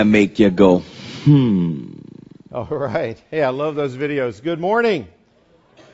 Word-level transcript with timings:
that 0.00 0.06
make 0.06 0.38
you 0.38 0.48
go, 0.48 0.78
hmm. 0.78 1.92
All 2.50 2.64
right. 2.64 3.22
Hey, 3.30 3.42
I 3.42 3.50
love 3.50 3.74
those 3.74 3.94
videos. 3.94 4.42
Good 4.42 4.58
morning. 4.58 5.06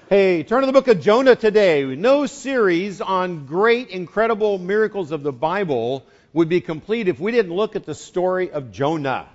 Hey, 0.08 0.44
turn 0.44 0.60
to 0.60 0.66
the 0.66 0.72
book 0.72 0.86
of 0.86 1.00
Jonah 1.00 1.34
today. 1.34 1.82
No 1.82 2.26
series 2.26 3.00
on 3.00 3.46
great, 3.46 3.88
incredible 3.88 4.58
miracles 4.58 5.10
of 5.10 5.24
the 5.24 5.32
Bible 5.32 6.06
would 6.32 6.48
be 6.48 6.60
complete 6.60 7.08
if 7.08 7.18
we 7.18 7.32
didn't 7.32 7.52
look 7.52 7.74
at 7.74 7.84
the 7.84 7.96
story 7.96 8.52
of 8.52 8.70
Jonah. 8.70 9.28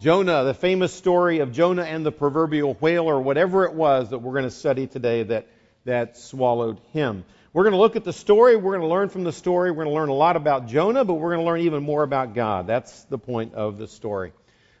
Jonah, 0.00 0.44
the 0.44 0.54
famous 0.54 0.92
story 0.94 1.40
of 1.40 1.50
Jonah 1.50 1.82
and 1.82 2.06
the 2.06 2.12
proverbial 2.12 2.74
whale, 2.74 3.10
or 3.10 3.20
whatever 3.20 3.64
it 3.64 3.74
was 3.74 4.10
that 4.10 4.18
we're 4.18 4.34
going 4.34 4.44
to 4.44 4.52
study 4.52 4.86
today 4.86 5.24
that, 5.24 5.48
that 5.84 6.16
swallowed 6.16 6.78
him. 6.92 7.24
We're 7.54 7.64
going 7.64 7.74
to 7.74 7.80
look 7.80 7.96
at 7.96 8.04
the 8.04 8.14
story. 8.14 8.56
We're 8.56 8.78
going 8.78 8.80
to 8.80 8.86
learn 8.86 9.10
from 9.10 9.24
the 9.24 9.32
story. 9.32 9.70
We're 9.70 9.84
going 9.84 9.94
to 9.94 10.00
learn 10.00 10.08
a 10.08 10.14
lot 10.14 10.36
about 10.36 10.68
Jonah, 10.68 11.04
but 11.04 11.14
we're 11.14 11.34
going 11.34 11.44
to 11.44 11.46
learn 11.46 11.60
even 11.60 11.82
more 11.82 12.02
about 12.02 12.34
God. 12.34 12.66
That's 12.66 13.04
the 13.04 13.18
point 13.18 13.52
of 13.52 13.76
the 13.76 13.86
story. 13.86 14.32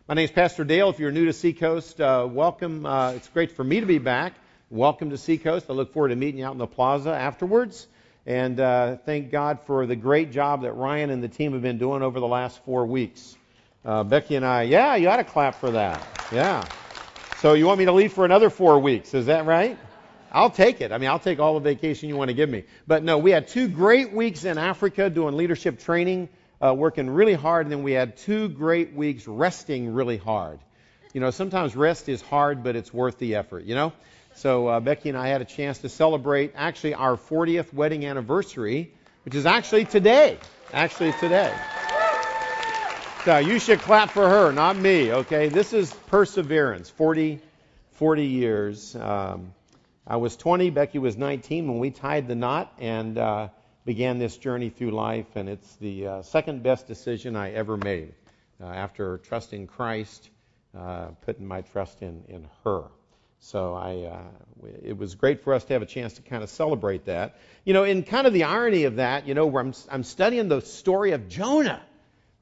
My 0.08 0.14
name 0.14 0.24
is 0.24 0.30
Pastor 0.30 0.64
Dale. 0.64 0.88
If 0.88 0.98
you're 0.98 1.12
new 1.12 1.26
to 1.26 1.34
Seacoast, 1.34 2.00
uh, 2.00 2.26
welcome. 2.30 2.86
Uh, 2.86 3.12
it's 3.12 3.28
great 3.28 3.52
for 3.52 3.62
me 3.62 3.80
to 3.80 3.84
be 3.84 3.98
back. 3.98 4.32
Welcome 4.70 5.10
to 5.10 5.18
Seacoast. 5.18 5.66
I 5.68 5.74
look 5.74 5.92
forward 5.92 6.08
to 6.08 6.16
meeting 6.16 6.38
you 6.38 6.46
out 6.46 6.52
in 6.52 6.58
the 6.58 6.66
plaza 6.66 7.10
afterwards. 7.10 7.86
And 8.24 8.58
uh, 8.58 8.96
thank 9.04 9.30
God 9.30 9.60
for 9.66 9.84
the 9.84 9.96
great 9.96 10.32
job 10.32 10.62
that 10.62 10.72
Ryan 10.72 11.10
and 11.10 11.22
the 11.22 11.28
team 11.28 11.52
have 11.52 11.60
been 11.60 11.76
doing 11.76 12.00
over 12.00 12.20
the 12.20 12.26
last 12.26 12.64
four 12.64 12.86
weeks. 12.86 13.36
Uh, 13.84 14.02
Becky 14.02 14.34
and 14.36 14.46
I, 14.46 14.62
yeah, 14.62 14.94
you 14.96 15.10
ought 15.10 15.16
to 15.16 15.24
clap 15.24 15.56
for 15.56 15.72
that. 15.72 16.02
Yeah. 16.32 16.66
So 17.40 17.52
you 17.52 17.66
want 17.66 17.80
me 17.80 17.84
to 17.84 17.92
leave 17.92 18.14
for 18.14 18.24
another 18.24 18.48
four 18.48 18.78
weeks? 18.78 19.12
Is 19.12 19.26
that 19.26 19.44
right? 19.44 19.76
I'll 20.32 20.50
take 20.50 20.80
it. 20.80 20.92
I 20.92 20.98
mean, 20.98 21.10
I'll 21.10 21.18
take 21.18 21.38
all 21.38 21.54
the 21.54 21.60
vacation 21.60 22.08
you 22.08 22.16
want 22.16 22.28
to 22.28 22.34
give 22.34 22.48
me. 22.48 22.64
But 22.86 23.04
no, 23.04 23.18
we 23.18 23.30
had 23.30 23.48
two 23.48 23.68
great 23.68 24.12
weeks 24.12 24.44
in 24.44 24.56
Africa 24.56 25.10
doing 25.10 25.36
leadership 25.36 25.78
training, 25.78 26.30
uh, 26.60 26.74
working 26.74 27.10
really 27.10 27.34
hard, 27.34 27.66
and 27.66 27.72
then 27.72 27.82
we 27.82 27.92
had 27.92 28.16
two 28.16 28.48
great 28.48 28.94
weeks 28.94 29.28
resting 29.28 29.92
really 29.92 30.16
hard. 30.16 30.58
You 31.12 31.20
know, 31.20 31.30
sometimes 31.30 31.76
rest 31.76 32.08
is 32.08 32.22
hard, 32.22 32.62
but 32.62 32.74
it's 32.76 32.92
worth 32.92 33.18
the 33.18 33.34
effort, 33.34 33.64
you 33.64 33.74
know? 33.74 33.92
So 34.34 34.68
uh, 34.68 34.80
Becky 34.80 35.10
and 35.10 35.18
I 35.18 35.28
had 35.28 35.42
a 35.42 35.44
chance 35.44 35.78
to 35.78 35.90
celebrate 35.90 36.52
actually 36.56 36.94
our 36.94 37.16
40th 37.16 37.74
wedding 37.74 38.06
anniversary, 38.06 38.94
which 39.26 39.34
is 39.34 39.44
actually 39.44 39.84
today. 39.84 40.38
Actually 40.72 41.12
today. 41.20 41.54
So 43.26 43.36
you 43.38 43.58
should 43.58 43.80
clap 43.80 44.10
for 44.10 44.26
her, 44.26 44.50
not 44.52 44.76
me, 44.76 45.12
okay? 45.12 45.48
This 45.48 45.74
is 45.74 45.92
perseverance, 46.06 46.88
40, 46.88 47.40
40 47.92 48.26
years. 48.26 48.96
Um, 48.96 49.52
I 50.06 50.16
was 50.16 50.36
20, 50.36 50.70
Becky 50.70 50.98
was 50.98 51.16
19 51.16 51.68
when 51.68 51.78
we 51.78 51.90
tied 51.90 52.28
the 52.28 52.34
knot 52.34 52.72
and 52.78 53.16
uh, 53.16 53.48
began 53.84 54.18
this 54.18 54.36
journey 54.36 54.70
through 54.70 54.90
life, 54.90 55.36
and 55.36 55.48
it's 55.48 55.76
the 55.76 56.06
uh, 56.06 56.22
second 56.22 56.62
best 56.62 56.86
decision 56.86 57.36
I 57.36 57.52
ever 57.52 57.76
made 57.76 58.14
uh, 58.60 58.66
after 58.66 59.18
trusting 59.18 59.66
Christ, 59.68 60.28
uh, 60.76 61.06
putting 61.22 61.46
my 61.46 61.60
trust 61.60 62.02
in, 62.02 62.24
in 62.28 62.48
her. 62.64 62.84
So 63.40 63.74
I, 63.74 64.10
uh, 64.12 64.68
it 64.84 64.96
was 64.96 65.14
great 65.14 65.42
for 65.42 65.54
us 65.54 65.64
to 65.64 65.72
have 65.72 65.82
a 65.82 65.86
chance 65.86 66.14
to 66.14 66.22
kind 66.22 66.42
of 66.42 66.50
celebrate 66.50 67.06
that. 67.06 67.36
You 67.64 67.72
know, 67.72 67.84
in 67.84 68.02
kind 68.02 68.26
of 68.26 68.32
the 68.32 68.44
irony 68.44 68.84
of 68.84 68.96
that, 68.96 69.26
you 69.26 69.34
know, 69.34 69.46
where 69.46 69.62
I'm, 69.62 69.74
I'm 69.90 70.04
studying 70.04 70.48
the 70.48 70.60
story 70.60 71.12
of 71.12 71.28
Jonah 71.28 71.82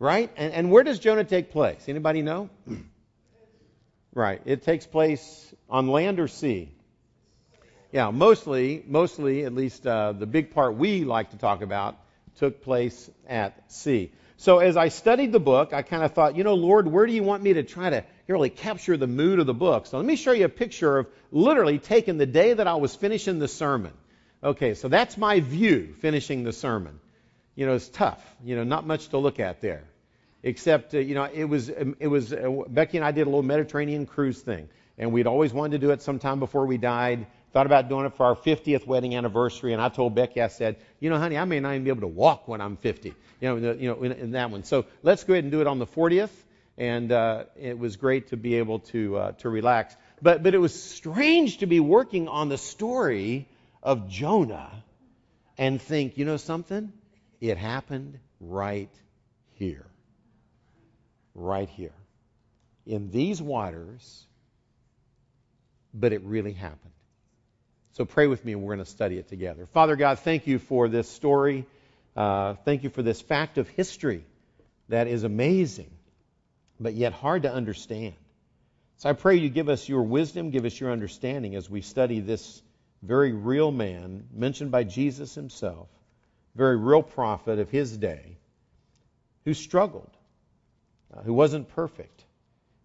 right? 0.00 0.32
And, 0.36 0.52
and 0.52 0.70
where 0.72 0.82
does 0.82 0.98
Jonah 0.98 1.22
take 1.22 1.52
place? 1.52 1.84
Anybody 1.86 2.22
know? 2.22 2.50
right. 4.14 4.42
It 4.44 4.62
takes 4.62 4.86
place 4.86 5.54
on 5.68 5.86
land 5.86 6.18
or 6.18 6.26
sea. 6.26 6.74
Yeah, 7.92 8.10
mostly, 8.10 8.84
mostly, 8.86 9.44
at 9.44 9.52
least 9.52 9.86
uh, 9.86 10.12
the 10.12 10.26
big 10.26 10.52
part 10.54 10.76
we 10.76 11.04
like 11.04 11.30
to 11.30 11.36
talk 11.36 11.62
about, 11.62 11.96
took 12.36 12.62
place 12.62 13.10
at 13.28 13.72
sea. 13.72 14.12
So 14.36 14.58
as 14.58 14.76
I 14.76 14.88
studied 14.88 15.32
the 15.32 15.40
book, 15.40 15.72
I 15.72 15.82
kind 15.82 16.04
of 16.04 16.12
thought, 16.14 16.36
you 16.36 16.44
know, 16.44 16.54
Lord, 16.54 16.86
where 16.86 17.04
do 17.04 17.12
you 17.12 17.24
want 17.24 17.42
me 17.42 17.54
to 17.54 17.62
try 17.62 17.90
to 17.90 18.04
really 18.28 18.48
capture 18.48 18.96
the 18.96 19.08
mood 19.08 19.40
of 19.40 19.46
the 19.46 19.54
book? 19.54 19.86
So 19.86 19.96
let 19.96 20.06
me 20.06 20.16
show 20.16 20.32
you 20.32 20.44
a 20.44 20.48
picture 20.48 20.98
of 20.98 21.08
literally 21.32 21.78
taking 21.78 22.16
the 22.16 22.26
day 22.26 22.54
that 22.54 22.66
I 22.68 22.74
was 22.74 22.94
finishing 22.94 23.38
the 23.38 23.48
sermon. 23.48 23.92
Okay, 24.42 24.74
so 24.74 24.88
that's 24.88 25.18
my 25.18 25.40
view 25.40 25.94
finishing 25.98 26.44
the 26.44 26.52
sermon. 26.52 27.00
You 27.56 27.66
know, 27.66 27.74
it's 27.74 27.88
tough. 27.88 28.24
You 28.44 28.56
know, 28.56 28.64
not 28.64 28.86
much 28.86 29.08
to 29.08 29.18
look 29.18 29.40
at 29.40 29.60
there 29.60 29.84
except 30.42 30.94
uh, 30.94 30.98
you 30.98 31.14
know 31.14 31.24
it 31.24 31.44
was 31.44 31.70
um, 31.70 31.96
it 32.00 32.06
was 32.06 32.32
uh, 32.32 32.48
Becky 32.68 32.96
and 32.98 33.04
I 33.04 33.12
did 33.12 33.22
a 33.22 33.24
little 33.24 33.42
Mediterranean 33.42 34.06
cruise 34.06 34.40
thing, 34.40 34.68
and 34.98 35.12
we'd 35.12 35.26
always 35.26 35.52
wanted 35.52 35.80
to 35.80 35.86
do 35.86 35.92
it 35.92 36.02
sometime 36.02 36.38
before 36.38 36.66
we 36.66 36.78
died. 36.78 37.26
Thought 37.52 37.66
about 37.66 37.88
doing 37.88 38.06
it 38.06 38.14
for 38.14 38.26
our 38.26 38.36
50th 38.36 38.86
wedding 38.86 39.16
anniversary, 39.16 39.72
and 39.72 39.82
I 39.82 39.88
told 39.88 40.14
Becky, 40.14 40.40
I 40.40 40.48
said, 40.48 40.76
you 41.00 41.10
know, 41.10 41.18
honey, 41.18 41.36
I 41.36 41.44
may 41.44 41.58
not 41.60 41.70
even 41.70 41.84
be 41.84 41.90
able 41.90 42.02
to 42.02 42.06
walk 42.06 42.46
when 42.46 42.60
I'm 42.60 42.76
50. 42.76 43.14
You 43.40 43.60
know, 43.60 43.72
you 43.72 43.88
know, 43.88 44.02
in, 44.02 44.12
in 44.12 44.30
that 44.32 44.50
one. 44.50 44.64
So 44.64 44.86
let's 45.02 45.24
go 45.24 45.32
ahead 45.32 45.44
and 45.44 45.50
do 45.50 45.60
it 45.60 45.66
on 45.66 45.78
the 45.78 45.86
40th, 45.86 46.30
and 46.78 47.10
uh, 47.10 47.44
it 47.58 47.78
was 47.78 47.96
great 47.96 48.28
to 48.28 48.36
be 48.36 48.56
able 48.56 48.80
to 48.80 49.16
uh, 49.16 49.32
to 49.32 49.48
relax. 49.48 49.96
But 50.22 50.42
but 50.42 50.54
it 50.54 50.58
was 50.58 50.80
strange 50.80 51.58
to 51.58 51.66
be 51.66 51.80
working 51.80 52.28
on 52.28 52.48
the 52.48 52.58
story 52.58 53.48
of 53.82 54.08
Jonah 54.08 54.70
and 55.58 55.80
think, 55.80 56.18
you 56.18 56.24
know 56.24 56.36
something? 56.36 56.92
It 57.40 57.56
happened 57.56 58.18
right 58.40 58.90
here 59.54 59.86
right 61.34 61.68
here 61.68 61.94
in 62.86 63.10
these 63.10 63.40
waters, 63.40 64.26
but 65.92 66.12
it 66.12 66.22
really 66.22 66.52
happened. 66.52 66.92
So 68.00 68.06
pray 68.06 68.28
with 68.28 68.42
me 68.46 68.52
and 68.52 68.62
we're 68.62 68.76
going 68.76 68.86
to 68.86 68.90
study 68.90 69.18
it 69.18 69.28
together. 69.28 69.66
Father 69.66 69.94
God, 69.94 70.20
thank 70.20 70.46
you 70.46 70.58
for 70.58 70.88
this 70.88 71.06
story. 71.06 71.66
Uh, 72.16 72.54
thank 72.64 72.82
you 72.82 72.88
for 72.88 73.02
this 73.02 73.20
fact 73.20 73.58
of 73.58 73.68
history 73.68 74.24
that 74.88 75.06
is 75.06 75.22
amazing, 75.22 75.90
but 76.80 76.94
yet 76.94 77.12
hard 77.12 77.42
to 77.42 77.52
understand. 77.52 78.14
So 78.96 79.10
I 79.10 79.12
pray 79.12 79.36
you 79.36 79.50
give 79.50 79.68
us 79.68 79.86
your 79.86 80.00
wisdom, 80.00 80.48
give 80.48 80.64
us 80.64 80.80
your 80.80 80.92
understanding 80.92 81.54
as 81.56 81.68
we 81.68 81.82
study 81.82 82.20
this 82.20 82.62
very 83.02 83.32
real 83.32 83.70
man 83.70 84.28
mentioned 84.32 84.70
by 84.70 84.84
Jesus 84.84 85.34
himself, 85.34 85.88
very 86.54 86.78
real 86.78 87.02
prophet 87.02 87.58
of 87.58 87.68
his 87.68 87.94
day, 87.94 88.38
who 89.44 89.52
struggled 89.52 90.16
uh, 91.12 91.20
who 91.20 91.34
wasn't 91.34 91.68
perfect. 91.68 92.24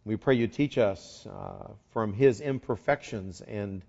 We 0.04 0.18
pray 0.18 0.36
you 0.36 0.48
teach 0.48 0.78
us 0.78 1.26
uh, 1.26 1.70
from 1.94 2.12
his 2.12 2.42
imperfections 2.42 3.40
and 3.40 3.82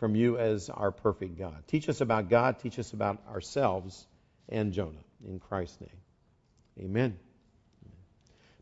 from 0.00 0.16
you 0.16 0.36
as 0.38 0.68
our 0.68 0.90
perfect 0.90 1.38
God. 1.38 1.62
Teach 1.68 1.88
us 1.88 2.00
about 2.00 2.28
God, 2.28 2.58
teach 2.58 2.78
us 2.78 2.92
about 2.92 3.18
ourselves 3.30 4.06
and 4.48 4.72
Jonah. 4.72 5.04
In 5.24 5.38
Christ's 5.38 5.80
name. 5.80 6.86
Amen. 6.86 7.18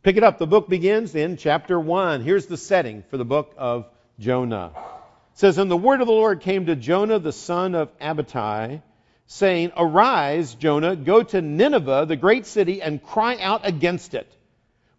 Pick 0.02 0.16
it 0.16 0.22
up. 0.22 0.38
The 0.38 0.46
book 0.46 0.68
begins 0.68 1.14
in 1.14 1.36
chapter 1.36 1.78
1. 1.78 2.22
Here's 2.22 2.46
the 2.46 2.56
setting 2.56 3.04
for 3.10 3.16
the 3.16 3.24
book 3.24 3.54
of 3.56 3.88
Jonah. 4.18 4.72
It 4.74 5.38
says, 5.38 5.56
And 5.56 5.70
the 5.70 5.76
word 5.76 6.00
of 6.00 6.06
the 6.06 6.12
Lord 6.12 6.40
came 6.40 6.66
to 6.66 6.76
Jonah, 6.76 7.18
the 7.18 7.32
son 7.32 7.74
of 7.74 7.96
Amittai, 7.98 8.82
saying, 9.26 9.72
Arise, 9.76 10.54
Jonah, 10.54 10.96
go 10.96 11.22
to 11.22 11.40
Nineveh, 11.40 12.06
the 12.06 12.16
great 12.16 12.46
city, 12.46 12.82
and 12.82 13.02
cry 13.02 13.38
out 13.38 13.66
against 13.66 14.14
it 14.14 14.30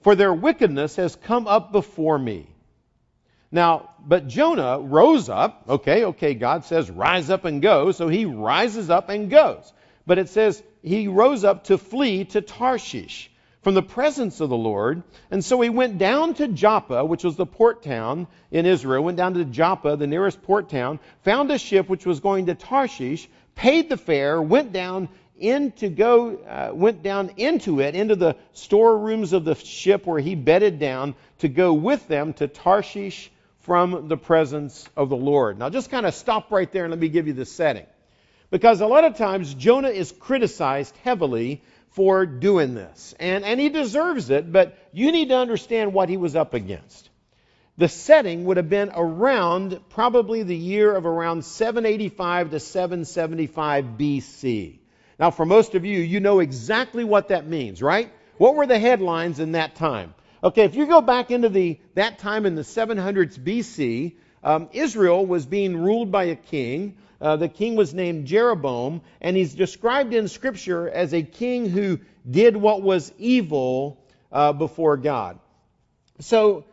for 0.01 0.15
their 0.15 0.33
wickedness 0.33 0.95
has 0.95 1.15
come 1.15 1.47
up 1.47 1.71
before 1.71 2.17
me. 2.17 2.48
Now, 3.51 3.89
but 4.05 4.27
Jonah 4.27 4.79
rose 4.79 5.27
up. 5.27 5.63
Okay, 5.67 6.05
okay, 6.05 6.33
God 6.35 6.65
says, 6.65 6.89
rise 6.89 7.29
up 7.29 7.45
and 7.45 7.61
go. 7.61 7.91
So 7.91 8.07
he 8.07 8.25
rises 8.25 8.89
up 8.89 9.09
and 9.09 9.29
goes. 9.29 9.73
But 10.05 10.19
it 10.19 10.29
says 10.29 10.61
he 10.83 11.07
rose 11.07 11.43
up 11.43 11.65
to 11.65 11.77
flee 11.77 12.25
to 12.25 12.41
Tarshish 12.41 13.29
from 13.61 13.73
the 13.73 13.81
presence 13.81 14.39
of 14.39 14.49
the 14.49 14.57
Lord. 14.57 15.03
And 15.31 15.43
so 15.43 15.59
he 15.61 15.69
went 15.69 15.97
down 15.97 16.35
to 16.35 16.47
Joppa, 16.47 17.03
which 17.03 17.23
was 17.23 17.35
the 17.35 17.45
port 17.45 17.83
town 17.83 18.27
in 18.51 18.65
Israel, 18.65 19.03
went 19.03 19.17
down 19.17 19.33
to 19.33 19.45
Joppa, 19.45 19.97
the 19.97 20.07
nearest 20.07 20.41
port 20.43 20.69
town, 20.69 20.99
found 21.23 21.51
a 21.51 21.57
ship 21.57 21.89
which 21.89 22.05
was 22.05 22.19
going 22.19 22.45
to 22.45 22.55
Tarshish, 22.55 23.27
paid 23.55 23.89
the 23.89 23.97
fare, 23.97 24.41
went 24.41 24.71
down 24.71 25.09
in 25.37 25.71
to 25.73 25.89
go, 25.89 26.35
uh, 26.37 26.71
went 26.73 27.01
down 27.01 27.31
into 27.37 27.79
it, 27.79 27.95
into 27.95 28.15
the 28.15 28.35
storerooms 28.53 29.33
of 29.33 29.43
the 29.45 29.55
ship 29.55 30.05
where 30.05 30.19
he 30.19 30.35
bedded 30.35 30.79
down 30.79 31.15
to 31.39 31.47
go 31.47 31.73
with 31.73 32.07
them 32.07 32.33
to 32.33 32.47
Tarshish 32.47 33.31
from 33.61 34.07
the 34.07 34.17
presence 34.17 34.87
of 34.95 35.09
the 35.09 35.17
Lord. 35.17 35.59
Now, 35.59 35.69
just 35.69 35.91
kind 35.91 36.05
of 36.05 36.13
stop 36.13 36.51
right 36.51 36.71
there 36.71 36.85
and 36.85 36.91
let 36.91 36.99
me 36.99 37.09
give 37.09 37.27
you 37.27 37.33
the 37.33 37.45
setting. 37.45 37.85
Because 38.51 38.81
a 38.81 38.87
lot 38.87 39.03
of 39.03 39.17
times 39.17 39.53
Jonah 39.53 39.89
is 39.89 40.11
criticized 40.11 40.95
heavily 41.03 41.61
for 41.91 42.25
doing 42.25 42.73
this. 42.73 43.13
And, 43.19 43.43
and 43.43 43.59
he 43.59 43.69
deserves 43.69 44.29
it, 44.29 44.51
but 44.51 44.77
you 44.91 45.11
need 45.11 45.29
to 45.29 45.35
understand 45.37 45.93
what 45.93 46.09
he 46.09 46.17
was 46.17 46.35
up 46.35 46.53
against. 46.53 47.09
The 47.77 47.87
setting 47.87 48.45
would 48.45 48.57
have 48.57 48.69
been 48.69 48.91
around 48.93 49.79
probably 49.89 50.43
the 50.43 50.55
year 50.55 50.93
of 50.93 51.05
around 51.05 51.45
785 51.45 52.51
to 52.51 52.59
775 52.59 53.85
BC. 53.97 54.79
Now, 55.17 55.31
for 55.31 55.45
most 55.45 55.75
of 55.75 55.85
you, 55.85 55.99
you 55.99 56.19
know 56.19 56.39
exactly 56.39 57.03
what 57.03 57.29
that 57.29 57.47
means, 57.47 57.81
right? 57.81 58.11
What 58.37 58.55
were 58.55 58.67
the 58.67 58.79
headlines 58.79 59.39
in 59.39 59.53
that 59.53 59.75
time? 59.75 60.13
Okay, 60.41 60.63
if 60.63 60.75
you 60.75 60.85
go 60.85 61.01
back 61.01 61.31
into 61.31 61.49
the 61.49 61.79
that 61.95 62.19
time 62.19 62.45
in 62.45 62.55
the 62.55 62.61
700s 62.61 63.37
BC, 63.37 64.15
um, 64.41 64.69
Israel 64.71 65.25
was 65.25 65.45
being 65.45 65.75
ruled 65.75 66.11
by 66.11 66.25
a 66.25 66.35
king. 66.35 66.95
Uh, 67.19 67.35
the 67.35 67.49
king 67.49 67.75
was 67.75 67.93
named 67.93 68.25
Jeroboam, 68.25 69.01
and 69.19 69.35
he's 69.35 69.53
described 69.53 70.13
in 70.13 70.29
Scripture 70.29 70.89
as 70.89 71.13
a 71.13 71.21
king 71.21 71.69
who 71.69 71.99
did 72.29 72.55
what 72.55 72.81
was 72.81 73.11
evil 73.17 74.01
uh, 74.31 74.53
before 74.53 74.95
God. 74.95 75.39
So 76.21 76.63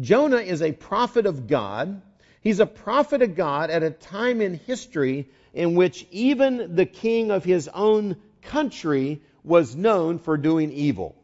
Jonah 0.00 0.38
is 0.38 0.62
a 0.62 0.72
prophet 0.72 1.26
of 1.26 1.46
God. 1.46 2.00
He's 2.40 2.60
a 2.60 2.66
prophet 2.66 3.20
of 3.20 3.34
God 3.34 3.68
at 3.68 3.82
a 3.82 3.90
time 3.90 4.40
in 4.40 4.54
history 4.54 5.28
in 5.52 5.74
which 5.74 6.06
even 6.10 6.76
the 6.76 6.86
king 6.86 7.30
of 7.30 7.44
his 7.44 7.68
own 7.68 8.16
country 8.40 9.20
was 9.44 9.76
known 9.76 10.18
for 10.18 10.38
doing 10.38 10.72
evil. 10.72 11.14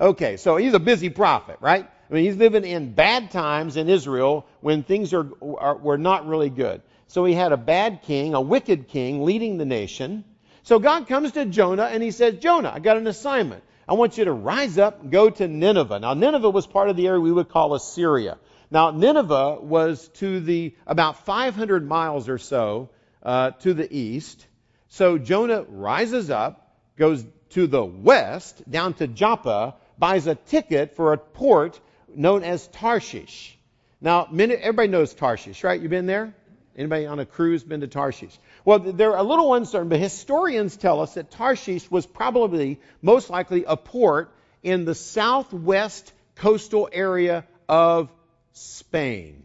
Okay, 0.00 0.36
so 0.36 0.56
he's 0.56 0.74
a 0.74 0.80
busy 0.80 1.08
prophet, 1.08 1.58
right? 1.60 1.88
I 2.10 2.12
mean, 2.12 2.24
he's 2.24 2.36
living 2.36 2.64
in 2.64 2.92
bad 2.92 3.30
times 3.30 3.76
in 3.76 3.88
Israel 3.88 4.46
when 4.60 4.82
things 4.82 5.14
are, 5.14 5.28
are 5.42 5.76
were 5.76 5.98
not 5.98 6.26
really 6.26 6.50
good. 6.50 6.82
So 7.08 7.24
he 7.24 7.34
had 7.34 7.52
a 7.52 7.56
bad 7.56 8.02
king, 8.02 8.34
a 8.34 8.40
wicked 8.40 8.88
king, 8.88 9.24
leading 9.24 9.58
the 9.58 9.64
nation. 9.64 10.24
So 10.62 10.78
God 10.78 11.06
comes 11.06 11.32
to 11.32 11.44
Jonah 11.44 11.84
and 11.84 12.02
he 12.02 12.10
says, 12.10 12.36
Jonah, 12.36 12.72
I 12.74 12.78
got 12.78 12.96
an 12.96 13.06
assignment. 13.06 13.62
I 13.86 13.94
want 13.94 14.16
you 14.16 14.24
to 14.24 14.32
rise 14.32 14.78
up 14.78 15.02
and 15.02 15.12
go 15.12 15.28
to 15.28 15.46
Nineveh. 15.46 15.98
Now, 15.98 16.14
Nineveh 16.14 16.50
was 16.50 16.66
part 16.66 16.88
of 16.88 16.96
the 16.96 17.06
area 17.06 17.20
we 17.20 17.32
would 17.32 17.50
call 17.50 17.74
Assyria. 17.74 18.38
Now, 18.70 18.90
Nineveh 18.90 19.58
was 19.60 20.08
to 20.14 20.40
the 20.40 20.74
about 20.86 21.24
500 21.26 21.86
miles 21.86 22.28
or 22.28 22.38
so 22.38 22.90
uh, 23.22 23.50
to 23.50 23.74
the 23.74 23.94
east. 23.94 24.46
So 24.88 25.18
Jonah 25.18 25.64
rises 25.68 26.30
up, 26.30 26.76
goes 26.96 27.24
to 27.50 27.66
the 27.66 27.84
west, 27.84 28.68
down 28.70 28.94
to 28.94 29.06
Joppa, 29.06 29.74
buys 29.98 30.26
a 30.26 30.34
ticket 30.34 30.96
for 30.96 31.12
a 31.12 31.18
port 31.18 31.80
known 32.14 32.42
as 32.42 32.66
Tarshish. 32.68 33.58
Now, 34.00 34.28
everybody 34.32 34.88
knows 34.88 35.14
Tarshish, 35.14 35.64
right? 35.64 35.80
You've 35.80 35.90
been 35.90 36.06
there? 36.06 36.34
Anybody 36.76 37.06
on 37.06 37.20
a 37.20 37.26
cruise 37.26 37.62
been 37.62 37.80
to 37.80 37.86
Tarshish? 37.86 38.36
Well, 38.64 38.80
they're 38.80 39.14
a 39.14 39.22
little 39.22 39.54
uncertain, 39.54 39.88
but 39.88 40.00
historians 40.00 40.76
tell 40.76 41.00
us 41.00 41.14
that 41.14 41.30
Tarshish 41.30 41.90
was 41.90 42.04
probably 42.04 42.80
most 43.00 43.30
likely 43.30 43.64
a 43.64 43.76
port 43.76 44.34
in 44.62 44.84
the 44.84 44.94
southwest 44.94 46.12
coastal 46.34 46.88
area 46.92 47.46
of 47.68 48.10
Spain. 48.52 49.44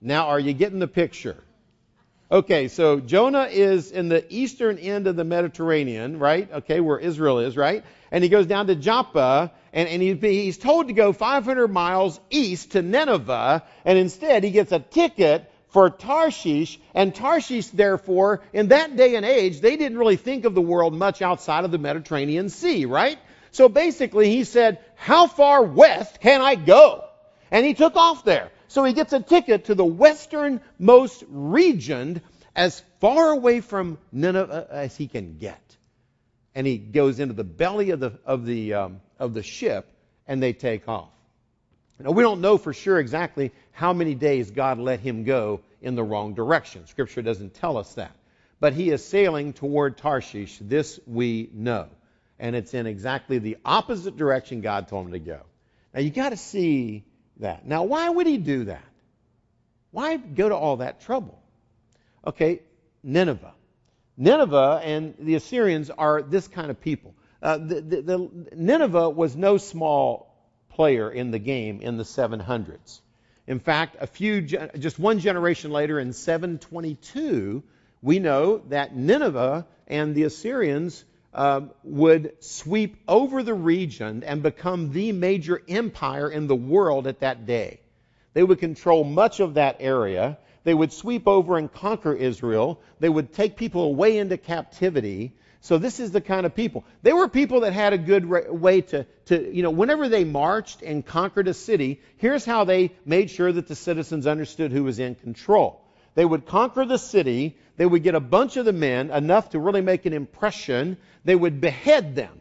Now, 0.00 0.28
are 0.28 0.40
you 0.40 0.52
getting 0.52 0.78
the 0.78 0.88
picture? 0.88 1.36
Okay, 2.32 2.68
so 2.68 2.98
Jonah 2.98 3.48
is 3.50 3.90
in 3.90 4.08
the 4.08 4.24
eastern 4.32 4.78
end 4.78 5.06
of 5.06 5.16
the 5.16 5.24
Mediterranean, 5.24 6.18
right? 6.18 6.50
Okay, 6.50 6.80
where 6.80 6.98
Israel 6.98 7.40
is, 7.40 7.58
right? 7.58 7.84
And 8.10 8.24
he 8.24 8.30
goes 8.30 8.46
down 8.46 8.68
to 8.68 8.74
Joppa, 8.74 9.52
and, 9.70 9.86
and 9.86 10.00
he, 10.00 10.14
he's 10.14 10.56
told 10.56 10.88
to 10.88 10.94
go 10.94 11.12
500 11.12 11.68
miles 11.68 12.18
east 12.30 12.72
to 12.72 12.80
Nineveh, 12.80 13.62
and 13.84 13.98
instead 13.98 14.44
he 14.44 14.50
gets 14.50 14.72
a 14.72 14.78
ticket 14.78 15.52
for 15.68 15.90
Tarshish, 15.90 16.80
and 16.94 17.14
Tarshish, 17.14 17.66
therefore, 17.66 18.40
in 18.54 18.68
that 18.68 18.96
day 18.96 19.14
and 19.16 19.26
age, 19.26 19.60
they 19.60 19.76
didn't 19.76 19.98
really 19.98 20.16
think 20.16 20.46
of 20.46 20.54
the 20.54 20.62
world 20.62 20.94
much 20.94 21.20
outside 21.20 21.66
of 21.66 21.70
the 21.70 21.76
Mediterranean 21.76 22.48
Sea, 22.48 22.86
right? 22.86 23.18
So 23.50 23.68
basically, 23.68 24.30
he 24.30 24.44
said, 24.44 24.78
How 24.94 25.26
far 25.26 25.62
west 25.62 26.18
can 26.20 26.40
I 26.40 26.54
go? 26.54 27.04
And 27.50 27.66
he 27.66 27.74
took 27.74 27.94
off 27.94 28.24
there. 28.24 28.50
So 28.72 28.84
he 28.84 28.94
gets 28.94 29.12
a 29.12 29.20
ticket 29.20 29.66
to 29.66 29.74
the 29.74 29.84
westernmost 29.84 31.24
region 31.28 32.22
as 32.56 32.82
far 33.00 33.30
away 33.30 33.60
from 33.60 33.98
Nineveh 34.12 34.66
as 34.70 34.96
he 34.96 35.08
can 35.08 35.36
get. 35.36 35.60
And 36.54 36.66
he 36.66 36.78
goes 36.78 37.20
into 37.20 37.34
the 37.34 37.44
belly 37.44 37.90
of 37.90 38.00
the, 38.00 38.18
of 38.24 38.46
the, 38.46 38.72
um, 38.72 39.00
of 39.18 39.34
the 39.34 39.42
ship, 39.42 39.92
and 40.26 40.42
they 40.42 40.54
take 40.54 40.88
off. 40.88 41.10
Now, 41.98 42.12
we 42.12 42.22
don't 42.22 42.40
know 42.40 42.56
for 42.56 42.72
sure 42.72 42.98
exactly 42.98 43.52
how 43.72 43.92
many 43.92 44.14
days 44.14 44.50
God 44.50 44.78
let 44.78 45.00
him 45.00 45.24
go 45.24 45.60
in 45.82 45.94
the 45.94 46.02
wrong 46.02 46.32
direction. 46.32 46.86
Scripture 46.86 47.20
doesn't 47.20 47.52
tell 47.52 47.76
us 47.76 47.92
that. 47.96 48.16
But 48.58 48.72
he 48.72 48.88
is 48.88 49.04
sailing 49.04 49.52
toward 49.52 49.98
Tarshish. 49.98 50.58
This 50.62 50.98
we 51.06 51.50
know. 51.52 51.88
And 52.38 52.56
it's 52.56 52.72
in 52.72 52.86
exactly 52.86 53.38
the 53.38 53.58
opposite 53.66 54.16
direction 54.16 54.62
God 54.62 54.88
told 54.88 55.08
him 55.08 55.12
to 55.12 55.18
go. 55.18 55.40
Now, 55.92 56.00
you 56.00 56.08
got 56.08 56.30
to 56.30 56.38
see 56.38 57.04
that. 57.42 57.66
Now, 57.66 57.84
why 57.84 58.08
would 58.08 58.26
he 58.26 58.38
do 58.38 58.64
that? 58.64 58.84
Why 59.90 60.16
go 60.16 60.48
to 60.48 60.56
all 60.56 60.78
that 60.78 61.00
trouble? 61.02 61.38
Okay, 62.26 62.62
Nineveh. 63.02 63.54
Nineveh 64.16 64.80
and 64.84 65.14
the 65.18 65.34
Assyrians 65.34 65.90
are 65.90 66.22
this 66.22 66.48
kind 66.48 66.70
of 66.70 66.80
people. 66.80 67.14
Uh, 67.42 67.58
the, 67.58 67.80
the, 67.80 68.02
the, 68.02 68.30
Nineveh 68.54 69.10
was 69.10 69.36
no 69.36 69.58
small 69.58 70.32
player 70.70 71.10
in 71.10 71.30
the 71.30 71.38
game 71.38 71.80
in 71.80 71.96
the 71.96 72.04
700s. 72.04 73.00
In 73.46 73.58
fact, 73.58 73.96
a 74.00 74.06
few, 74.06 74.40
just 74.42 74.98
one 74.98 75.18
generation 75.18 75.72
later 75.72 75.98
in 75.98 76.12
722, 76.12 77.62
we 78.00 78.18
know 78.18 78.58
that 78.68 78.94
Nineveh 78.94 79.66
and 79.88 80.14
the 80.14 80.22
Assyrians 80.22 81.04
uh, 81.34 81.62
would 81.82 82.32
sweep 82.40 82.96
over 83.08 83.42
the 83.42 83.54
region 83.54 84.22
and 84.24 84.42
become 84.42 84.92
the 84.92 85.12
major 85.12 85.62
empire 85.68 86.30
in 86.30 86.46
the 86.46 86.56
world 86.56 87.06
at 87.06 87.20
that 87.20 87.46
day. 87.46 87.80
They 88.34 88.42
would 88.42 88.58
control 88.58 89.04
much 89.04 89.40
of 89.40 89.54
that 89.54 89.76
area. 89.80 90.38
They 90.64 90.74
would 90.74 90.92
sweep 90.92 91.26
over 91.26 91.58
and 91.58 91.72
conquer 91.72 92.14
Israel. 92.14 92.80
They 93.00 93.08
would 93.08 93.32
take 93.32 93.56
people 93.56 93.84
away 93.84 94.18
into 94.18 94.36
captivity. 94.36 95.32
So 95.60 95.78
this 95.78 96.00
is 96.00 96.10
the 96.10 96.20
kind 96.20 96.46
of 96.46 96.54
people. 96.54 96.84
They 97.02 97.12
were 97.12 97.28
people 97.28 97.60
that 97.60 97.72
had 97.72 97.92
a 97.92 97.98
good 97.98 98.24
way 98.26 98.80
to, 98.80 99.06
to, 99.26 99.54
you 99.54 99.62
know, 99.62 99.70
whenever 99.70 100.08
they 100.08 100.24
marched 100.24 100.82
and 100.82 101.04
conquered 101.04 101.46
a 101.46 101.54
city, 101.54 102.00
here's 102.16 102.44
how 102.44 102.64
they 102.64 102.92
made 103.04 103.30
sure 103.30 103.52
that 103.52 103.68
the 103.68 103.76
citizens 103.76 104.26
understood 104.26 104.72
who 104.72 104.84
was 104.84 104.98
in 104.98 105.14
control. 105.14 105.81
They 106.14 106.24
would 106.24 106.46
conquer 106.46 106.84
the 106.84 106.98
city. 106.98 107.56
They 107.76 107.86
would 107.86 108.02
get 108.02 108.14
a 108.14 108.20
bunch 108.20 108.56
of 108.56 108.64
the 108.64 108.72
men, 108.72 109.10
enough 109.10 109.50
to 109.50 109.58
really 109.58 109.80
make 109.80 110.06
an 110.06 110.12
impression. 110.12 110.96
They 111.24 111.34
would 111.34 111.60
behead 111.60 112.14
them. 112.14 112.40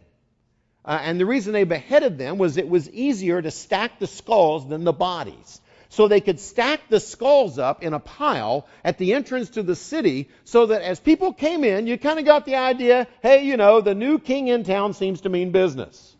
Uh, 0.83 0.99
and 1.01 1.19
the 1.19 1.25
reason 1.25 1.53
they 1.53 1.63
beheaded 1.63 2.17
them 2.17 2.37
was 2.37 2.57
it 2.57 2.67
was 2.67 2.89
easier 2.89 3.41
to 3.41 3.51
stack 3.51 3.99
the 3.99 4.07
skulls 4.07 4.67
than 4.67 4.83
the 4.83 4.93
bodies 4.93 5.61
so 5.91 6.07
they 6.07 6.21
could 6.21 6.39
stack 6.39 6.87
the 6.87 7.01
skulls 7.01 7.59
up 7.59 7.83
in 7.83 7.93
a 7.93 7.99
pile 7.99 8.65
at 8.81 8.97
the 8.97 9.13
entrance 9.13 9.49
to 9.51 9.61
the 9.61 9.75
city 9.75 10.29
so 10.45 10.67
that 10.67 10.81
as 10.81 11.01
people 11.01 11.33
came 11.33 11.65
in, 11.65 11.85
you 11.85 11.97
kind 11.97 12.17
of 12.17 12.23
got 12.23 12.45
the 12.45 12.55
idea, 12.55 13.07
hey, 13.21 13.43
you 13.43 13.57
know, 13.57 13.81
the 13.81 13.93
new 13.93 14.17
king 14.17 14.47
in 14.47 14.63
town 14.63 14.93
seems 14.93 15.21
to 15.21 15.29
mean 15.29 15.51
business. 15.51 16.15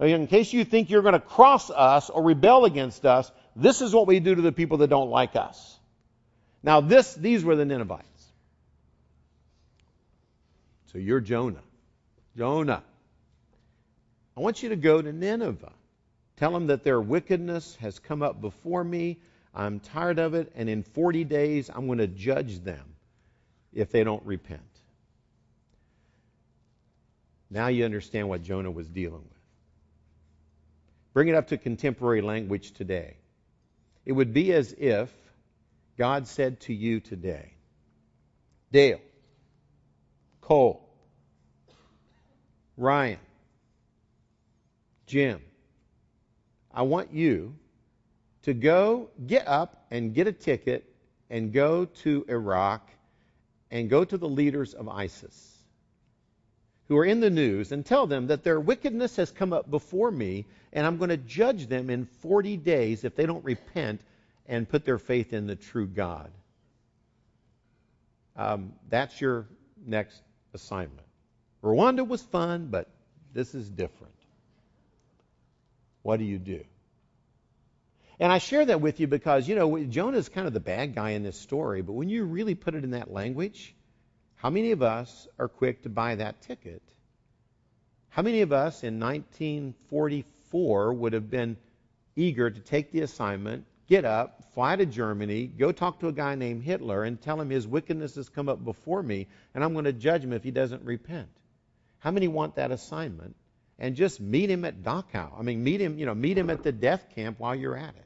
In 0.00 0.26
case 0.26 0.50
you 0.50 0.64
think 0.64 0.88
you're 0.88 1.02
going 1.02 1.12
to 1.12 1.20
cross 1.20 1.68
us 1.68 2.08
or 2.08 2.22
rebel 2.22 2.64
against 2.64 3.04
us, 3.04 3.30
this 3.54 3.82
is 3.82 3.94
what 3.94 4.06
we 4.06 4.18
do 4.18 4.34
to 4.34 4.40
the 4.40 4.50
people 4.50 4.78
that 4.78 4.88
don't 4.88 5.10
like 5.10 5.36
us. 5.36 5.75
Now, 6.62 6.80
this, 6.80 7.14
these 7.14 7.44
were 7.44 7.56
the 7.56 7.64
Ninevites. 7.64 8.04
So 10.92 10.98
you're 10.98 11.20
Jonah. 11.20 11.62
Jonah. 12.36 12.82
I 14.36 14.40
want 14.40 14.62
you 14.62 14.70
to 14.70 14.76
go 14.76 15.00
to 15.00 15.12
Nineveh. 15.12 15.72
Tell 16.36 16.52
them 16.52 16.66
that 16.66 16.84
their 16.84 17.00
wickedness 17.00 17.76
has 17.80 17.98
come 17.98 18.22
up 18.22 18.40
before 18.40 18.84
me. 18.84 19.18
I'm 19.54 19.80
tired 19.80 20.18
of 20.18 20.34
it, 20.34 20.52
and 20.54 20.68
in 20.68 20.82
40 20.82 21.24
days 21.24 21.70
I'm 21.74 21.86
going 21.86 21.98
to 21.98 22.06
judge 22.06 22.62
them 22.62 22.84
if 23.72 23.90
they 23.90 24.04
don't 24.04 24.24
repent. 24.24 24.60
Now 27.50 27.68
you 27.68 27.84
understand 27.84 28.28
what 28.28 28.42
Jonah 28.42 28.70
was 28.70 28.88
dealing 28.88 29.22
with. 29.22 29.32
Bring 31.14 31.28
it 31.28 31.34
up 31.34 31.48
to 31.48 31.56
contemporary 31.56 32.20
language 32.20 32.72
today. 32.72 33.16
It 34.04 34.12
would 34.12 34.34
be 34.34 34.52
as 34.52 34.74
if 34.76 35.10
God 35.96 36.26
said 36.26 36.60
to 36.60 36.74
you 36.74 37.00
today, 37.00 37.54
Dale, 38.70 39.00
Cole, 40.40 40.88
Ryan, 42.76 43.18
Jim, 45.06 45.40
I 46.72 46.82
want 46.82 47.12
you 47.12 47.54
to 48.42 48.52
go 48.52 49.08
get 49.26 49.48
up 49.48 49.86
and 49.90 50.14
get 50.14 50.26
a 50.26 50.32
ticket 50.32 50.84
and 51.30 51.52
go 51.52 51.86
to 51.86 52.24
Iraq 52.28 52.90
and 53.70 53.88
go 53.88 54.04
to 54.04 54.18
the 54.18 54.28
leaders 54.28 54.74
of 54.74 54.88
ISIS 54.88 55.56
who 56.88 56.96
are 56.96 57.04
in 57.04 57.20
the 57.20 57.30
news 57.30 57.72
and 57.72 57.84
tell 57.84 58.06
them 58.06 58.28
that 58.28 58.44
their 58.44 58.60
wickedness 58.60 59.16
has 59.16 59.30
come 59.30 59.52
up 59.52 59.70
before 59.70 60.10
me 60.10 60.44
and 60.72 60.86
I'm 60.86 60.98
going 60.98 61.10
to 61.10 61.16
judge 61.16 61.66
them 61.66 61.90
in 61.90 62.04
40 62.04 62.56
days 62.58 63.04
if 63.04 63.16
they 63.16 63.26
don't 63.26 63.44
repent 63.44 64.00
and 64.48 64.68
put 64.68 64.84
their 64.84 64.98
faith 64.98 65.32
in 65.32 65.46
the 65.46 65.56
true 65.56 65.86
God. 65.86 66.30
Um, 68.36 68.72
that's 68.88 69.20
your 69.20 69.46
next 69.84 70.20
assignment. 70.54 71.06
Rwanda 71.62 72.06
was 72.06 72.22
fun, 72.22 72.68
but 72.70 72.88
this 73.32 73.54
is 73.54 73.68
different. 73.68 74.14
What 76.02 76.18
do 76.18 76.24
you 76.24 76.38
do? 76.38 76.64
And 78.18 78.32
I 78.32 78.38
share 78.38 78.64
that 78.64 78.80
with 78.80 79.00
you 79.00 79.06
because, 79.06 79.48
you 79.48 79.56
know, 79.56 79.78
Jonah 79.84 80.16
is 80.16 80.28
kind 80.28 80.46
of 80.46 80.54
the 80.54 80.60
bad 80.60 80.94
guy 80.94 81.10
in 81.10 81.22
this 81.22 81.38
story, 81.38 81.82
but 81.82 81.92
when 81.92 82.08
you 82.08 82.24
really 82.24 82.54
put 82.54 82.74
it 82.74 82.84
in 82.84 82.92
that 82.92 83.12
language, 83.12 83.74
how 84.36 84.48
many 84.50 84.70
of 84.70 84.82
us 84.82 85.28
are 85.38 85.48
quick 85.48 85.82
to 85.82 85.88
buy 85.88 86.14
that 86.14 86.40
ticket? 86.42 86.82
How 88.08 88.22
many 88.22 88.40
of 88.40 88.52
us 88.52 88.82
in 88.82 88.98
1944 88.98 90.94
would 90.94 91.12
have 91.12 91.30
been 91.30 91.58
eager 92.14 92.50
to 92.50 92.60
take 92.60 92.90
the 92.90 93.00
assignment, 93.00 93.66
get 93.88 94.04
up, 94.04 94.44
fly 94.54 94.76
to 94.76 94.86
Germany, 94.86 95.46
go 95.46 95.72
talk 95.72 96.00
to 96.00 96.08
a 96.08 96.12
guy 96.12 96.34
named 96.34 96.62
Hitler, 96.62 97.04
and 97.04 97.20
tell 97.20 97.40
him 97.40 97.50
his 97.50 97.66
wickedness 97.66 98.14
has 98.16 98.28
come 98.28 98.48
up 98.48 98.64
before 98.64 99.02
me, 99.02 99.26
and 99.54 99.62
I'm 99.62 99.72
going 99.72 99.84
to 99.84 99.92
judge 99.92 100.24
him 100.24 100.32
if 100.32 100.42
he 100.44 100.50
doesn't 100.50 100.84
repent? 100.84 101.28
How 101.98 102.10
many 102.10 102.28
want 102.28 102.56
that 102.56 102.70
assignment? 102.70 103.36
and 103.78 103.94
just 103.94 104.20
meet 104.20 104.50
him 104.50 104.64
at 104.64 104.82
Dachau. 104.82 105.38
I 105.38 105.42
mean, 105.42 105.62
meet 105.62 105.80
him, 105.80 105.98
you 105.98 106.06
know, 106.06 106.14
meet 106.14 106.38
him 106.38 106.50
at 106.50 106.62
the 106.62 106.72
death 106.72 107.14
camp 107.14 107.38
while 107.38 107.54
you're 107.54 107.76
at 107.76 107.94
it. 107.94 108.02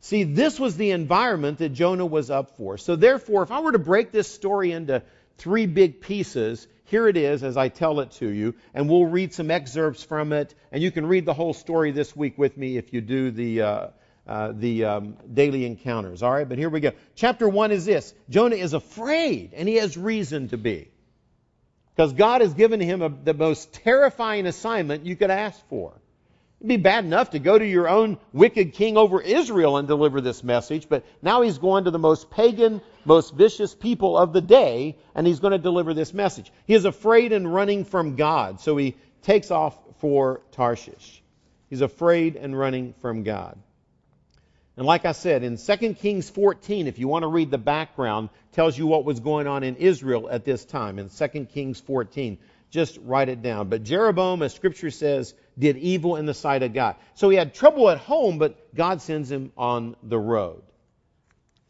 See, 0.00 0.24
this 0.24 0.60
was 0.60 0.76
the 0.76 0.92
environment 0.92 1.58
that 1.58 1.70
Jonah 1.70 2.06
was 2.06 2.30
up 2.30 2.56
for. 2.56 2.78
So 2.78 2.96
therefore, 2.96 3.42
if 3.42 3.50
I 3.50 3.60
were 3.60 3.72
to 3.72 3.78
break 3.78 4.12
this 4.12 4.32
story 4.32 4.72
into 4.72 5.02
three 5.38 5.66
big 5.66 6.00
pieces, 6.00 6.66
here 6.84 7.08
it 7.08 7.16
is 7.16 7.42
as 7.42 7.56
I 7.56 7.68
tell 7.68 8.00
it 8.00 8.12
to 8.12 8.28
you, 8.28 8.54
and 8.72 8.88
we'll 8.88 9.06
read 9.06 9.34
some 9.34 9.50
excerpts 9.50 10.02
from 10.02 10.32
it, 10.32 10.54
and 10.70 10.82
you 10.82 10.90
can 10.90 11.06
read 11.06 11.24
the 11.24 11.34
whole 11.34 11.52
story 11.52 11.90
this 11.90 12.14
week 12.14 12.38
with 12.38 12.56
me 12.56 12.76
if 12.76 12.92
you 12.92 13.00
do 13.00 13.30
the 13.30 13.62
uh, 13.62 13.86
uh, 14.26 14.52
the 14.54 14.84
um, 14.84 15.16
daily 15.32 15.64
encounters. 15.64 16.22
All 16.22 16.32
right, 16.32 16.48
but 16.48 16.58
here 16.58 16.68
we 16.68 16.80
go. 16.80 16.92
Chapter 17.14 17.48
one 17.48 17.70
is 17.70 17.84
this: 17.84 18.14
Jonah 18.28 18.56
is 18.56 18.72
afraid, 18.72 19.52
and 19.54 19.68
he 19.68 19.76
has 19.76 19.96
reason 19.96 20.48
to 20.48 20.56
be, 20.56 20.88
because 21.94 22.12
God 22.12 22.40
has 22.40 22.54
given 22.54 22.80
him 22.80 23.02
a, 23.02 23.08
the 23.08 23.34
most 23.34 23.72
terrifying 23.72 24.46
assignment 24.46 25.06
you 25.06 25.16
could 25.16 25.30
ask 25.30 25.60
for. 25.68 25.92
It'd 26.58 26.68
be 26.68 26.78
bad 26.78 27.04
enough 27.04 27.30
to 27.30 27.38
go 27.38 27.58
to 27.58 27.66
your 27.66 27.86
own 27.86 28.18
wicked 28.32 28.72
king 28.72 28.96
over 28.96 29.20
Israel 29.20 29.76
and 29.76 29.86
deliver 29.86 30.22
this 30.22 30.42
message, 30.42 30.88
but 30.88 31.04
now 31.20 31.42
he's 31.42 31.58
going 31.58 31.84
to 31.84 31.90
the 31.90 31.98
most 31.98 32.30
pagan, 32.30 32.80
most 33.04 33.34
vicious 33.34 33.74
people 33.74 34.16
of 34.16 34.32
the 34.32 34.40
day, 34.40 34.96
and 35.14 35.26
he's 35.26 35.40
going 35.40 35.52
to 35.52 35.58
deliver 35.58 35.92
this 35.92 36.14
message. 36.14 36.50
He 36.66 36.72
is 36.72 36.86
afraid 36.86 37.32
and 37.32 37.52
running 37.52 37.84
from 37.84 38.16
God, 38.16 38.60
so 38.60 38.76
he 38.78 38.96
takes 39.20 39.50
off 39.50 39.78
for 39.98 40.40
Tarshish. 40.52 41.22
He's 41.68 41.82
afraid 41.82 42.36
and 42.36 42.58
running 42.58 42.94
from 43.02 43.22
God. 43.22 43.58
And 44.76 44.84
like 44.84 45.06
I 45.06 45.12
said, 45.12 45.42
in 45.42 45.56
2 45.56 45.94
Kings 45.94 46.28
14, 46.28 46.86
if 46.86 46.98
you 46.98 47.08
want 47.08 47.22
to 47.22 47.28
read 47.28 47.50
the 47.50 47.58
background, 47.58 48.28
tells 48.52 48.76
you 48.76 48.86
what 48.86 49.04
was 49.04 49.20
going 49.20 49.46
on 49.46 49.62
in 49.62 49.76
Israel 49.76 50.28
at 50.30 50.44
this 50.44 50.64
time. 50.64 50.98
In 50.98 51.08
2 51.08 51.46
Kings 51.46 51.80
14, 51.80 52.36
just 52.70 52.98
write 53.02 53.30
it 53.30 53.40
down. 53.40 53.70
But 53.70 53.84
Jeroboam, 53.84 54.42
as 54.42 54.52
Scripture 54.52 54.90
says, 54.90 55.34
did 55.58 55.78
evil 55.78 56.16
in 56.16 56.26
the 56.26 56.34
sight 56.34 56.62
of 56.62 56.74
God. 56.74 56.96
So 57.14 57.30
he 57.30 57.38
had 57.38 57.54
trouble 57.54 57.88
at 57.88 57.96
home, 57.96 58.36
but 58.36 58.74
God 58.74 59.00
sends 59.00 59.30
him 59.30 59.50
on 59.56 59.96
the 60.02 60.18
road. 60.18 60.62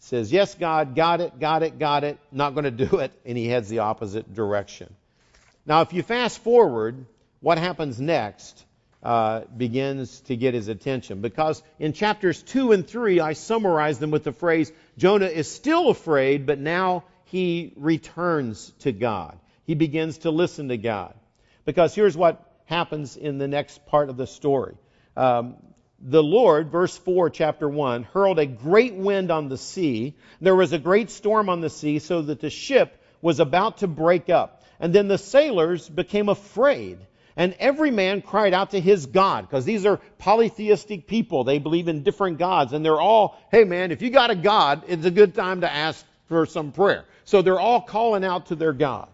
Says, 0.01 0.33
Yes, 0.33 0.57
God, 0.57 0.97
got 0.97 1.21
it, 1.21 1.39
got 1.39 1.63
it, 1.63 1.79
got 1.79 2.03
it, 2.03 2.19
not 2.33 2.55
going 2.55 2.65
to 2.65 2.87
do 2.87 2.99
it, 2.99 3.13
and 3.25 3.39
he 3.39 3.47
heads 3.47 3.69
the 3.69 3.81
opposite 3.81 4.35
direction. 4.35 4.93
Now, 5.65 5.83
if 5.83 5.93
you 5.93 6.03
fast 6.03 6.41
forward, 6.41 7.07
what 7.41 7.59
happens 7.59 8.01
next 8.01 8.66
uh, 9.03 9.43
begins 9.57 10.21
to 10.23 10.37
get 10.37 10.55
his 10.55 10.69
attention. 10.69 11.21
Because 11.21 11.63
in 11.79 11.93
chapters 11.93 12.43
2 12.43 12.73
and 12.73 12.87
3, 12.87 13.21
I 13.21 13.35
summarize 13.35 13.99
them 13.99 14.11
with 14.11 14.25
the 14.25 14.33
phrase 14.33 14.73
Jonah 14.99 15.27
is 15.27 15.51
still 15.51 15.91
afraid, 15.91 16.47
but 16.47 16.59
now 16.59 17.05
he 17.27 17.73
returns 17.77 18.73
to 18.81 18.93
God. 18.93 19.39
He 19.65 19.75
begins 19.75 20.19
to 20.19 20.31
listen 20.31 20.69
to 20.69 20.77
God. 20.77 21.15
Because 21.65 21.95
here's 21.95 22.17
what 22.17 22.43
happens 22.67 23.17
in 23.17 23.39
the 23.39 23.49
next 23.49 23.85
part 23.87 24.09
of 24.09 24.17
the 24.17 24.27
story. 24.27 24.77
Um, 25.17 25.57
the 26.01 26.23
Lord, 26.23 26.71
verse 26.71 26.97
4, 26.97 27.31
chapter 27.31 27.69
1, 27.69 28.05
hurled 28.05 28.39
a 28.39 28.47
great 28.47 28.95
wind 28.95 29.31
on 29.31 29.49
the 29.49 29.57
sea. 29.57 30.15
There 30.41 30.55
was 30.55 30.73
a 30.73 30.79
great 30.79 31.11
storm 31.11 31.49
on 31.49 31.61
the 31.61 31.71
sea, 31.71 31.99
so 31.99 32.23
that 32.23 32.41
the 32.41 32.51
ship 32.51 33.03
was 33.23 33.41
about 33.41 33.79
to 33.79 33.87
break 33.87 34.29
up. 34.29 34.63
And 34.79 34.95
then 34.95 35.09
the 35.09 35.19
sailors 35.19 35.89
became 35.89 36.29
afraid. 36.29 36.99
And 37.37 37.55
every 37.59 37.91
man 37.91 38.23
cried 38.23 38.55
out 38.55 38.71
to 38.71 38.81
his 38.81 39.07
God, 39.07 39.47
because 39.49 39.67
these 39.67 39.85
are 39.85 40.01
polytheistic 40.19 41.07
people. 41.07 41.45
They 41.45 41.59
believe 41.59 41.89
in 41.89 42.03
different 42.03 42.39
gods. 42.39 42.73
And 42.73 42.85
they're 42.85 43.01
all, 43.01 43.39
hey 43.51 43.65
man, 43.65 43.93
if 43.93 44.01
you 44.01 44.11
got 44.11 44.31
a 44.31 44.35
God, 44.35 44.85
it's 44.89 45.05
a 45.05 45.11
good 45.11 45.35
time 45.35 45.61
to 45.61 45.71
ask 45.71 46.05
for 46.29 46.47
some 46.47 46.73
prayer. 46.73 47.05
So 47.25 47.43
they're 47.43 47.61
all 47.61 47.83
calling 47.83 48.25
out 48.25 48.47
to 48.47 48.55
their 48.55 48.73
God. 48.73 49.09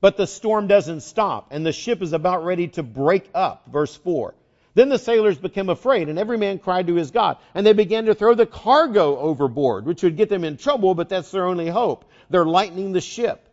But 0.00 0.16
the 0.16 0.26
storm 0.26 0.68
doesn't 0.68 1.00
stop, 1.00 1.48
and 1.50 1.66
the 1.66 1.72
ship 1.72 2.02
is 2.02 2.12
about 2.12 2.44
ready 2.44 2.68
to 2.68 2.82
break 2.82 3.28
up. 3.34 3.64
Verse 3.70 3.96
4. 3.96 4.32
Then 4.74 4.88
the 4.88 4.98
sailors 4.98 5.36
became 5.36 5.70
afraid, 5.70 6.08
and 6.08 6.20
every 6.20 6.38
man 6.38 6.60
cried 6.60 6.86
to 6.86 6.94
his 6.94 7.10
God. 7.10 7.38
And 7.52 7.66
they 7.66 7.72
began 7.72 8.04
to 8.04 8.14
throw 8.14 8.34
the 8.34 8.46
cargo 8.46 9.18
overboard, 9.18 9.86
which 9.86 10.04
would 10.04 10.16
get 10.16 10.28
them 10.28 10.44
in 10.44 10.56
trouble, 10.56 10.94
but 10.94 11.08
that's 11.08 11.32
their 11.32 11.46
only 11.46 11.68
hope. 11.68 12.04
They're 12.30 12.46
lightening 12.46 12.92
the 12.92 13.00
ship. 13.00 13.47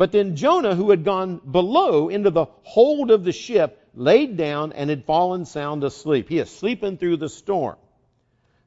But 0.00 0.12
then 0.12 0.34
Jonah, 0.34 0.74
who 0.74 0.88
had 0.88 1.04
gone 1.04 1.42
below 1.50 2.08
into 2.08 2.30
the 2.30 2.46
hold 2.62 3.10
of 3.10 3.22
the 3.22 3.32
ship, 3.32 3.86
laid 3.94 4.38
down 4.38 4.72
and 4.72 4.88
had 4.88 5.04
fallen 5.04 5.44
sound 5.44 5.84
asleep. 5.84 6.30
He 6.30 6.38
is 6.38 6.48
sleeping 6.48 6.96
through 6.96 7.18
the 7.18 7.28
storm. 7.28 7.76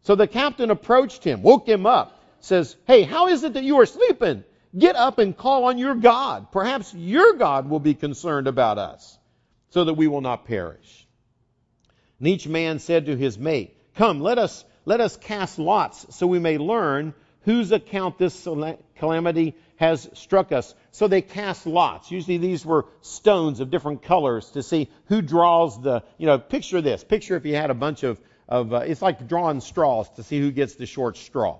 So 0.04 0.14
the 0.14 0.28
captain 0.28 0.70
approached 0.70 1.24
him, 1.24 1.42
woke 1.42 1.68
him 1.68 1.88
up, 1.88 2.24
says, 2.42 2.76
Hey, 2.86 3.02
how 3.02 3.30
is 3.30 3.44
it 3.44 3.54
that 3.54 3.64
you 3.64 3.80
are 3.80 3.88
sleeping? 3.88 4.44
Get 4.78 4.96
up 4.96 5.18
and 5.18 5.36
call 5.36 5.64
on 5.64 5.80
your 5.80 5.96
God. 5.96 6.52
Perhaps 6.52 6.94
your 6.94 7.34
God 7.34 7.68
will 7.68 7.80
be 7.80 7.96
concerned 7.96 8.46
about 8.46 8.78
us, 8.78 9.18
so 9.72 9.86
that 9.86 9.96
we 9.96 10.06
will 10.06 10.22
not 10.22 10.46
perish. 10.46 11.08
And 12.20 12.28
each 12.28 12.48
man 12.48 12.78
said 12.78 13.08
to 13.08 13.18
his 13.18 13.40
mate, 13.40 13.76
Come, 13.96 14.22
let 14.22 14.38
us, 14.38 14.64
let 14.86 15.02
us 15.02 15.18
cast 15.18 15.58
lots, 15.58 16.16
so 16.16 16.28
we 16.28 16.38
may 16.38 16.60
learn 16.60 17.16
whose 17.44 17.72
account 17.72 18.18
this 18.18 18.48
calamity 18.98 19.56
has 19.78 20.10
struck 20.14 20.52
us. 20.52 20.74
So 20.92 21.08
they 21.08 21.22
cast 21.22 21.66
lots. 21.66 22.12
Usually 22.12 22.38
these 22.38 22.66
were 22.66 22.86
stones 23.02 23.60
of 23.60 23.70
different 23.70 24.04
colors 24.04 24.50
to 24.52 24.64
see 24.64 24.90
who 25.06 25.22
draws 25.22 25.82
the, 25.82 26.04
you 26.18 26.26
know, 26.26 26.38
picture 26.38 26.82
this. 26.82 27.04
Picture 27.04 27.36
if 27.36 27.46
you 27.46 27.56
had 27.56 27.70
a 27.70 27.74
bunch 27.76 28.04
of, 28.04 28.20
of 28.48 28.74
uh, 28.74 28.78
it's 28.78 29.02
like 29.02 29.28
drawing 29.28 29.62
straws 29.62 30.10
to 30.12 30.24
see 30.24 30.40
who 30.40 30.52
gets 30.52 30.76
the 30.76 30.86
short 30.86 31.18
straw. 31.18 31.60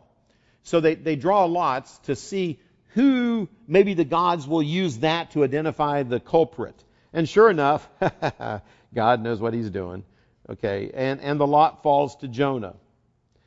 So 0.64 0.80
they, 0.80 0.96
they 0.96 1.16
draw 1.16 1.46
lots 1.46 1.98
to 2.00 2.16
see 2.16 2.60
who 2.94 3.50
maybe 3.68 3.94
the 3.94 4.06
gods 4.06 4.48
will 4.48 4.64
use 4.64 5.00
that 5.00 5.32
to 5.32 5.44
identify 5.44 6.04
the 6.04 6.20
culprit. 6.20 6.76
And 7.12 7.28
sure 7.28 7.50
enough, 7.50 7.88
God 8.94 9.22
knows 9.22 9.40
what 9.40 9.54
he's 9.54 9.70
doing. 9.70 10.04
Okay, 10.50 10.92
and, 10.94 11.22
and 11.22 11.40
the 11.40 11.48
lot 11.48 11.84
falls 11.84 12.18
to 12.18 12.28
Jonah. 12.28 12.76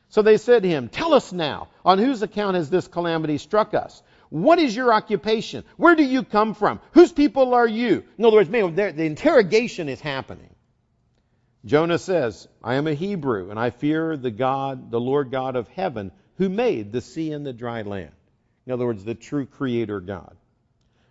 So 0.09 0.23
they 0.23 0.37
said 0.37 0.63
to 0.63 0.69
him, 0.69 0.89
Tell 0.89 1.15
us 1.15 1.33
now, 1.33 1.69
on 1.85 1.99
whose 1.99 2.23
account 2.23 2.57
has 2.57 2.71
this 2.71 2.89
calamity 2.89 3.39
struck 3.39 3.75
us? 3.75 4.03
What 4.29 4.59
is 4.59 4.75
your 4.75 4.93
occupation? 4.93 5.65
Where 5.77 5.95
do 5.95 6.05
you 6.05 6.23
come 6.23 6.55
from? 6.55 6.81
Whose 6.93 7.13
people 7.13 7.55
are 7.55 7.67
you? 7.67 8.05
In 8.19 8.25
other 8.25 8.37
words, 8.37 8.51
man, 8.51 8.75
the 8.75 9.05
interrogation 9.05 9.89
is 9.89 10.01
happening. 10.01 10.55
Jonah 11.65 11.99
says, 11.99 12.47
I 12.63 12.75
am 12.75 12.87
a 12.87 12.95
Hebrew, 12.95 13.51
and 13.51 13.59
I 13.59 13.71
fear 13.71 14.17
the 14.17 14.31
God, 14.31 14.91
the 14.91 15.01
Lord 15.01 15.31
God 15.31 15.57
of 15.57 15.69
heaven, 15.69 16.13
who 16.37 16.49
made 16.49 16.93
the 16.93 17.01
sea 17.01 17.33
and 17.33 17.45
the 17.45 17.53
dry 17.53 17.83
land. 17.83 18.13
In 18.67 18.73
other 18.73 18.87
words, 18.87 19.05
the 19.05 19.15
true 19.15 19.47
creator 19.47 20.01
God. 20.01 20.37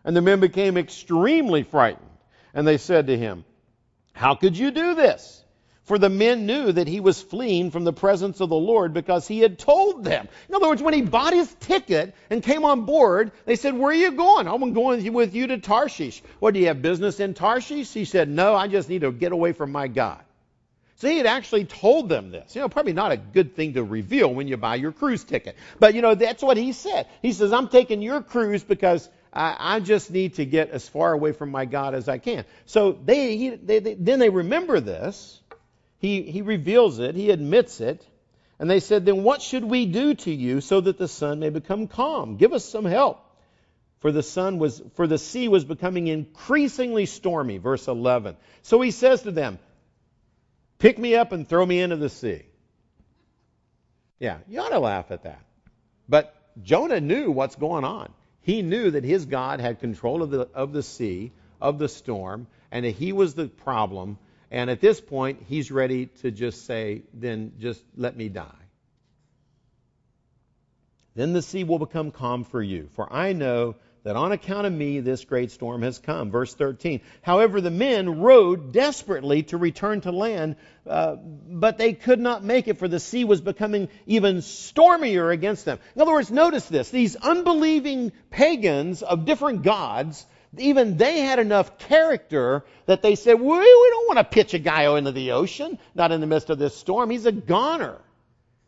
And 0.04 0.16
the 0.16 0.22
men 0.22 0.40
became 0.40 0.78
extremely 0.78 1.64
frightened. 1.64 2.10
And 2.54 2.66
they 2.66 2.78
said 2.78 3.08
to 3.08 3.18
him, 3.18 3.44
How 4.14 4.36
could 4.36 4.58
you 4.58 4.72
do 4.72 4.96
this? 4.96 5.44
For 5.86 6.00
the 6.00 6.10
men 6.10 6.48
knew 6.48 6.72
that 6.72 6.88
he 6.88 7.00
was 7.00 7.22
fleeing 7.22 7.70
from 7.70 7.84
the 7.84 7.94
presence 7.94 8.42
of 8.42 8.50
the 8.50 8.56
Lord 8.56 8.94
because 8.94 9.28
he 9.28 9.40
had 9.40 9.60
told 9.60 10.04
them. 10.04 10.28
In 10.50 10.56
other 10.56 10.68
words, 10.68 10.82
when 10.82 10.96
he 10.96 11.04
bought 11.04 11.34
his 11.34 11.54
ticket 11.60 12.16
and 12.32 12.42
came 12.42 12.66
on 12.66 12.86
board, 12.86 13.32
they 13.46 13.56
said, 13.56 13.78
Where 13.78 13.92
are 13.92 13.94
you 13.94 14.12
going? 14.12 14.48
I'm 14.48 14.74
going 14.74 15.14
with 15.14 15.36
you 15.36 15.48
to 15.48 15.60
Tarshish. 15.60 16.24
What, 16.40 16.56
do 16.56 16.60
you 16.60 16.68
have 16.68 16.82
business 16.82 17.20
in 17.20 17.36
Tarshish? 17.36 17.94
He 17.94 18.06
said, 18.06 18.30
No, 18.30 18.56
I 18.56 18.68
just 18.68 18.90
need 18.90 19.02
to 19.02 19.12
get 19.12 19.32
away 19.32 19.54
from 19.54 19.72
my 19.72 19.88
God. 19.88 20.22
So 20.98 21.08
he 21.08 21.18
had 21.18 21.28
actually 21.28 21.66
told 21.66 22.10
them 22.10 22.32
this. 22.32 22.56
You 22.56 22.62
know, 22.62 22.70
probably 22.70 22.94
not 22.94 23.12
a 23.12 23.18
good 23.18 23.56
thing 23.56 23.74
to 23.74 23.84
reveal 23.84 24.34
when 24.34 24.48
you 24.48 24.58
buy 24.58 24.76
your 24.76 24.92
cruise 24.92 25.24
ticket. 25.24 25.56
But, 25.80 25.94
you 25.94 26.02
know, 26.02 26.16
that's 26.16 26.42
what 26.42 26.58
he 26.58 26.72
said. 26.72 27.08
He 27.22 27.34
says, 27.34 27.54
I'm 27.54 27.68
taking 27.68 28.02
your 28.02 28.22
cruise 28.22 28.64
because 28.64 29.08
I, 29.32 29.56
I 29.60 29.80
just 29.82 30.10
need 30.10 30.36
to 30.36 30.46
get 30.46 30.70
as 30.72 30.88
far 30.88 31.12
away 31.12 31.34
from 31.34 31.52
my 31.52 31.66
God 31.66 31.94
as 31.94 32.08
I 32.08 32.18
can. 32.18 32.46
So 32.66 32.94
they, 32.94 33.38
he, 33.38 33.50
they, 33.50 33.80
they, 33.80 33.94
then 33.96 34.20
they 34.20 34.30
remember 34.30 34.80
this. 34.80 35.42
He, 36.00 36.24
he 36.24 36.42
reveals 36.42 37.00
it. 37.00 37.16
He 37.16 37.32
admits 37.32 37.82
it. 37.82 38.06
And 38.60 38.70
they 38.70 38.80
said, 38.80 39.06
then 39.06 39.24
what 39.24 39.42
should 39.42 39.66
we 39.66 39.86
do 39.86 40.14
to 40.14 40.32
you 40.32 40.62
so 40.62 40.80
that 40.82 40.98
the 40.98 41.08
sun 41.08 41.40
may 41.40 41.50
become 41.50 41.88
calm? 41.88 42.38
Give 42.38 42.54
us 42.54 42.64
some 42.64 42.86
help. 42.86 43.22
For 44.00 44.12
the 44.12 44.24
sun 44.24 44.60
was, 44.60 44.82
for 44.94 45.08
the 45.08 45.18
sea 45.18 45.48
was 45.48 45.66
becoming 45.66 46.08
increasingly 46.08 47.06
stormy. 47.06 47.58
Verse 47.58 47.88
11. 47.88 48.38
So 48.62 48.80
he 48.82 48.92
says 48.92 49.24
to 49.24 49.32
them, 49.32 49.60
Pick 50.78 51.00
me 51.00 51.16
up 51.16 51.32
and 51.32 51.48
throw 51.48 51.66
me 51.66 51.82
into 51.82 51.96
the 51.96 52.10
sea. 52.10 52.44
Yeah, 54.20 54.38
you 54.48 54.60
ought 54.62 54.70
to 54.70 54.80
laugh 54.80 55.12
at 55.12 55.24
that. 55.24 55.42
But 56.08 56.36
Jonah 56.62 57.02
knew 57.02 57.32
what's 57.32 57.56
going 57.56 57.84
on. 57.84 58.12
He 58.42 58.62
knew 58.62 58.92
that 58.92 59.04
his 59.04 59.26
God 59.26 59.60
had 59.60 59.80
control 59.80 60.22
of 60.22 60.30
the, 60.30 60.48
of 60.54 60.72
the 60.72 60.84
sea, 60.84 61.32
of 61.60 61.80
the 61.80 61.90
storm, 61.90 62.48
and 62.72 62.86
that 62.86 62.92
he 62.92 63.12
was 63.12 63.34
the 63.34 63.48
problem. 63.48 64.18
And 64.56 64.70
at 64.70 64.80
this 64.80 65.02
point, 65.02 65.44
he's 65.50 65.70
ready 65.70 66.06
to 66.22 66.32
just 66.32 66.66
say, 66.66 67.04
then 67.14 67.52
just 67.60 67.84
let 67.98 68.16
me 68.16 68.30
die. 68.30 68.64
Then 71.14 71.34
the 71.34 71.42
sea 71.42 71.66
will 71.66 71.78
become 71.78 72.10
calm 72.10 72.46
for 72.46 72.64
you, 72.64 72.88
for 72.94 73.12
I 73.12 73.34
know 73.34 73.76
that 74.04 74.16
on 74.16 74.32
account 74.32 74.66
of 74.66 74.72
me 74.72 75.02
this 75.02 75.26
great 75.26 75.52
storm 75.52 75.82
has 75.82 76.00
come. 76.00 76.32
Verse 76.32 76.54
13. 76.54 77.02
However, 77.22 77.60
the 77.60 77.70
men 77.70 78.22
rowed 78.22 78.72
desperately 78.72 79.44
to 79.44 79.58
return 79.58 80.00
to 80.02 80.14
land, 80.14 80.56
uh, 80.88 81.18
but 81.18 81.78
they 81.78 81.92
could 81.92 82.22
not 82.22 82.42
make 82.42 82.70
it, 82.70 82.78
for 82.78 82.88
the 82.88 83.02
sea 83.02 83.26
was 83.26 83.42
becoming 83.42 83.90
even 84.06 84.42
stormier 84.42 85.32
against 85.32 85.66
them. 85.66 85.80
In 85.98 86.02
other 86.02 86.14
words, 86.14 86.32
notice 86.32 86.66
this. 86.68 86.90
These 86.90 87.18
unbelieving 87.18 88.14
pagans 88.30 89.04
of 89.04 89.26
different 89.26 89.64
gods, 89.64 90.26
Even 90.58 90.98
they 90.98 91.20
had 91.20 91.40
enough 91.40 91.78
character 91.78 92.66
that 92.86 93.02
they 93.02 93.16
said, 93.16 93.40
we, 93.40 93.58
we 93.58 93.90
don't 93.90 94.08
want 94.08 94.20
to 94.20 94.24
pitch 94.24 94.54
a 94.54 94.60
guy 94.60 94.96
into 94.98 95.12
the 95.12 95.32
ocean, 95.32 95.78
not 95.94 96.12
in 96.12 96.22
the 96.22 96.28
midst 96.28 96.50
of 96.50 96.60
this 96.60 96.76
storm. 96.76 97.10
He's 97.10 97.26
a 97.26 97.32
goner. 97.32 97.94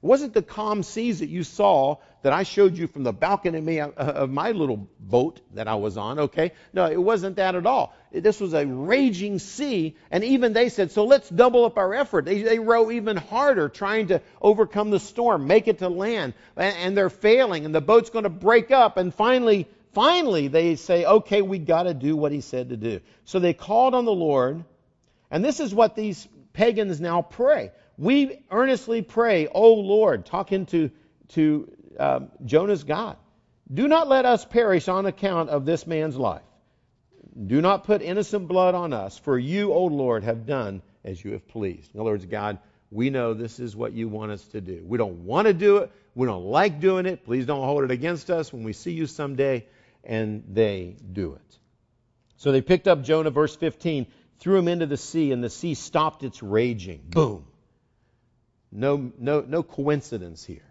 It 0.03 0.05
wasn't 0.05 0.33
the 0.33 0.43
calm 0.43 0.83
seas 0.83 1.19
that 1.19 1.29
you 1.29 1.43
saw 1.43 1.97
that 2.21 2.33
I 2.33 2.43
showed 2.43 2.77
you 2.77 2.87
from 2.87 3.03
the 3.03 3.13
balcony 3.13 3.79
uh, 3.79 3.87
uh, 3.87 4.01
of 4.01 4.29
my 4.29 4.51
little 4.51 4.87
boat 4.99 5.39
that 5.53 5.67
I 5.67 5.75
was 5.75 5.97
on, 5.97 6.19
okay? 6.19 6.51
No, 6.73 6.85
it 6.85 7.01
wasn't 7.01 7.37
that 7.37 7.55
at 7.55 7.65
all. 7.65 7.95
This 8.11 8.39
was 8.39 8.53
a 8.53 8.65
raging 8.65 9.39
sea, 9.39 9.95
and 10.11 10.23
even 10.23 10.53
they 10.53 10.69
said, 10.69 10.91
so 10.91 11.05
let's 11.05 11.29
double 11.29 11.65
up 11.65 11.77
our 11.77 11.93
effort. 11.93 12.25
They, 12.25 12.41
they 12.41 12.59
row 12.59 12.91
even 12.91 13.17
harder 13.17 13.69
trying 13.69 14.07
to 14.07 14.21
overcome 14.41 14.89
the 14.89 14.99
storm, 14.99 15.47
make 15.47 15.67
it 15.67 15.79
to 15.79 15.89
land, 15.89 16.33
and, 16.55 16.75
and 16.77 16.97
they're 16.97 17.09
failing, 17.09 17.65
and 17.65 17.73
the 17.73 17.81
boat's 17.81 18.09
going 18.09 18.23
to 18.23 18.29
break 18.29 18.71
up, 18.71 18.97
and 18.97 19.13
finally, 19.13 19.67
finally 19.97 20.47
they 20.47 20.75
say, 20.75 21.05
okay, 21.05 21.41
we 21.41 21.57
got 21.57 21.83
to 21.83 21.93
do 21.95 22.15
what 22.15 22.31
he 22.31 22.39
said 22.39 22.69
to 22.69 22.77
do. 22.77 22.99
So 23.25 23.39
they 23.39 23.53
called 23.53 23.95
on 23.95 24.05
the 24.05 24.11
Lord, 24.11 24.63
and 25.31 25.43
this 25.43 25.59
is 25.59 25.73
what 25.73 25.95
these 25.95 26.27
pagans 26.53 27.01
now 27.01 27.23
pray. 27.23 27.71
We 27.97 28.43
earnestly 28.51 29.01
pray, 29.01 29.47
O 29.47 29.73
Lord, 29.73 30.27
talking 30.27 30.67
to, 30.67 30.91
to 31.29 31.71
um, 31.99 32.29
Jonah's 32.45 32.83
God, 32.83 33.17
do 33.73 33.87
not 33.87 34.07
let 34.07 34.25
us 34.25 34.45
perish 34.45 34.87
on 34.87 35.07
account 35.07 35.49
of 35.49 35.65
this 35.65 35.87
man's 35.87 36.15
life. 36.15 36.43
Do 37.47 37.59
not 37.59 37.83
put 37.83 38.03
innocent 38.03 38.47
blood 38.47 38.75
on 38.75 38.93
us, 38.93 39.17
for 39.17 39.35
you, 39.39 39.73
O 39.73 39.85
Lord, 39.85 40.23
have 40.23 40.45
done 40.45 40.83
as 41.03 41.25
you 41.25 41.31
have 41.31 41.47
pleased. 41.47 41.95
In 41.95 42.01
other 42.01 42.11
words, 42.11 42.25
God, 42.27 42.59
we 42.91 43.09
know 43.09 43.33
this 43.33 43.59
is 43.59 43.75
what 43.75 43.93
you 43.93 44.09
want 44.09 44.31
us 44.31 44.45
to 44.49 44.61
do. 44.61 44.83
We 44.85 44.99
don't 44.99 45.25
want 45.25 45.47
to 45.47 45.55
do 45.55 45.77
it. 45.77 45.91
We 46.13 46.27
don't 46.27 46.45
like 46.45 46.79
doing 46.79 47.07
it. 47.07 47.25
Please 47.25 47.47
don't 47.47 47.63
hold 47.63 47.83
it 47.83 47.89
against 47.89 48.29
us 48.29 48.53
when 48.53 48.63
we 48.63 48.73
see 48.73 48.91
you 48.91 49.07
someday. 49.07 49.65
And 50.07 50.43
they 50.47 50.95
do 51.11 51.35
it. 51.35 51.59
So 52.37 52.51
they 52.51 52.61
picked 52.61 52.87
up 52.87 53.03
Jonah, 53.03 53.29
verse 53.29 53.55
15, 53.55 54.07
threw 54.39 54.57
him 54.57 54.67
into 54.67 54.85
the 54.85 54.97
sea, 54.97 55.31
and 55.31 55.43
the 55.43 55.49
sea 55.49 55.73
stopped 55.73 56.23
its 56.23 56.41
raging. 56.41 57.01
Boom. 57.09 57.45
No, 58.71 59.11
no, 59.19 59.41
no 59.41 59.63
coincidence 59.63 60.45
here. 60.45 60.61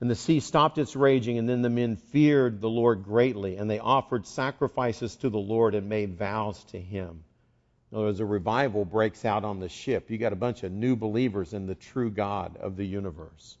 And 0.00 0.10
the 0.10 0.14
sea 0.14 0.40
stopped 0.40 0.78
its 0.78 0.96
raging, 0.96 1.38
and 1.38 1.48
then 1.48 1.62
the 1.62 1.70
men 1.70 1.96
feared 1.96 2.60
the 2.60 2.68
Lord 2.68 3.04
greatly, 3.04 3.56
and 3.56 3.70
they 3.70 3.78
offered 3.78 4.26
sacrifices 4.26 5.16
to 5.16 5.28
the 5.28 5.38
Lord 5.38 5.74
and 5.74 5.88
made 5.88 6.18
vows 6.18 6.62
to 6.64 6.80
him. 6.80 7.24
In 7.90 7.98
other 7.98 8.06
words, 8.06 8.20
a 8.20 8.26
revival 8.26 8.84
breaks 8.84 9.24
out 9.24 9.44
on 9.44 9.60
the 9.60 9.68
ship. 9.68 10.10
You 10.10 10.18
got 10.18 10.32
a 10.32 10.36
bunch 10.36 10.62
of 10.62 10.72
new 10.72 10.96
believers 10.96 11.52
in 11.52 11.66
the 11.66 11.74
true 11.74 12.10
God 12.10 12.56
of 12.56 12.76
the 12.76 12.86
universe. 12.86 13.56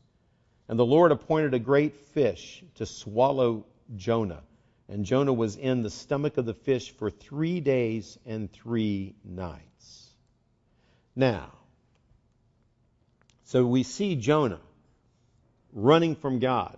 And 0.68 0.78
the 0.78 0.86
Lord 0.86 1.12
appointed 1.12 1.54
a 1.54 1.58
great 1.58 1.94
fish 1.96 2.64
to 2.76 2.86
swallow 2.86 3.64
Jonah. 3.96 4.42
And 4.88 5.04
Jonah 5.04 5.32
was 5.32 5.56
in 5.56 5.82
the 5.82 5.90
stomach 5.90 6.36
of 6.36 6.44
the 6.44 6.54
fish 6.54 6.90
for 6.90 7.10
three 7.10 7.60
days 7.60 8.18
and 8.26 8.52
three 8.52 9.14
nights. 9.24 10.08
Now, 11.16 11.52
so 13.44 13.64
we 13.64 13.82
see 13.82 14.16
Jonah 14.16 14.60
running 15.72 16.16
from 16.16 16.38
God. 16.38 16.76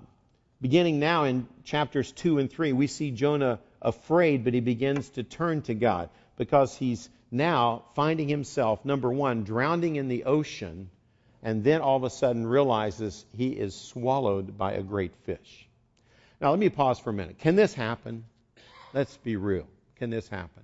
Beginning 0.61 0.99
now 0.99 1.25
in 1.25 1.47
chapters 1.65 2.13
2 2.13 2.39
and 2.39 2.51
3, 2.51 2.73
we 2.73 2.87
see 2.87 3.11
Jonah 3.11 3.61
afraid, 3.83 4.45
but 4.45 4.55
he 4.55 4.61
begins 4.61 5.09
to 5.11 5.23
turn 5.23 5.63
to 5.63 5.75
God 5.75 6.11
because 6.37 6.77
he's 6.77 7.09
now 7.31 7.85
finding 7.95 8.29
himself, 8.29 8.85
number 8.85 9.13
one, 9.13 9.45
drowning 9.45 9.97
in 9.97 10.09
the 10.09 10.25
ocean, 10.25 10.91
and 11.43 11.63
then 11.63 11.81
all 11.81 11.97
of 11.97 12.05
a 12.05 12.11
sudden 12.11 12.47
realizes 12.47 13.25
he 13.37 13.49
is 13.49 13.75
swallowed 13.75 14.57
by 14.57 14.73
a 14.73 14.83
great 14.83 15.15
fish. 15.25 15.66
Now, 16.41 16.51
let 16.51 16.59
me 16.59 16.69
pause 16.69 16.99
for 16.99 17.11
a 17.11 17.15
minute. 17.15 17.39
Can 17.39 17.57
this 17.57 17.73
happen? 17.73 18.25
Let's 18.93 19.17
be 19.17 19.37
real. 19.37 19.67
Can 19.97 20.11
this 20.11 20.29
happen? 20.29 20.63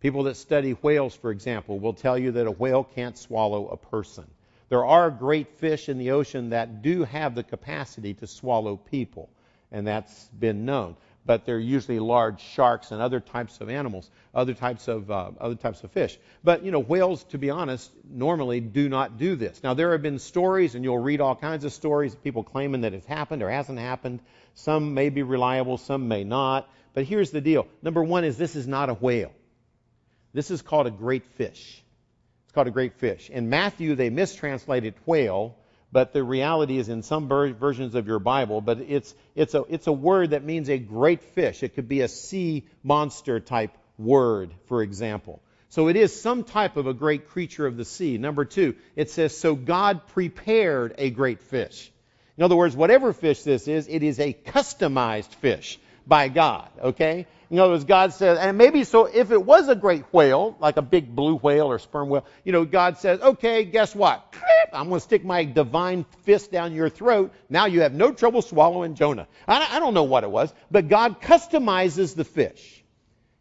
People 0.00 0.22
that 0.24 0.36
study 0.36 0.72
whales, 0.72 1.14
for 1.14 1.32
example, 1.32 1.80
will 1.80 1.92
tell 1.92 2.16
you 2.16 2.30
that 2.32 2.46
a 2.46 2.52
whale 2.52 2.84
can't 2.84 3.18
swallow 3.18 3.68
a 3.68 3.76
person. 3.76 4.24
There 4.68 4.84
are 4.84 5.10
great 5.10 5.48
fish 5.58 5.88
in 5.88 5.98
the 5.98 6.12
ocean 6.12 6.50
that 6.50 6.82
do 6.82 7.02
have 7.04 7.34
the 7.34 7.42
capacity 7.42 8.14
to 8.14 8.26
swallow 8.26 8.76
people, 8.76 9.28
and 9.72 9.86
that's 9.86 10.28
been 10.38 10.64
known. 10.64 10.96
But 11.28 11.44
they're 11.44 11.58
usually 11.58 11.98
large 11.98 12.40
sharks 12.40 12.90
and 12.90 13.02
other 13.02 13.20
types 13.20 13.60
of 13.60 13.68
animals, 13.68 14.10
other 14.34 14.54
types 14.54 14.88
of 14.88 15.10
uh, 15.10 15.32
other 15.38 15.56
types 15.56 15.84
of 15.84 15.92
fish. 15.92 16.18
But 16.42 16.64
you 16.64 16.70
know, 16.70 16.78
whales, 16.78 17.22
to 17.24 17.36
be 17.36 17.50
honest, 17.50 17.92
normally 18.08 18.60
do 18.60 18.88
not 18.88 19.18
do 19.18 19.36
this. 19.36 19.62
Now 19.62 19.74
there 19.74 19.92
have 19.92 20.00
been 20.00 20.20
stories, 20.20 20.74
and 20.74 20.82
you'll 20.82 20.98
read 20.98 21.20
all 21.20 21.36
kinds 21.36 21.64
of 21.66 21.74
stories 21.74 22.14
people 22.14 22.44
claiming 22.44 22.80
that 22.80 22.94
it's 22.94 23.04
happened 23.04 23.42
or 23.42 23.50
hasn't 23.50 23.78
happened. 23.78 24.20
Some 24.54 24.94
may 24.94 25.10
be 25.10 25.22
reliable, 25.22 25.76
some 25.76 26.08
may 26.08 26.24
not. 26.24 26.66
But 26.94 27.04
here's 27.04 27.30
the 27.30 27.42
deal: 27.42 27.66
number 27.82 28.02
one 28.02 28.24
is 28.24 28.38
this 28.38 28.56
is 28.56 28.66
not 28.66 28.88
a 28.88 28.94
whale. 28.94 29.32
This 30.32 30.50
is 30.50 30.62
called 30.62 30.86
a 30.86 30.90
great 30.90 31.26
fish. 31.36 31.84
It's 32.44 32.54
called 32.54 32.68
a 32.68 32.70
great 32.70 32.94
fish. 32.94 33.28
In 33.28 33.50
Matthew, 33.50 33.96
they 33.96 34.08
mistranslated 34.08 34.94
whale, 35.04 35.57
but 35.90 36.12
the 36.12 36.22
reality 36.22 36.78
is 36.78 36.88
in 36.88 37.02
some 37.02 37.28
versions 37.28 37.94
of 37.94 38.06
your 38.06 38.18
Bible, 38.18 38.60
but 38.60 38.80
it's, 38.80 39.14
it's, 39.34 39.54
a, 39.54 39.64
it's 39.68 39.86
a 39.86 39.92
word 39.92 40.30
that 40.30 40.44
means 40.44 40.68
a 40.68 40.78
great 40.78 41.22
fish. 41.22 41.62
It 41.62 41.74
could 41.74 41.88
be 41.88 42.02
a 42.02 42.08
sea 42.08 42.66
monster 42.82 43.40
type 43.40 43.76
word, 43.96 44.52
for 44.66 44.82
example. 44.82 45.40
So 45.70 45.88
it 45.88 45.96
is 45.96 46.18
some 46.18 46.44
type 46.44 46.76
of 46.76 46.86
a 46.86 46.94
great 46.94 47.28
creature 47.28 47.66
of 47.66 47.76
the 47.76 47.84
sea. 47.84 48.18
Number 48.18 48.44
two, 48.44 48.76
it 48.96 49.10
says, 49.10 49.36
So 49.36 49.54
God 49.54 50.06
prepared 50.08 50.94
a 50.98 51.10
great 51.10 51.42
fish. 51.42 51.90
In 52.36 52.44
other 52.44 52.56
words, 52.56 52.76
whatever 52.76 53.12
fish 53.12 53.42
this 53.42 53.66
is, 53.66 53.88
it 53.88 54.02
is 54.02 54.20
a 54.20 54.32
customized 54.32 55.34
fish 55.36 55.78
by 56.08 56.28
God, 56.28 56.70
okay? 56.82 57.26
In 57.50 57.58
other 57.58 57.72
words, 57.72 57.84
God 57.84 58.12
says, 58.12 58.38
and 58.38 58.58
maybe 58.58 58.84
so 58.84 59.06
if 59.06 59.30
it 59.30 59.42
was 59.42 59.68
a 59.68 59.74
great 59.74 60.04
whale, 60.12 60.56
like 60.60 60.76
a 60.76 60.82
big 60.82 61.14
blue 61.14 61.36
whale 61.36 61.70
or 61.70 61.78
sperm 61.78 62.08
whale, 62.08 62.24
you 62.44 62.52
know, 62.52 62.64
God 62.64 62.98
says, 62.98 63.20
okay, 63.20 63.64
guess 63.64 63.94
what? 63.94 64.34
I'm 64.72 64.88
going 64.88 65.00
to 65.00 65.04
stick 65.04 65.24
my 65.24 65.44
divine 65.44 66.04
fist 66.24 66.52
down 66.52 66.74
your 66.74 66.90
throat. 66.90 67.32
Now 67.48 67.66
you 67.66 67.82
have 67.82 67.94
no 67.94 68.12
trouble 68.12 68.42
swallowing 68.42 68.94
Jonah. 68.94 69.28
I 69.46 69.78
don't 69.78 69.94
know 69.94 70.04
what 70.04 70.24
it 70.24 70.30
was, 70.30 70.52
but 70.70 70.88
God 70.88 71.22
customizes 71.22 72.14
the 72.14 72.24
fish. 72.24 72.84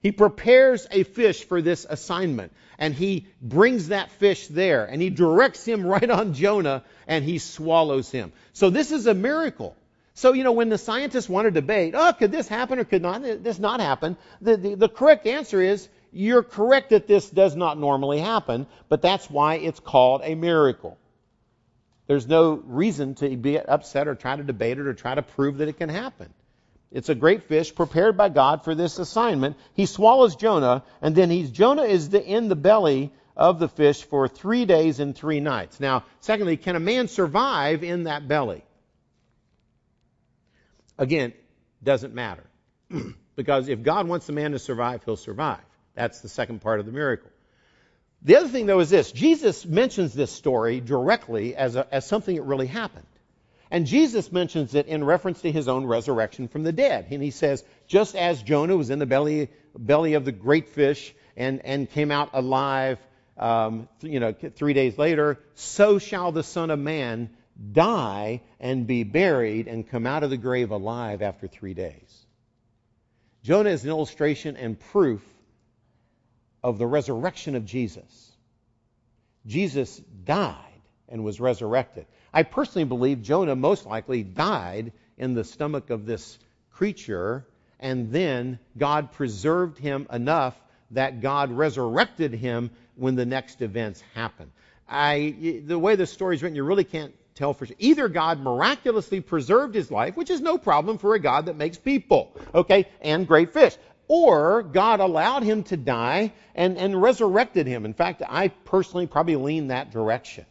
He 0.01 0.11
prepares 0.11 0.87
a 0.91 1.03
fish 1.03 1.43
for 1.43 1.61
this 1.61 1.85
assignment, 1.89 2.53
and 2.77 2.93
he 2.93 3.27
brings 3.41 3.89
that 3.89 4.11
fish 4.11 4.47
there, 4.47 4.85
and 4.85 5.01
he 5.01 5.09
directs 5.09 5.65
him 5.65 5.85
right 5.85 6.09
on 6.09 6.33
Jonah, 6.33 6.83
and 7.07 7.25
he 7.25 7.39
swallows 7.39 8.09
him. 8.09 8.31
So 8.53 8.69
this 8.69 8.91
is 8.91 9.07
a 9.07 9.13
miracle. 9.13 9.75
So, 10.17 10.33
you 10.33 10.43
know, 10.43 10.53
when 10.53 10.69
the 10.69 10.79
scientists 10.79 11.29
want 11.29 11.45
to 11.45 11.51
debate, 11.51 11.93
oh, 11.95 12.11
could 12.11 12.31
this 12.31 12.47
happen 12.47 12.79
or 12.79 12.85
could 12.85 13.03
not 13.03 13.21
this 13.21 13.59
not 13.59 13.79
happen? 13.79 14.17
The, 14.41 14.57
the, 14.57 14.73
the 14.73 14.89
correct 14.89 15.27
answer 15.27 15.61
is 15.61 15.87
you're 16.11 16.41
correct 16.41 16.89
that 16.89 17.05
this 17.05 17.29
does 17.29 17.55
not 17.55 17.77
normally 17.77 18.17
happen, 18.17 18.65
but 18.89 19.03
that's 19.03 19.29
why 19.29 19.57
it's 19.57 19.79
called 19.79 20.21
a 20.23 20.33
miracle. 20.33 20.97
There's 22.07 22.25
no 22.25 22.55
reason 22.65 23.13
to 23.15 23.37
be 23.37 23.59
upset 23.59 24.07
or 24.07 24.15
try 24.15 24.35
to 24.35 24.41
debate 24.41 24.79
it 24.79 24.87
or 24.87 24.95
try 24.95 25.13
to 25.13 25.21
prove 25.21 25.59
that 25.59 25.67
it 25.67 25.77
can 25.77 25.89
happen. 25.89 26.33
It's 26.91 27.09
a 27.09 27.15
great 27.15 27.43
fish 27.43 27.75
prepared 27.75 28.17
by 28.17 28.29
God 28.29 28.63
for 28.63 28.73
this 28.73 28.97
assignment. 28.97 29.55
He 29.75 29.85
swallows 29.85 30.35
Jonah, 30.35 30.83
and 30.99 31.13
then 31.13 31.29
he's 31.29 31.51
Jonah 31.51 31.83
is 31.83 32.09
the, 32.09 32.25
in 32.25 32.47
the 32.47 32.55
belly 32.55 33.11
of 33.35 33.59
the 33.59 33.69
fish 33.69 34.03
for 34.03 34.27
three 34.27 34.65
days 34.65 34.99
and 34.99 35.15
three 35.15 35.41
nights. 35.41 35.79
Now, 35.79 36.05
secondly, 36.21 36.57
can 36.57 36.75
a 36.75 36.79
man 36.79 37.07
survive 37.07 37.83
in 37.83 38.05
that 38.05 38.27
belly? 38.27 38.63
Again, 40.97 41.33
doesn't 41.83 42.13
matter. 42.13 42.43
because 43.35 43.69
if 43.69 43.83
God 43.83 44.07
wants 44.07 44.27
the 44.27 44.33
man 44.33 44.51
to 44.51 44.59
survive, 44.59 45.03
he'll 45.03 45.15
survive. 45.15 45.61
That's 45.95 46.21
the 46.21 46.29
second 46.29 46.61
part 46.61 46.79
of 46.79 46.85
the 46.85 46.91
miracle. 46.91 47.29
The 48.23 48.37
other 48.37 48.47
thing, 48.47 48.65
though, 48.65 48.79
is 48.79 48.89
this 48.89 49.11
Jesus 49.11 49.65
mentions 49.65 50.13
this 50.13 50.31
story 50.31 50.79
directly 50.79 51.55
as, 51.55 51.75
a, 51.75 51.87
as 51.93 52.05
something 52.05 52.35
that 52.35 52.43
really 52.43 52.67
happened. 52.67 53.05
And 53.69 53.85
Jesus 53.85 54.31
mentions 54.31 54.75
it 54.75 54.87
in 54.87 55.03
reference 55.03 55.41
to 55.41 55.51
his 55.51 55.67
own 55.67 55.85
resurrection 55.85 56.47
from 56.47 56.63
the 56.63 56.71
dead. 56.71 57.07
And 57.11 57.21
he 57.21 57.31
says, 57.31 57.63
just 57.85 58.15
as 58.15 58.41
Jonah 58.41 58.77
was 58.77 58.89
in 58.89 58.99
the 58.99 59.05
belly, 59.05 59.49
belly 59.77 60.13
of 60.13 60.23
the 60.23 60.31
great 60.31 60.69
fish 60.69 61.13
and, 61.35 61.63
and 61.65 61.89
came 61.89 62.09
out 62.09 62.29
alive, 62.33 62.97
um, 63.37 63.89
you 64.01 64.19
know, 64.19 64.33
three 64.33 64.73
days 64.73 64.97
later, 64.97 65.39
so 65.55 65.99
shall 65.99 66.31
the 66.31 66.43
Son 66.43 66.71
of 66.71 66.79
Man 66.79 67.29
die 67.73 68.41
and 68.59 68.87
be 68.87 69.03
buried 69.03 69.67
and 69.67 69.87
come 69.87 70.05
out 70.05 70.23
of 70.23 70.29
the 70.29 70.37
grave 70.37 70.71
alive 70.71 71.21
after 71.21 71.47
three 71.47 71.73
days. 71.73 72.25
Jonah 73.43 73.69
is 73.69 73.83
an 73.83 73.89
illustration 73.89 74.57
and 74.57 74.79
proof 74.79 75.23
of 76.63 76.77
the 76.77 76.87
resurrection 76.87 77.55
of 77.55 77.65
Jesus. 77.65 78.31
Jesus 79.45 80.01
died 80.25 80.55
and 81.07 81.23
was 81.23 81.39
resurrected. 81.39 82.05
I 82.33 82.43
personally 82.43 82.85
believe 82.85 83.21
Jonah 83.21 83.55
most 83.55 83.85
likely 83.85 84.23
died 84.23 84.91
in 85.17 85.33
the 85.33 85.43
stomach 85.43 85.89
of 85.89 86.05
this 86.05 86.37
creature, 86.71 87.45
and 87.79 88.11
then 88.11 88.59
God 88.77 89.13
preserved 89.13 89.77
him 89.77 90.07
enough 90.11 90.55
that 90.91 91.21
God 91.21 91.51
resurrected 91.51 92.33
him 92.33 92.69
when 92.95 93.15
the 93.15 93.25
next 93.25 93.61
events 93.61 94.03
happened. 94.13 94.51
I, 94.87 95.61
the 95.65 95.79
way 95.79 95.95
the 95.95 96.05
story 96.05 96.35
is 96.35 96.43
written, 96.43 96.55
you 96.55 96.63
really 96.63 96.83
can't 96.83 97.13
tell 97.37 97.53
for 97.53 97.65
sure. 97.65 97.75
Either 97.79 98.09
God 98.09 98.39
miraculously 98.39 99.21
preserved 99.21 99.75
his 99.75 99.89
life, 99.91 100.17
which 100.17 100.29
is 100.29 100.41
no 100.41 100.57
problem 100.57 100.97
for 100.97 101.13
a 101.15 101.19
God 101.19 101.45
that 101.45 101.55
makes 101.55 101.77
people, 101.77 102.35
okay, 102.53 102.87
and 103.01 103.27
great 103.27 103.53
fish. 103.53 103.77
or 104.07 104.63
God 104.63 104.99
allowed 104.99 105.43
him 105.43 105.63
to 105.63 105.77
die 105.77 106.33
and, 106.55 106.77
and 106.77 107.01
resurrected 107.01 107.67
him. 107.67 107.85
In 107.85 107.93
fact, 107.93 108.23
I 108.27 108.47
personally 108.47 109.07
probably 109.07 109.35
lean 109.35 109.67
that 109.67 109.91
direction. 109.91 110.45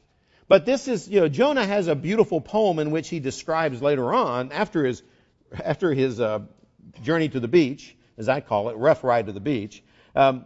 But 0.49 0.66
this 0.66 0.88
is, 0.88 1.09
you 1.09 1.20
know, 1.20 1.29
Jonah 1.29 1.66
has 1.66 1.88
a 1.88 1.94
beautiful 1.94 2.40
poem 2.40 2.79
in 2.79 2.90
which 2.90 3.09
he 3.09 3.18
describes 3.18 3.83
later 3.83 4.12
on, 4.12 4.53
after 4.53 4.85
his, 4.85 5.03
after 5.53 5.92
his 5.92 6.20
uh, 6.20 6.40
journey 7.03 7.29
to 7.29 7.40
the 7.40 7.49
beach, 7.49 7.96
as 8.16 8.29
I 8.29 8.40
call 8.40 8.68
it, 8.68 8.77
rough 8.77 9.03
ride 9.03 9.27
to 9.27 9.33
the 9.33 9.40
beach. 9.40 9.83
Um, 10.14 10.44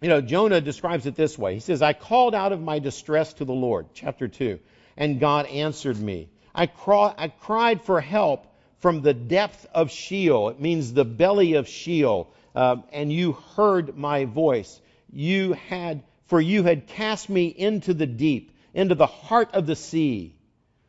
you 0.00 0.08
know, 0.08 0.20
Jonah 0.20 0.60
describes 0.60 1.06
it 1.06 1.16
this 1.16 1.36
way. 1.38 1.54
He 1.54 1.60
says, 1.60 1.82
I 1.82 1.92
called 1.92 2.34
out 2.34 2.52
of 2.52 2.60
my 2.60 2.78
distress 2.78 3.34
to 3.34 3.44
the 3.44 3.52
Lord, 3.52 3.86
chapter 3.94 4.28
2, 4.28 4.58
and 4.96 5.20
God 5.20 5.46
answered 5.46 5.98
me. 5.98 6.28
I, 6.54 6.70
I 7.18 7.28
cried 7.28 7.82
for 7.82 8.00
help 8.00 8.46
from 8.78 9.02
the 9.02 9.14
depth 9.14 9.66
of 9.74 9.90
Sheol. 9.90 10.48
It 10.48 10.60
means 10.60 10.92
the 10.92 11.04
belly 11.04 11.54
of 11.54 11.68
Sheol. 11.68 12.32
Uh, 12.54 12.76
and 12.92 13.12
you 13.12 13.32
heard 13.32 13.96
my 13.96 14.24
voice. 14.24 14.80
You 15.12 15.52
had, 15.52 16.02
for 16.26 16.40
you 16.40 16.62
had 16.62 16.86
cast 16.86 17.28
me 17.28 17.46
into 17.46 17.92
the 17.92 18.06
deep, 18.06 18.56
into 18.72 18.94
the 18.94 19.06
heart 19.06 19.50
of 19.52 19.66
the 19.66 19.76
sea. 19.76 20.34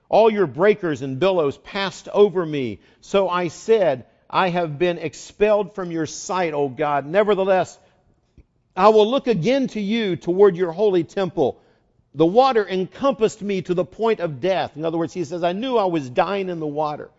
All 0.09 0.31
your 0.31 0.47
breakers 0.47 1.01
and 1.01 1.19
billows 1.19 1.57
passed 1.57 2.07
over 2.07 2.45
me. 2.45 2.79
So 3.01 3.27
I 3.27 3.49
said, 3.49 4.05
I 4.29 4.49
have 4.49 4.79
been 4.79 4.97
expelled 4.97 5.75
from 5.75 5.91
your 5.91 6.05
sight, 6.05 6.53
O 6.53 6.69
God. 6.69 7.05
Nevertheless, 7.05 7.77
I 8.75 8.89
will 8.89 9.09
look 9.09 9.27
again 9.27 9.67
to 9.69 9.81
you 9.81 10.15
toward 10.15 10.55
your 10.55 10.71
holy 10.71 11.03
temple. 11.03 11.59
The 12.17 12.25
water 12.25 12.67
encompassed 12.67 13.41
me 13.41 13.61
to 13.61 13.73
the 13.73 13.85
point 13.85 14.19
of 14.19 14.41
death. 14.41 14.75
In 14.75 14.83
other 14.83 14.97
words, 14.97 15.13
he 15.13 15.23
says, 15.23 15.41
I 15.43 15.53
knew 15.53 15.77
I 15.77 15.85
was 15.85 16.09
dying 16.09 16.49
in 16.49 16.59
the 16.59 16.67
water 16.67 17.09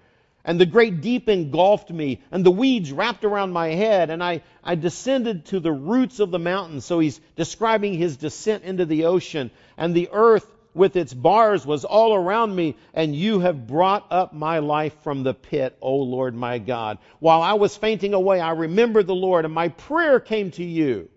and 0.48 0.58
the 0.58 0.66
great 0.66 1.02
deep 1.02 1.28
engulfed 1.28 1.90
me, 1.90 2.22
and 2.32 2.42
the 2.42 2.50
weeds 2.50 2.90
wrapped 2.90 3.22
around 3.22 3.52
my 3.52 3.68
head, 3.68 4.08
and 4.08 4.24
I, 4.24 4.40
I 4.64 4.76
descended 4.76 5.44
to 5.46 5.60
the 5.60 5.70
roots 5.70 6.20
of 6.20 6.30
the 6.30 6.38
mountain. 6.38 6.80
So 6.80 7.00
he's 7.00 7.20
describing 7.36 7.92
his 7.92 8.16
descent 8.16 8.64
into 8.64 8.86
the 8.86 9.04
ocean, 9.04 9.50
and 9.76 9.94
the 9.94 10.08
earth 10.10 10.50
with 10.72 10.96
its 10.96 11.12
bars 11.12 11.66
was 11.66 11.84
all 11.84 12.14
around 12.14 12.56
me, 12.56 12.76
and 12.94 13.14
you 13.14 13.40
have 13.40 13.66
brought 13.66 14.06
up 14.10 14.32
my 14.32 14.60
life 14.60 14.94
from 15.02 15.22
the 15.22 15.34
pit, 15.34 15.76
O 15.82 15.96
Lord 15.96 16.34
my 16.34 16.58
God. 16.58 16.96
While 17.18 17.42
I 17.42 17.52
was 17.52 17.76
fainting 17.76 18.14
away, 18.14 18.40
I 18.40 18.52
remembered 18.52 19.06
the 19.06 19.14
Lord, 19.14 19.44
and 19.44 19.52
my 19.52 19.68
prayer 19.68 20.18
came 20.18 20.50
to 20.52 20.64
you. 20.64 21.10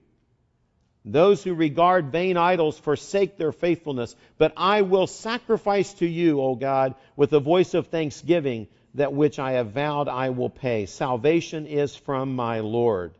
Those 1.03 1.43
who 1.43 1.55
regard 1.55 2.11
vain 2.11 2.37
idols 2.37 2.77
forsake 2.77 3.37
their 3.37 3.51
faithfulness, 3.51 4.15
but 4.37 4.53
I 4.55 4.83
will 4.83 5.07
sacrifice 5.07 5.93
to 5.95 6.05
you, 6.05 6.41
O 6.41 6.55
God, 6.55 6.95
with 7.15 7.33
a 7.33 7.39
voice 7.39 7.73
of 7.73 7.87
thanksgiving 7.87 8.67
that 8.93 9.13
which 9.13 9.39
I 9.39 9.53
have 9.53 9.71
vowed 9.71 10.07
I 10.07 10.29
will 10.29 10.49
pay. 10.49 10.85
Salvation 10.85 11.65
is 11.65 11.95
from 11.95 12.35
my 12.35 12.59
Lord. 12.59 13.13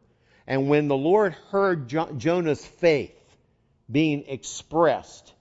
And 0.46 0.70
when 0.70 0.88
the 0.88 0.98
Lord 0.98 1.34
heard 1.50 1.88
jo- 1.88 2.12
Jonah's 2.18 2.66
faith 2.66 3.18
being 3.90 4.26
expressed, 4.28 5.34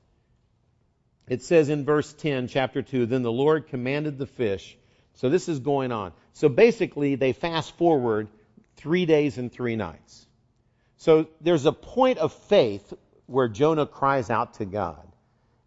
it 1.29 1.43
says 1.43 1.69
in 1.69 1.85
verse 1.85 2.13
10, 2.13 2.49
chapter 2.49 2.81
2, 2.81 3.07
then 3.07 3.23
the 3.23 3.33
Lord 3.33 3.69
commanded 3.69 4.19
the 4.19 4.27
fish. 4.27 4.77
So 5.15 5.29
this 5.29 5.49
is 5.49 5.59
going 5.59 5.93
on. 5.93 6.13
So 6.33 6.49
basically, 6.49 7.17
they 7.17 7.33
fast 7.33 7.77
forward 7.77 8.29
three 8.77 9.05
days 9.05 9.37
and 9.37 9.53
three 9.53 9.77
nights. 9.77 10.27
So 11.01 11.29
there's 11.41 11.65
a 11.65 11.73
point 11.73 12.19
of 12.19 12.31
faith 12.31 12.93
where 13.25 13.49
Jonah 13.49 13.87
cries 13.87 14.29
out 14.29 14.55
to 14.55 14.67
God. 14.67 15.07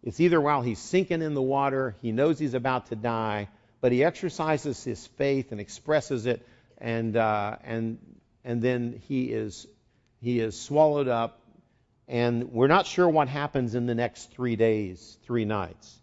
It's 0.04 0.20
either 0.20 0.40
while 0.40 0.62
he's 0.62 0.78
sinking 0.78 1.22
in 1.22 1.34
the 1.34 1.42
water, 1.42 1.96
he 2.02 2.12
knows 2.12 2.38
he's 2.38 2.54
about 2.54 2.86
to 2.86 2.96
die, 2.96 3.48
but 3.80 3.90
he 3.90 4.04
exercises 4.04 4.84
his 4.84 5.04
faith 5.04 5.50
and 5.50 5.60
expresses 5.60 6.26
it, 6.26 6.46
and 6.78 7.16
uh, 7.16 7.56
and 7.64 7.98
and 8.44 8.62
then 8.62 9.02
he 9.08 9.24
is 9.24 9.66
he 10.20 10.38
is 10.38 10.56
swallowed 10.60 11.08
up, 11.08 11.40
and 12.06 12.52
we're 12.52 12.68
not 12.68 12.86
sure 12.86 13.08
what 13.08 13.26
happens 13.26 13.74
in 13.74 13.86
the 13.86 13.94
next 13.96 14.30
three 14.30 14.54
days, 14.54 15.18
three 15.24 15.44
nights. 15.44 15.98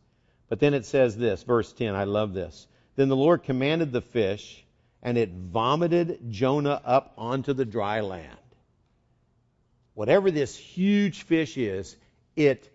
But 0.49 0.59
then 0.59 0.73
it 0.73 0.85
says 0.85 1.15
this, 1.15 1.43
verse 1.43 1.71
10, 1.71 1.95
I 1.95 2.03
love 2.03 2.33
this. 2.33 2.67
Then 2.97 3.07
the 3.07 3.15
Lord 3.15 3.43
commanded 3.43 3.93
the 3.93 4.01
fish, 4.01 4.65
and 5.01 5.17
it 5.17 5.29
vomited 5.29 6.19
Jonah 6.29 6.81
up 6.83 7.13
onto 7.17 7.53
the 7.53 7.63
dry 7.63 8.01
land. 8.01 8.40
Whatever 9.93 10.31
this 10.31 10.55
huge 10.55 11.23
fish 11.23 11.57
is, 11.57 11.95
it, 12.35 12.69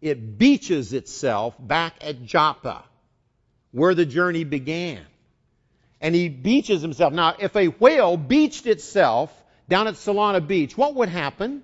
it 0.00 0.38
beaches 0.38 0.92
itself 0.92 1.54
back 1.58 1.94
at 2.00 2.24
Joppa 2.24 2.84
where 3.72 3.94
the 3.94 4.06
journey 4.06 4.44
began. 4.44 5.00
And 6.00 6.14
he 6.14 6.28
beaches 6.28 6.82
himself. 6.82 7.12
Now, 7.12 7.34
if 7.38 7.56
a 7.56 7.68
whale 7.68 8.16
beached 8.16 8.66
itself 8.66 9.32
down 9.68 9.86
at 9.86 9.94
Solana 9.94 10.46
Beach, 10.46 10.76
what 10.76 10.94
would 10.96 11.08
happen? 11.08 11.62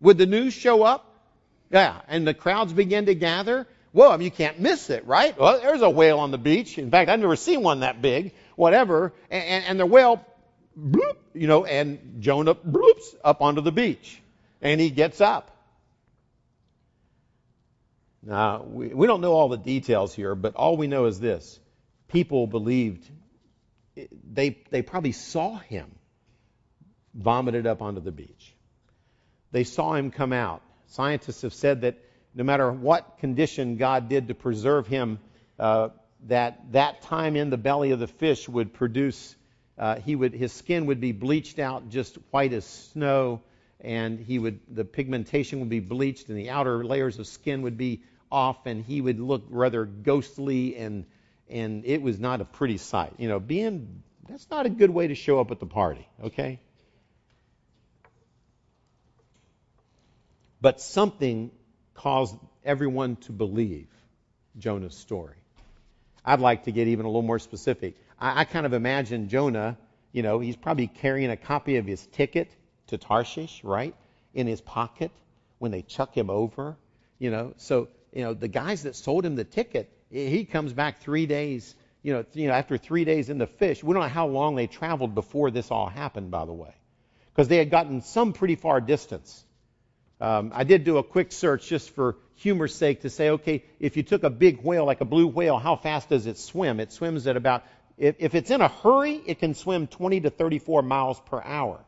Would 0.00 0.18
the 0.18 0.26
news 0.26 0.54
show 0.54 0.82
up? 0.82 1.08
Yeah, 1.70 2.00
and 2.08 2.26
the 2.26 2.34
crowds 2.34 2.72
begin 2.72 3.06
to 3.06 3.14
gather? 3.14 3.66
Well, 3.92 4.10
I 4.10 4.16
mean, 4.16 4.26
you 4.26 4.30
can't 4.30 4.60
miss 4.60 4.88
it, 4.88 5.06
right? 5.06 5.38
Well, 5.38 5.60
there's 5.60 5.82
a 5.82 5.90
whale 5.90 6.18
on 6.18 6.30
the 6.30 6.38
beach. 6.38 6.78
In 6.78 6.90
fact, 6.90 7.10
I've 7.10 7.20
never 7.20 7.36
seen 7.36 7.62
one 7.62 7.80
that 7.80 8.00
big, 8.00 8.32
whatever. 8.56 9.12
And, 9.30 9.44
and, 9.44 9.64
and 9.64 9.80
the 9.80 9.86
whale, 9.86 10.24
bloop, 10.78 11.16
you 11.34 11.46
know, 11.46 11.64
and 11.64 12.20
Jonah 12.20 12.54
bloops 12.54 13.14
up 13.24 13.42
onto 13.42 13.60
the 13.60 13.72
beach. 13.72 14.20
And 14.60 14.80
he 14.80 14.90
gets 14.90 15.20
up. 15.20 15.50
Now, 18.22 18.62
we, 18.62 18.88
we 18.88 19.06
don't 19.06 19.20
know 19.20 19.32
all 19.32 19.48
the 19.48 19.56
details 19.56 20.14
here, 20.14 20.34
but 20.34 20.54
all 20.54 20.76
we 20.76 20.86
know 20.86 21.06
is 21.06 21.18
this. 21.18 21.58
People 22.08 22.46
believed, 22.46 23.08
they, 24.32 24.58
they 24.70 24.82
probably 24.82 25.12
saw 25.12 25.56
him 25.58 25.90
vomited 27.14 27.66
up 27.66 27.82
onto 27.82 28.00
the 28.00 28.12
beach. 28.12 28.54
They 29.50 29.64
saw 29.64 29.94
him 29.94 30.10
come 30.10 30.32
out. 30.32 30.62
Scientists 30.86 31.42
have 31.42 31.54
said 31.54 31.82
that 31.82 31.98
no 32.34 32.44
matter 32.44 32.70
what 32.70 33.18
condition 33.18 33.76
God 33.76 34.08
did 34.08 34.28
to 34.28 34.34
preserve 34.34 34.86
him, 34.86 35.18
uh, 35.58 35.90
that 36.28 36.72
that 36.72 37.02
time 37.02 37.36
in 37.36 37.50
the 37.50 37.56
belly 37.58 37.90
of 37.90 37.98
the 37.98 38.06
fish 38.06 38.48
would 38.48 38.72
produce, 38.72 39.34
uh, 39.82 39.96
he 39.96 40.14
would, 40.14 40.32
his 40.32 40.52
skin 40.52 40.86
would 40.86 41.00
be 41.00 41.10
bleached 41.10 41.58
out 41.58 41.88
just 41.88 42.16
white 42.30 42.52
as 42.52 42.64
snow, 42.64 43.40
and 43.80 44.20
he 44.20 44.38
would, 44.38 44.60
the 44.68 44.84
pigmentation 44.84 45.58
would 45.58 45.68
be 45.68 45.80
bleached, 45.80 46.28
and 46.28 46.38
the 46.38 46.50
outer 46.50 46.84
layers 46.84 47.18
of 47.18 47.26
skin 47.26 47.62
would 47.62 47.76
be 47.76 48.02
off 48.30 48.64
and 48.66 48.84
he 48.84 49.00
would 49.00 49.20
look 49.20 49.44
rather 49.50 49.84
ghostly 49.84 50.76
and 50.76 51.04
and 51.50 51.84
it 51.84 52.00
was 52.00 52.18
not 52.18 52.40
a 52.40 52.44
pretty 52.44 52.78
sight. 52.78 53.12
You 53.18 53.28
know, 53.28 53.38
being 53.38 54.02
that's 54.28 54.48
not 54.50 54.64
a 54.66 54.70
good 54.70 54.90
way 54.90 55.08
to 55.08 55.14
show 55.14 55.38
up 55.40 55.50
at 55.50 55.60
the 55.60 55.66
party, 55.66 56.08
okay? 56.24 56.60
But 60.60 60.80
something 60.80 61.50
caused 61.94 62.36
everyone 62.64 63.16
to 63.16 63.32
believe 63.32 63.88
Jonah's 64.58 64.96
story. 64.96 65.36
I'd 66.24 66.40
like 66.40 66.64
to 66.64 66.72
get 66.72 66.88
even 66.88 67.04
a 67.04 67.08
little 67.08 67.22
more 67.22 67.40
specific. 67.40 67.96
I, 68.22 68.40
I 68.40 68.44
kind 68.44 68.64
of 68.64 68.72
imagine 68.72 69.28
Jonah, 69.28 69.76
you 70.12 70.22
know, 70.22 70.38
he's 70.38 70.56
probably 70.56 70.86
carrying 70.86 71.30
a 71.30 71.36
copy 71.36 71.76
of 71.76 71.86
his 71.86 72.06
ticket 72.06 72.50
to 72.86 72.96
Tarshish, 72.96 73.62
right, 73.64 73.94
in 74.32 74.46
his 74.46 74.60
pocket 74.60 75.10
when 75.58 75.72
they 75.72 75.82
chuck 75.82 76.16
him 76.16 76.30
over, 76.30 76.76
you 77.18 77.30
know. 77.30 77.52
So 77.56 77.88
you 78.12 78.22
know, 78.22 78.34
the 78.34 78.48
guys 78.48 78.84
that 78.84 78.94
sold 78.94 79.24
him 79.24 79.36
the 79.36 79.44
ticket, 79.44 79.90
he 80.10 80.44
comes 80.44 80.72
back 80.72 81.00
three 81.00 81.26
days, 81.26 81.74
you 82.02 82.12
know, 82.12 82.24
you 82.34 82.48
know, 82.48 82.54
after 82.54 82.76
three 82.76 83.04
days 83.04 83.30
in 83.30 83.38
the 83.38 83.46
fish. 83.46 83.82
We 83.82 83.94
don't 83.94 84.02
know 84.02 84.08
how 84.08 84.26
long 84.26 84.54
they 84.54 84.66
traveled 84.66 85.14
before 85.14 85.50
this 85.50 85.70
all 85.70 85.88
happened, 85.88 86.30
by 86.30 86.44
the 86.44 86.52
way, 86.52 86.74
because 87.32 87.48
they 87.48 87.56
had 87.56 87.70
gotten 87.70 88.02
some 88.02 88.32
pretty 88.32 88.56
far 88.56 88.80
distance. 88.80 89.44
Um, 90.20 90.52
I 90.54 90.62
did 90.62 90.84
do 90.84 90.98
a 90.98 91.02
quick 91.02 91.32
search 91.32 91.66
just 91.66 91.90
for 91.90 92.16
humor's 92.36 92.74
sake 92.74 93.00
to 93.00 93.10
say, 93.10 93.30
okay, 93.30 93.64
if 93.80 93.96
you 93.96 94.04
took 94.04 94.22
a 94.22 94.30
big 94.30 94.62
whale 94.62 94.84
like 94.84 95.00
a 95.00 95.04
blue 95.04 95.26
whale, 95.26 95.58
how 95.58 95.74
fast 95.74 96.10
does 96.10 96.26
it 96.26 96.38
swim? 96.38 96.78
It 96.78 96.92
swims 96.92 97.26
at 97.26 97.36
about, 97.36 97.64
if, 97.96 98.16
if 98.18 98.34
it's 98.34 98.50
in 98.50 98.60
a 98.60 98.68
hurry, 98.68 99.20
it 99.26 99.38
can 99.38 99.54
swim 99.54 99.86
20 99.86 100.22
to 100.22 100.30
34 100.30 100.82
miles 100.82 101.20
per 101.26 101.40
hour. 101.40 101.84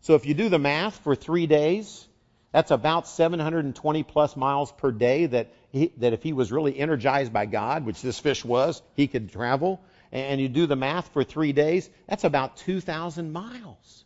So 0.00 0.14
if 0.14 0.26
you 0.26 0.34
do 0.34 0.48
the 0.48 0.58
math 0.58 0.98
for 0.98 1.14
three 1.14 1.46
days, 1.46 2.06
that's 2.52 2.70
about 2.70 3.08
720 3.08 4.02
plus 4.04 4.36
miles 4.36 4.72
per 4.72 4.92
day 4.92 5.26
that, 5.26 5.52
he, 5.72 5.92
that 5.98 6.12
if 6.12 6.22
he 6.22 6.32
was 6.32 6.52
really 6.52 6.78
energized 6.78 7.32
by 7.32 7.46
God, 7.46 7.84
which 7.84 8.00
this 8.02 8.18
fish 8.18 8.44
was, 8.44 8.80
he 8.94 9.08
could 9.08 9.30
travel. 9.30 9.80
And 10.12 10.40
you 10.40 10.48
do 10.48 10.66
the 10.66 10.76
math 10.76 11.12
for 11.12 11.24
three 11.24 11.52
days, 11.52 11.90
that's 12.08 12.24
about 12.24 12.56
2,000 12.58 13.32
miles 13.32 14.04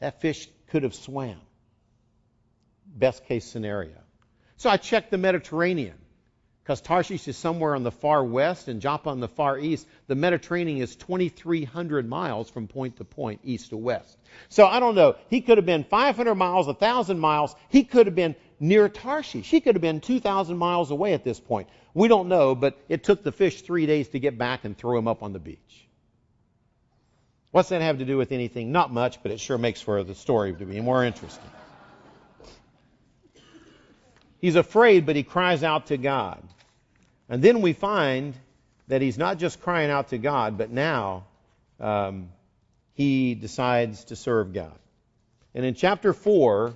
that 0.00 0.20
fish 0.20 0.48
could 0.68 0.82
have 0.82 0.94
swam. 0.94 1.40
Best 2.86 3.24
case 3.26 3.44
scenario. 3.44 3.96
So 4.56 4.68
I 4.68 4.76
checked 4.76 5.10
the 5.10 5.18
Mediterranean 5.18 6.01
because 6.62 6.80
Tarshish 6.80 7.26
is 7.26 7.36
somewhere 7.36 7.74
on 7.74 7.82
the 7.82 7.90
far 7.90 8.24
west 8.24 8.68
and 8.68 8.80
Joppa 8.80 9.10
on 9.10 9.18
the 9.18 9.28
far 9.28 9.58
east. 9.58 9.86
The 10.06 10.14
Mediterranean 10.14 10.80
is 10.80 10.94
2,300 10.94 12.08
miles 12.08 12.48
from 12.48 12.68
point 12.68 12.96
to 12.98 13.04
point, 13.04 13.40
east 13.42 13.70
to 13.70 13.76
west. 13.76 14.16
So 14.48 14.66
I 14.66 14.78
don't 14.78 14.94
know. 14.94 15.16
He 15.28 15.40
could 15.40 15.58
have 15.58 15.66
been 15.66 15.82
500 15.82 16.34
miles, 16.36 16.66
1,000 16.66 17.18
miles. 17.18 17.56
He 17.68 17.82
could 17.82 18.06
have 18.06 18.14
been 18.14 18.36
near 18.60 18.88
Tarshish. 18.88 19.50
He 19.50 19.60
could 19.60 19.74
have 19.74 19.82
been 19.82 20.00
2,000 20.00 20.56
miles 20.56 20.92
away 20.92 21.14
at 21.14 21.24
this 21.24 21.40
point. 21.40 21.68
We 21.94 22.06
don't 22.06 22.28
know, 22.28 22.54
but 22.54 22.78
it 22.88 23.02
took 23.02 23.24
the 23.24 23.32
fish 23.32 23.62
three 23.62 23.86
days 23.86 24.08
to 24.10 24.20
get 24.20 24.38
back 24.38 24.64
and 24.64 24.78
throw 24.78 24.96
him 24.96 25.08
up 25.08 25.24
on 25.24 25.32
the 25.32 25.40
beach. 25.40 25.88
What's 27.50 27.70
that 27.70 27.82
have 27.82 27.98
to 27.98 28.04
do 28.04 28.16
with 28.16 28.30
anything? 28.30 28.70
Not 28.70 28.92
much, 28.92 29.22
but 29.22 29.32
it 29.32 29.40
sure 29.40 29.58
makes 29.58 29.82
for 29.82 30.02
the 30.04 30.14
story 30.14 30.54
to 30.54 30.64
be 30.64 30.80
more 30.80 31.04
interesting. 31.04 31.50
He's 34.42 34.56
afraid, 34.56 35.06
but 35.06 35.14
he 35.14 35.22
cries 35.22 35.62
out 35.62 35.86
to 35.86 35.96
God. 35.96 36.42
And 37.28 37.40
then 37.40 37.62
we 37.62 37.72
find 37.72 38.34
that 38.88 39.00
he's 39.00 39.16
not 39.16 39.38
just 39.38 39.62
crying 39.62 39.88
out 39.88 40.08
to 40.08 40.18
God, 40.18 40.58
but 40.58 40.68
now 40.68 41.24
um, 41.78 42.28
he 42.94 43.36
decides 43.36 44.04
to 44.06 44.16
serve 44.16 44.52
God. 44.52 44.76
And 45.54 45.64
in 45.64 45.74
chapter 45.74 46.12
4, 46.12 46.74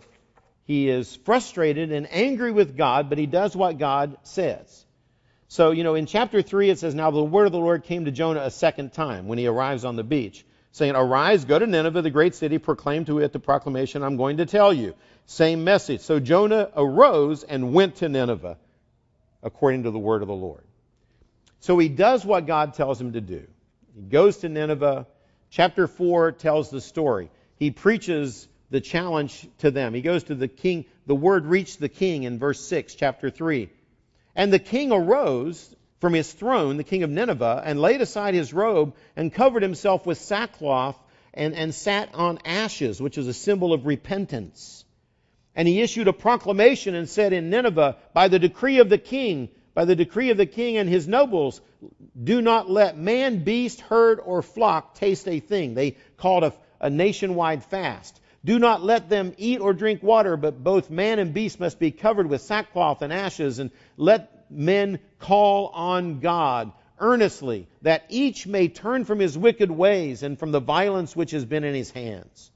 he 0.65 0.89
is 0.89 1.17
frustrated 1.17 1.91
and 1.91 2.07
angry 2.13 2.53
with 2.53 2.77
God, 2.77 3.09
but 3.09 3.19
he 3.19 3.27
does 3.27 3.57
what 3.57 3.79
God 3.79 4.17
says. 4.23 4.85
So, 5.49 5.73
you 5.73 5.83
know, 5.83 5.97
in 5.97 6.07
chapter 6.07 6.43
3, 6.43 6.71
it 6.71 6.79
says, 6.79 6.95
Now 6.95 7.11
the 7.11 7.23
word 7.23 7.47
of 7.47 7.53
the 7.53 7.59
Lord 7.59 7.83
came 7.83 8.05
to 8.05 8.13
Jonah 8.13 8.43
a 8.43 8.51
second 8.53 8.93
time 8.93 9.27
when 9.27 9.39
he 9.39 9.49
arrives 9.49 9.85
on 9.85 9.97
the 9.97 10.05
beach, 10.05 10.45
saying, 10.77 10.95
Arise, 10.95 11.47
go 11.47 11.59
to 11.59 11.67
Nineveh, 11.67 12.03
the 12.03 12.11
great 12.11 12.35
city, 12.35 12.59
proclaim 12.59 13.07
to 13.07 13.21
it 13.21 13.33
the 13.33 13.39
proclamation 13.39 14.03
I'm 14.03 14.19
going 14.19 14.37
to 14.37 14.47
tell 14.47 14.75
you. 14.75 14.95
Same 15.25 15.65
message. 15.65 16.03
So 16.03 16.21
Jonah 16.21 16.69
arose 16.77 17.45
and 17.45 17.73
went 17.73 17.97
to 17.97 18.11
Nineveh, 18.11 18.59
according 19.43 19.85
to 19.85 19.91
the 19.91 19.99
word 19.99 20.21
of 20.21 20.29
the 20.29 20.35
Lord. 20.35 20.65
So 21.61 21.79
he 21.79 21.89
does 21.89 22.27
what 22.27 22.47
God 22.47 22.75
tells 22.75 23.01
him 23.01 23.15
to 23.15 23.23
do. 23.23 23.47
He 23.95 24.03
goes 24.03 24.37
to 24.39 24.51
Nineveh. 24.51 25.07
Chapter 25.49 25.87
4 25.87 26.33
tells 26.33 26.69
the 26.69 26.83
story. 26.83 27.31
He 27.59 27.71
preaches 27.71 28.47
the 28.69 28.83
challenge 28.83 29.49
to 29.59 29.71
them. 29.71 29.95
He 29.95 30.03
goes 30.03 30.25
to 30.25 30.35
the 30.35 30.47
king. 30.47 30.85
The 31.07 31.15
word 31.15 31.47
reached 31.47 31.81
the 31.81 31.89
king 31.89 32.25
in 32.25 32.39
verse 32.39 32.61
6, 32.61 32.97
chapter 32.97 33.31
3. 33.31 33.71
And 34.35 34.53
the 34.53 34.59
king 34.59 34.93
arose 34.93 35.75
from 36.01 36.13
his 36.13 36.33
throne, 36.33 36.77
the 36.77 36.85
king 36.85 37.03
of 37.03 37.11
Nineveh, 37.11 37.63
and 37.65 37.81
laid 37.81 38.01
aside 38.01 38.35
his 38.35 38.53
robe 38.53 38.95
and 39.17 39.33
covered 39.33 39.63
himself 39.63 40.07
with 40.07 40.19
sackcloth 40.19 40.97
and, 41.33 41.55
and 41.55 41.75
sat 41.75 42.15
on 42.15 42.39
ashes, 42.45 43.01
which 43.01 43.19
is 43.19 43.27
a 43.27 43.35
symbol 43.35 43.73
of 43.73 43.87
repentance. 43.87 44.85
And 45.55 45.67
he 45.67 45.81
issued 45.81 46.09
a 46.09 46.13
proclamation 46.13 46.95
and 46.95 47.09
said 47.09 47.33
in 47.33 47.49
Nineveh, 47.51 47.97
by 48.13 48.29
the 48.29 48.39
decree 48.39 48.79
of 48.79 48.91
the 48.91 48.99
king, 48.99 49.49
by 49.75 49.87
the 49.87 49.97
decree 49.97 50.31
of 50.31 50.37
the 50.37 50.47
king 50.47 50.77
and 50.77 50.89
his 50.89 51.09
nobles, 51.09 51.61
do 52.23 52.43
not 52.43 52.71
let 52.71 52.97
man, 52.97 53.45
beast, 53.45 53.81
herd, 53.81 54.21
or 54.21 54.43
flock 54.43 54.95
taste 54.95 55.29
a 55.29 55.41
thing. 55.41 55.75
They 55.75 55.97
called 56.17 56.45
a, 56.45 56.53
a 56.81 56.91
nationwide 56.91 57.65
fast. 57.65 58.21
Do 58.45 58.59
not 58.59 58.83
let 58.83 59.09
them 59.09 59.35
eat 59.39 59.61
or 59.61 59.73
drink 59.73 60.03
water, 60.03 60.37
but 60.37 60.63
both 60.63 60.89
man 60.89 61.19
and 61.19 61.35
beast 61.35 61.59
must 61.59 61.79
be 61.79 61.91
covered 61.91 62.29
with 62.29 62.43
sackcloth 62.43 63.03
and 63.03 63.13
ashes, 63.13 63.59
and 63.59 63.71
let 63.97 64.36
men 64.51 64.99
call 65.19 65.69
on 65.69 66.21
God 66.21 66.73
earnestly, 66.99 67.69
that 67.83 68.05
each 68.09 68.47
may 68.47 68.69
turn 68.69 69.05
from 69.05 69.19
his 69.19 69.37
wicked 69.37 69.71
ways 69.71 70.23
and 70.23 70.39
from 70.39 70.53
the 70.53 70.61
violence 70.61 71.15
which 71.15 71.33
has 71.33 71.45
been 71.45 71.65
in 71.65 71.75
his 71.75 71.91
hands. 71.91 72.51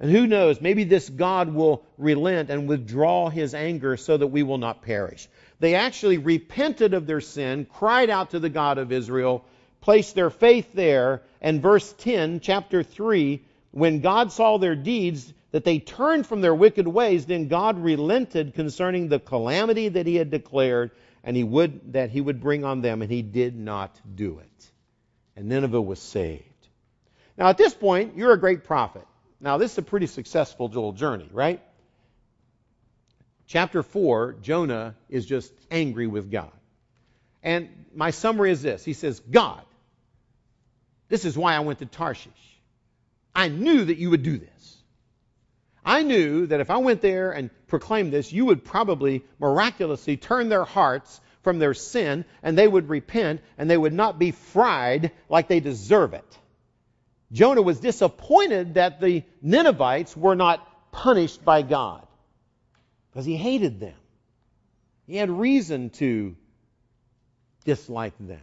And 0.00 0.10
who 0.10 0.26
knows, 0.26 0.60
maybe 0.60 0.84
this 0.84 1.08
God 1.08 1.52
will 1.52 1.84
relent 1.96 2.50
and 2.50 2.68
withdraw 2.68 3.30
his 3.30 3.54
anger 3.54 3.96
so 3.96 4.16
that 4.16 4.28
we 4.28 4.42
will 4.42 4.58
not 4.58 4.82
perish. 4.82 5.28
They 5.60 5.74
actually 5.74 6.18
repented 6.18 6.94
of 6.94 7.06
their 7.06 7.20
sin, 7.20 7.66
cried 7.66 8.10
out 8.10 8.30
to 8.30 8.38
the 8.38 8.48
God 8.48 8.78
of 8.78 8.92
Israel, 8.92 9.44
placed 9.80 10.14
their 10.14 10.30
faith 10.30 10.72
there, 10.72 11.22
and 11.40 11.62
verse 11.62 11.92
10, 11.98 12.40
chapter 12.40 12.82
3, 12.82 13.42
when 13.70 14.00
God 14.00 14.32
saw 14.32 14.58
their 14.58 14.76
deeds, 14.76 15.32
that 15.50 15.64
they 15.64 15.78
turned 15.78 16.26
from 16.26 16.42
their 16.42 16.54
wicked 16.54 16.86
ways, 16.86 17.26
then 17.26 17.48
God 17.48 17.78
relented 17.78 18.54
concerning 18.54 19.08
the 19.08 19.18
calamity 19.18 19.88
that 19.88 20.06
he 20.06 20.16
had 20.16 20.30
declared, 20.30 20.90
and 21.24 21.36
he 21.36 21.44
would 21.44 21.92
that 21.92 22.10
he 22.10 22.20
would 22.20 22.40
bring 22.40 22.64
on 22.64 22.80
them, 22.80 23.02
and 23.02 23.10
he 23.10 23.22
did 23.22 23.56
not 23.56 23.98
do 24.14 24.38
it. 24.38 24.70
And 25.36 25.48
Nineveh 25.48 25.80
was 25.80 26.00
saved. 26.00 26.44
Now 27.36 27.48
at 27.48 27.58
this 27.58 27.74
point, 27.74 28.16
you're 28.16 28.32
a 28.32 28.40
great 28.40 28.64
prophet. 28.64 29.06
Now 29.40 29.58
this 29.58 29.72
is 29.72 29.78
a 29.78 29.82
pretty 29.82 30.06
successful 30.06 30.66
little 30.66 30.92
journey, 30.92 31.28
right? 31.32 31.62
Chapter 33.46 33.82
4, 33.82 34.36
Jonah 34.42 34.94
is 35.08 35.24
just 35.24 35.52
angry 35.70 36.06
with 36.06 36.30
God. 36.30 36.52
And 37.42 37.86
my 37.94 38.10
summary 38.10 38.50
is 38.50 38.60
this. 38.60 38.84
He 38.84 38.92
says, 38.92 39.20
God, 39.20 39.62
this 41.08 41.24
is 41.24 41.38
why 41.38 41.54
I 41.54 41.60
went 41.60 41.78
to 41.78 41.86
Tarshish. 41.86 42.30
I 43.34 43.48
knew 43.48 43.86
that 43.86 43.96
you 43.96 44.10
would 44.10 44.22
do 44.22 44.36
this. 44.36 44.77
I 45.84 46.02
knew 46.02 46.46
that 46.46 46.60
if 46.60 46.70
I 46.70 46.78
went 46.78 47.00
there 47.00 47.32
and 47.32 47.50
proclaimed 47.66 48.12
this, 48.12 48.32
you 48.32 48.46
would 48.46 48.64
probably 48.64 49.24
miraculously 49.38 50.16
turn 50.16 50.48
their 50.48 50.64
hearts 50.64 51.20
from 51.42 51.58
their 51.58 51.74
sin 51.74 52.24
and 52.42 52.58
they 52.58 52.68
would 52.68 52.88
repent 52.88 53.40
and 53.56 53.70
they 53.70 53.76
would 53.76 53.92
not 53.92 54.18
be 54.18 54.32
fried 54.32 55.12
like 55.28 55.48
they 55.48 55.60
deserve 55.60 56.14
it. 56.14 56.38
Jonah 57.32 57.62
was 57.62 57.80
disappointed 57.80 58.74
that 58.74 59.00
the 59.00 59.22
Ninevites 59.42 60.16
were 60.16 60.34
not 60.34 60.66
punished 60.92 61.44
by 61.44 61.62
God 61.62 62.06
because 63.10 63.26
he 63.26 63.36
hated 63.36 63.80
them. 63.80 63.96
He 65.06 65.16
had 65.16 65.30
reason 65.30 65.90
to 65.90 66.36
dislike 67.64 68.14
them. 68.18 68.40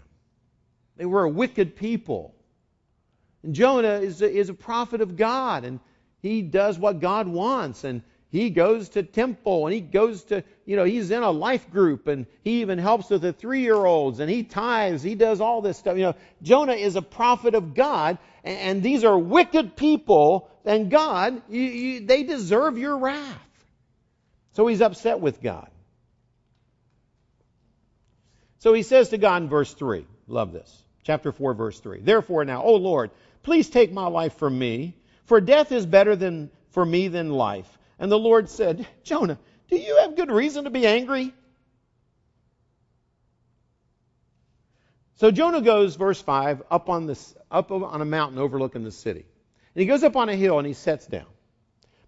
They 0.97 1.05
were 1.05 1.23
a 1.23 1.29
wicked 1.29 1.75
people. 1.75 2.33
And 3.43 3.53
Jonah 3.53 3.99
is 3.99 4.21
a, 4.21 4.31
is 4.31 4.49
a 4.49 4.53
prophet 4.53 5.01
of 5.01 5.15
God, 5.15 5.65
and 5.65 5.79
he 6.25 6.41
does 6.41 6.79
what 6.79 6.99
God 6.99 7.27
wants, 7.27 7.83
and 7.83 8.01
he 8.31 8.49
goes 8.49 8.89
to 8.89 9.03
temple, 9.03 9.67
and 9.67 9.73
he 9.73 9.81
goes 9.81 10.23
to, 10.25 10.43
you 10.65 10.75
know, 10.75 10.83
he's 10.83 11.11
in 11.11 11.23
a 11.23 11.31
life 11.31 11.69
group, 11.71 12.07
and 12.07 12.25
he 12.43 12.61
even 12.61 12.79
helps 12.79 13.09
with 13.09 13.21
the 13.21 13.31
three-year-olds, 13.31 14.19
and 14.19 14.29
he 14.29 14.43
tithes, 14.43 15.03
he 15.03 15.15
does 15.15 15.39
all 15.39 15.61
this 15.61 15.77
stuff. 15.77 15.97
You 15.97 16.03
know, 16.03 16.15
Jonah 16.41 16.73
is 16.73 16.95
a 16.95 17.01
prophet 17.01 17.55
of 17.55 17.73
God, 17.73 18.17
and, 18.43 18.57
and 18.57 18.83
these 18.83 19.03
are 19.03 19.17
wicked 19.17 19.75
people, 19.75 20.49
and 20.65 20.89
God, 20.89 21.41
you, 21.49 21.61
you, 21.61 22.05
they 22.05 22.23
deserve 22.23 22.77
your 22.77 22.97
wrath. 22.97 23.41
So 24.53 24.67
he's 24.67 24.81
upset 24.81 25.19
with 25.19 25.41
God. 25.41 25.69
So 28.59 28.73
he 28.73 28.81
says 28.81 29.09
to 29.09 29.17
God 29.17 29.43
in 29.43 29.49
verse 29.49 29.73
3, 29.73 30.07
love 30.27 30.51
this, 30.51 30.83
chapter 31.03 31.31
4, 31.31 31.53
verse 31.53 31.79
3, 31.79 32.01
Therefore 32.01 32.45
now, 32.45 32.63
O 32.63 32.75
Lord, 32.75 33.11
Please 33.45 33.69
take 33.69 33.93
my 33.93 34.07
life 34.07 34.33
from 34.33 34.57
me, 34.57 34.95
for 35.25 35.41
death 35.41 35.71
is 35.71 35.85
better 35.85 36.15
than 36.15 36.49
for 36.71 36.85
me 36.85 37.07
than 37.07 37.29
life. 37.29 37.77
And 37.99 38.11
the 38.11 38.19
Lord 38.19 38.49
said, 38.49 38.87
Jonah, 39.03 39.39
do 39.69 39.77
you 39.77 39.97
have 39.97 40.15
good 40.15 40.31
reason 40.31 40.65
to 40.65 40.69
be 40.69 40.85
angry? 40.85 41.33
So 45.15 45.31
Jonah 45.31 45.61
goes, 45.61 45.95
verse 45.95 46.21
5, 46.21 46.63
up 46.69 46.89
on, 46.89 47.05
this, 47.05 47.35
up 47.49 47.71
on 47.71 48.01
a 48.01 48.05
mountain 48.05 48.37
overlooking 48.37 48.83
the 48.83 48.91
city. 48.91 49.25
And 49.73 49.81
he 49.81 49.85
goes 49.85 50.03
up 50.03 50.15
on 50.15 50.27
a 50.27 50.35
hill 50.35 50.59
and 50.59 50.67
he 50.67 50.73
sits 50.73 51.07
down. 51.07 51.27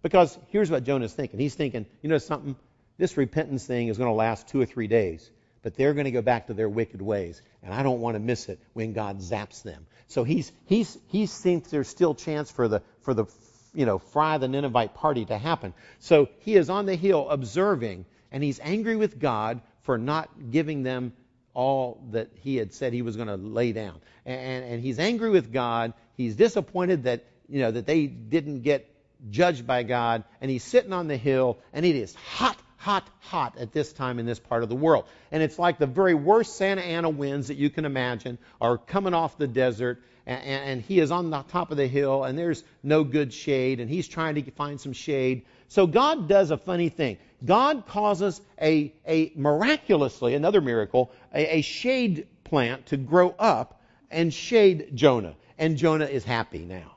Because 0.01 0.37
here's 0.49 0.69
what 0.69 0.83
Jonah's 0.83 1.13
thinking. 1.13 1.39
He's 1.39 1.55
thinking, 1.55 1.85
you 2.01 2.09
know 2.09 2.17
something? 2.17 2.55
This 2.97 3.15
repentance 3.15 3.65
thing 3.65 3.87
is 3.87 3.97
going 3.97 4.09
to 4.09 4.13
last 4.13 4.47
two 4.47 4.59
or 4.59 4.65
three 4.65 4.87
days 4.87 5.31
but 5.67 5.75
they're 5.75 5.93
going 5.93 6.05
to 6.05 6.11
go 6.11 6.21
back 6.21 6.47
to 6.47 6.53
their 6.53 6.69
wicked 6.69 7.01
ways. 7.01 7.41
And 7.67 7.75
I 7.75 7.83
don't 7.83 7.99
want 7.99 8.15
to 8.15 8.19
miss 8.19 8.47
it 8.47 8.59
when 8.71 8.93
God 8.93 9.19
zaps 9.19 9.61
them. 9.61 9.87
So 10.07 10.23
he's, 10.23 10.53
he's, 10.67 10.97
he 11.07 11.27
thinks 11.27 11.69
there's 11.69 11.89
still 11.89 12.15
chance 12.15 12.49
for 12.49 12.69
the, 12.69 12.81
for 13.01 13.13
the, 13.13 13.25
you 13.73 13.85
know, 13.85 13.99
fry 13.99 14.37
the 14.37 14.47
Ninevite 14.47 14.93
party 14.93 15.25
to 15.25 15.37
happen. 15.37 15.73
So 15.99 16.29
he 16.39 16.55
is 16.55 16.69
on 16.69 16.85
the 16.85 16.95
hill 16.95 17.29
observing, 17.29 18.05
and 18.31 18.41
he's 18.41 18.61
angry 18.61 18.95
with 18.95 19.19
God 19.19 19.59
for 19.81 19.97
not 19.97 20.29
giving 20.49 20.83
them 20.83 21.11
all 21.53 22.01
that 22.11 22.29
he 22.35 22.55
had 22.55 22.73
said 22.73 22.93
he 22.93 23.01
was 23.01 23.17
going 23.17 23.27
to 23.27 23.35
lay 23.35 23.73
down. 23.73 23.99
And, 24.25 24.63
and 24.63 24.81
he's 24.81 24.97
angry 24.97 25.29
with 25.29 25.51
God. 25.51 25.93
He's 26.15 26.37
disappointed 26.37 27.03
that, 27.03 27.25
you 27.49 27.59
know, 27.59 27.71
that 27.71 27.85
they 27.85 28.07
didn't 28.07 28.61
get 28.61 28.89
judged 29.29 29.67
by 29.67 29.83
God. 29.83 30.23
And 30.39 30.49
he's 30.49 30.63
sitting 30.63 30.93
on 30.93 31.09
the 31.09 31.17
hill, 31.17 31.57
and 31.73 31.85
it 31.85 31.97
is 31.97 32.15
hot 32.15 32.57
hot, 32.77 33.07
hot 33.19 33.57
at 33.57 33.73
this 33.73 33.91
time 33.91 34.19
in 34.19 34.25
this 34.25 34.39
part 34.39 34.63
of 34.63 34.69
the 34.69 34.75
world. 34.75 35.05
And 35.31 35.43
it's 35.43 35.59
like 35.59 35.77
the 35.77 35.87
very 35.87 36.13
worst 36.13 36.55
Santa 36.55 36.81
Ana 36.81 37.09
winds 37.09 37.49
that 37.49 37.57
you 37.57 37.69
can 37.69 37.85
imagine 37.85 38.37
are 38.61 38.77
coming 38.77 39.13
off 39.13 39.37
the 39.37 39.47
desert, 39.47 40.01
and, 40.25 40.41
and, 40.41 40.81
he 40.81 40.99
is 40.99 41.09
on 41.09 41.29
the 41.29 41.41
top 41.43 41.71
of 41.71 41.77
the 41.77 41.87
hill, 41.87 42.23
and 42.23 42.37
there's 42.37 42.63
no 42.83 43.03
good 43.03 43.33
shade, 43.33 43.79
and 43.79 43.89
he's 43.89 44.07
trying 44.07 44.35
to 44.35 44.51
find 44.51 44.79
some 44.79 44.93
shade. 44.93 45.45
So 45.69 45.87
God 45.87 46.27
does 46.27 46.51
a 46.51 46.57
funny 46.57 46.89
thing. 46.89 47.17
God 47.43 47.85
causes 47.87 48.41
a, 48.61 48.93
a 49.07 49.31
miraculously, 49.35 50.35
another 50.35 50.61
miracle, 50.61 51.11
a, 51.33 51.57
a 51.57 51.61
shade 51.61 52.27
plant 52.43 52.87
to 52.87 52.97
grow 52.97 53.33
up 53.37 53.81
and 54.11 54.33
shade 54.33 54.89
Jonah. 54.93 55.35
And 55.57 55.77
Jonah 55.77 56.05
is 56.05 56.23
happy 56.23 56.65
now. 56.65 56.96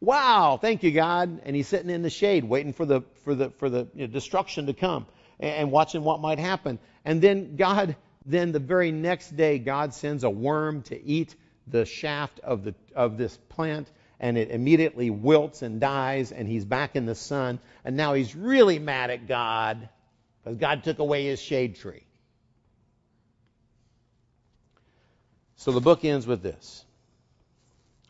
Wow, 0.00 0.58
thank 0.60 0.82
you, 0.82 0.92
God. 0.92 1.42
And 1.44 1.54
he's 1.54 1.68
sitting 1.68 1.90
in 1.90 2.02
the 2.02 2.10
shade 2.10 2.44
waiting 2.44 2.72
for 2.72 2.86
the, 2.86 3.02
for 3.24 3.34
the, 3.34 3.50
for 3.50 3.68
the 3.68 3.86
you 3.94 4.06
know, 4.06 4.12
destruction 4.12 4.66
to 4.66 4.72
come 4.72 5.06
and, 5.38 5.54
and 5.54 5.70
watching 5.70 6.02
what 6.02 6.20
might 6.20 6.38
happen. 6.38 6.78
And 7.04 7.20
then 7.20 7.56
God, 7.56 7.96
then 8.24 8.52
the 8.52 8.58
very 8.58 8.92
next 8.92 9.36
day, 9.36 9.58
God 9.58 9.92
sends 9.92 10.24
a 10.24 10.30
worm 10.30 10.82
to 10.84 11.04
eat 11.04 11.34
the 11.66 11.84
shaft 11.84 12.40
of, 12.40 12.64
the, 12.64 12.74
of 12.94 13.18
this 13.18 13.36
plant 13.48 13.90
and 14.20 14.36
it 14.36 14.50
immediately 14.50 15.08
wilts 15.08 15.62
and 15.62 15.80
dies, 15.80 16.30
and 16.30 16.46
he's 16.46 16.66
back 16.66 16.94
in 16.94 17.06
the 17.06 17.14
sun. 17.14 17.58
And 17.84 17.96
now 17.96 18.12
he's 18.12 18.36
really 18.36 18.78
mad 18.78 19.08
at 19.10 19.26
God 19.26 19.88
because 20.44 20.58
God 20.58 20.84
took 20.84 20.98
away 20.98 21.24
his 21.24 21.40
shade 21.40 21.76
tree. 21.76 22.04
So 25.56 25.72
the 25.72 25.80
book 25.80 26.04
ends 26.04 26.26
with 26.26 26.42
this 26.42 26.84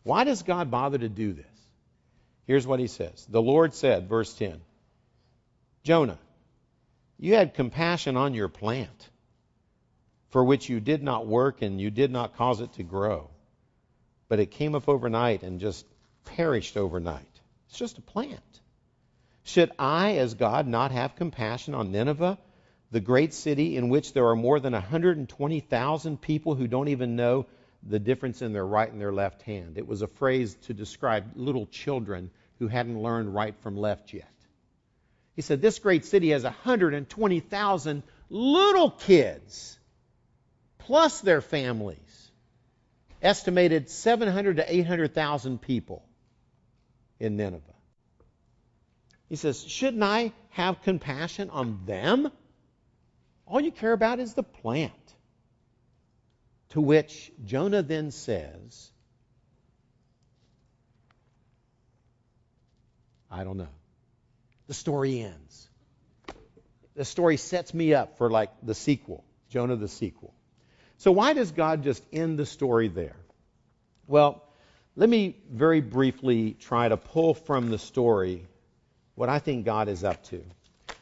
Why 0.03 0.25
does 0.25 0.43
God 0.43 0.69
bother 0.69 0.97
to 0.97 1.09
do 1.09 1.31
this? 1.31 1.45
Here's 2.51 2.67
what 2.67 2.81
he 2.81 2.87
says 2.87 3.25
The 3.29 3.41
Lord 3.41 3.73
said, 3.73 4.09
verse 4.09 4.33
10 4.33 4.59
Jonah, 5.83 6.19
you 7.17 7.35
had 7.35 7.53
compassion 7.53 8.17
on 8.17 8.33
your 8.33 8.49
plant, 8.49 9.09
for 10.31 10.43
which 10.43 10.67
you 10.67 10.81
did 10.81 11.01
not 11.01 11.25
work 11.25 11.61
and 11.61 11.79
you 11.79 11.89
did 11.89 12.11
not 12.11 12.35
cause 12.35 12.59
it 12.59 12.73
to 12.73 12.83
grow. 12.83 13.29
But 14.27 14.39
it 14.39 14.51
came 14.51 14.75
up 14.75 14.89
overnight 14.89 15.43
and 15.43 15.61
just 15.61 15.85
perished 16.25 16.75
overnight. 16.75 17.39
It's 17.69 17.77
just 17.77 17.99
a 17.99 18.01
plant. 18.01 18.59
Should 19.43 19.71
I, 19.79 20.17
as 20.17 20.33
God, 20.33 20.67
not 20.67 20.91
have 20.91 21.15
compassion 21.15 21.73
on 21.73 21.93
Nineveh, 21.93 22.37
the 22.91 22.99
great 22.99 23.33
city 23.33 23.77
in 23.77 23.87
which 23.87 24.11
there 24.11 24.27
are 24.27 24.35
more 24.35 24.59
than 24.59 24.73
120,000 24.73 26.21
people 26.21 26.55
who 26.55 26.67
don't 26.67 26.89
even 26.89 27.15
know 27.15 27.45
the 27.81 27.99
difference 27.99 28.41
in 28.41 28.51
their 28.51 28.67
right 28.67 28.91
and 28.91 28.99
their 28.99 29.13
left 29.13 29.41
hand? 29.43 29.77
It 29.77 29.87
was 29.87 30.01
a 30.01 30.07
phrase 30.07 30.55
to 30.63 30.73
describe 30.73 31.31
little 31.37 31.65
children 31.67 32.29
who 32.61 32.67
hadn't 32.67 33.01
learned 33.01 33.33
right 33.33 33.55
from 33.61 33.75
left 33.75 34.13
yet. 34.13 34.31
He 35.35 35.41
said, 35.41 35.63
This 35.63 35.79
great 35.79 36.05
city 36.05 36.29
has 36.29 36.43
120,000 36.43 38.03
little 38.29 38.91
kids, 38.91 39.79
plus 40.77 41.21
their 41.21 41.41
families. 41.41 41.97
Estimated 43.19 43.89
700 43.89 44.57
to 44.57 44.75
800,000 44.75 45.59
people 45.59 46.05
in 47.19 47.35
Nineveh. 47.35 47.63
He 49.27 49.37
says, 49.37 49.63
Shouldn't 49.63 50.03
I 50.03 50.31
have 50.51 50.83
compassion 50.83 51.49
on 51.49 51.79
them? 51.87 52.31
All 53.47 53.59
you 53.59 53.71
care 53.71 53.93
about 53.93 54.19
is 54.19 54.35
the 54.35 54.43
plant. 54.43 54.93
To 56.69 56.81
which 56.81 57.31
Jonah 57.43 57.81
then 57.81 58.11
says, 58.11 58.90
I 63.31 63.43
don't 63.43 63.57
know. 63.57 63.69
The 64.67 64.73
story 64.73 65.21
ends. 65.21 65.69
The 66.95 67.05
story 67.05 67.37
sets 67.37 67.73
me 67.73 67.93
up 67.93 68.17
for 68.17 68.29
like 68.29 68.49
the 68.61 68.75
sequel, 68.75 69.23
Jonah 69.49 69.77
the 69.77 69.87
sequel. 69.87 70.33
So 70.97 71.11
why 71.11 71.33
does 71.33 71.51
God 71.51 71.83
just 71.83 72.03
end 72.11 72.37
the 72.37 72.45
story 72.45 72.89
there? 72.89 73.15
Well, 74.07 74.43
let 74.95 75.09
me 75.09 75.37
very 75.49 75.79
briefly 75.79 76.51
try 76.59 76.89
to 76.89 76.97
pull 76.97 77.33
from 77.33 77.71
the 77.71 77.79
story 77.79 78.45
what 79.15 79.29
I 79.29 79.39
think 79.39 79.65
God 79.65 79.87
is 79.87 80.03
up 80.03 80.21
to. 80.25 80.43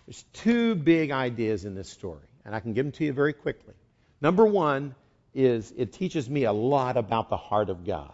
There's 0.05 0.23
two 0.33 0.75
big 0.75 1.11
ideas 1.11 1.65
in 1.65 1.75
this 1.75 1.89
story, 1.89 2.27
and 2.45 2.55
I 2.55 2.59
can 2.59 2.73
give 2.73 2.85
them 2.85 2.91
to 2.93 3.05
you 3.05 3.13
very 3.13 3.33
quickly. 3.33 3.73
Number 4.21 4.45
one 4.45 4.95
is 5.33 5.73
it 5.75 5.93
teaches 5.93 6.29
me 6.29 6.43
a 6.43 6.53
lot 6.53 6.97
about 6.97 7.29
the 7.29 7.37
heart 7.37 7.69
of 7.69 7.85
God. 7.85 8.13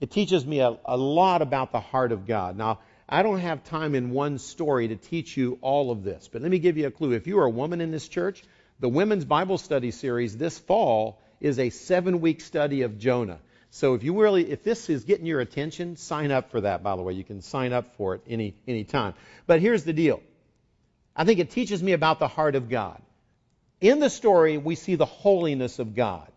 It 0.00 0.10
teaches 0.10 0.46
me 0.46 0.60
a, 0.60 0.76
a 0.84 0.96
lot 0.96 1.42
about 1.42 1.72
the 1.72 1.80
heart 1.80 2.12
of 2.12 2.26
God. 2.26 2.56
Now, 2.56 2.78
I 3.08 3.22
don't 3.22 3.38
have 3.38 3.64
time 3.64 3.94
in 3.94 4.10
one 4.10 4.38
story 4.38 4.88
to 4.88 4.96
teach 4.96 5.36
you 5.36 5.58
all 5.62 5.90
of 5.90 6.04
this, 6.04 6.28
but 6.30 6.42
let 6.42 6.50
me 6.50 6.58
give 6.58 6.76
you 6.76 6.86
a 6.86 6.90
clue. 6.90 7.12
If 7.12 7.26
you 7.26 7.38
are 7.38 7.46
a 7.46 7.50
woman 7.50 7.80
in 7.80 7.90
this 7.90 8.06
church, 8.06 8.42
the 8.80 8.88
Women's 8.88 9.24
Bible 9.24 9.56
Study 9.56 9.92
series 9.92 10.36
this 10.36 10.58
fall 10.58 11.18
is 11.40 11.58
a 11.58 11.70
seven 11.70 12.20
week 12.20 12.42
study 12.42 12.82
of 12.82 12.98
Jonah. 12.98 13.38
So 13.70 13.94
if 13.94 14.02
you 14.02 14.20
really, 14.20 14.50
if 14.50 14.62
this 14.62 14.90
is 14.90 15.04
getting 15.04 15.24
your 15.24 15.40
attention, 15.40 15.96
sign 15.96 16.30
up 16.30 16.50
for 16.50 16.60
that. 16.60 16.82
By 16.82 16.96
the 16.96 17.02
way, 17.02 17.14
you 17.14 17.24
can 17.24 17.40
sign 17.40 17.72
up 17.72 17.96
for 17.96 18.14
it 18.14 18.22
any 18.28 18.54
any 18.66 18.84
time. 18.84 19.14
But 19.46 19.60
here's 19.60 19.84
the 19.84 19.92
deal. 19.94 20.20
I 21.16 21.24
think 21.24 21.38
it 21.38 21.50
teaches 21.50 21.82
me 21.82 21.92
about 21.92 22.18
the 22.18 22.28
heart 22.28 22.56
of 22.56 22.68
God. 22.68 23.00
In 23.80 24.00
the 24.00 24.10
story, 24.10 24.58
we 24.58 24.74
see 24.74 24.96
the 24.96 25.06
holiness 25.06 25.78
of 25.78 25.94
God. 25.94 26.30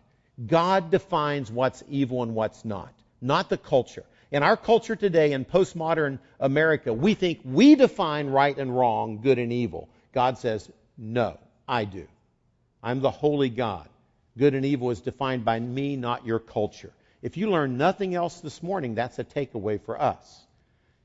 God 0.46 0.90
defines 0.90 1.52
what's 1.52 1.84
evil 1.90 2.24
and 2.24 2.34
what's 2.34 2.64
not, 2.64 2.94
not 3.22 3.50
the 3.50 3.58
culture. 3.58 4.06
In 4.32 4.44
our 4.44 4.56
culture 4.56 4.96
today, 4.96 5.34
in 5.34 5.44
postmodern 5.44 6.20
America, 6.39 6.94
we 6.94 7.15
think 7.15 7.41
we 7.44 7.76
define 7.76 8.28
right 8.28 8.58
and 8.58 8.74
wrong, 8.74 9.20
good 9.22 9.38
and 9.38 9.52
evil. 9.52 9.89
God 10.13 10.38
says, 10.38 10.72
no, 10.98 11.38
I 11.67 11.84
do. 11.84 12.08
I'm 12.82 13.02
the 13.02 13.12
holy 13.12 13.50
God. 13.50 13.89
Good 14.38 14.56
and 14.56 14.65
evil 14.65 14.89
is 14.91 15.02
defined 15.02 15.44
by 15.44 15.60
me, 15.60 15.98
not 15.98 16.26
your 16.26 16.39
culture. 16.39 16.94
If 17.22 17.36
you 17.36 17.50
learn 17.50 17.78
nothing 17.78 18.15
else 18.15 18.39
this 18.39 18.63
morning, 18.63 18.96
that's 18.96 19.20
a 19.20 19.26
takeaway 19.26 19.82
for 19.82 20.02
us. 20.02 20.46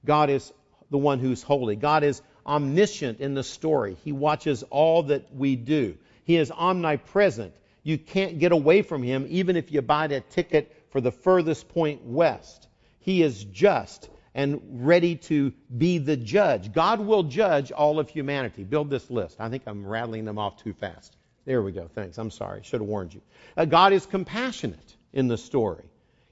God 0.05 0.31
is 0.31 0.53
the 0.91 0.99
one 0.99 1.19
who's 1.19 1.43
holy. 1.43 1.75
God 1.75 2.05
is 2.05 2.23
omniscient 2.47 3.19
in 3.19 3.35
the 3.35 3.43
story. 3.43 3.97
He 4.05 4.12
watches 4.12 4.62
all 4.71 5.03
that 5.05 5.35
we 5.35 5.57
do. 5.57 5.99
He 6.23 6.37
is 6.37 6.53
omnipresent. 6.53 7.55
You 7.83 7.99
can't 7.99 8.39
get 8.39 8.53
away 8.53 8.83
from 8.83 9.03
him 9.03 9.27
even 9.29 9.57
if 9.57 9.73
you 9.73 9.83
buy 9.83 10.05
a 10.07 10.21
ticket 10.21 10.73
for 10.91 11.01
the 11.01 11.11
furthest 11.12 11.69
point 11.69 12.05
west. 12.05 12.69
He 13.07 13.23
is 13.23 13.45
just 13.45 14.11
and 14.35 14.61
ready 14.85 15.14
to 15.14 15.53
be 15.75 15.99
the 15.99 16.16
judge. 16.16 16.73
God 16.73 16.99
will 16.99 17.23
judge 17.23 17.71
all 17.71 18.01
of 18.01 18.09
humanity. 18.09 18.64
Build 18.64 18.90
this 18.90 19.09
list. 19.09 19.37
I 19.38 19.49
think 19.49 19.62
I'm 19.66 19.87
rattling 19.87 20.25
them 20.25 20.38
off 20.38 20.61
too 20.61 20.73
fast. 20.73 21.16
There 21.45 21.62
we 21.62 21.71
go. 21.71 21.88
Thanks. 21.95 22.19
I'm 22.19 22.33
sorry. 22.33 22.62
Should 22.64 22.81
have 22.81 22.88
warned 22.88 23.14
you. 23.14 23.23
Uh, 23.57 23.64
God 23.64 23.92
is 23.92 24.05
compassionate 24.07 24.97
in 25.12 25.29
the 25.29 25.38
story. 25.38 25.85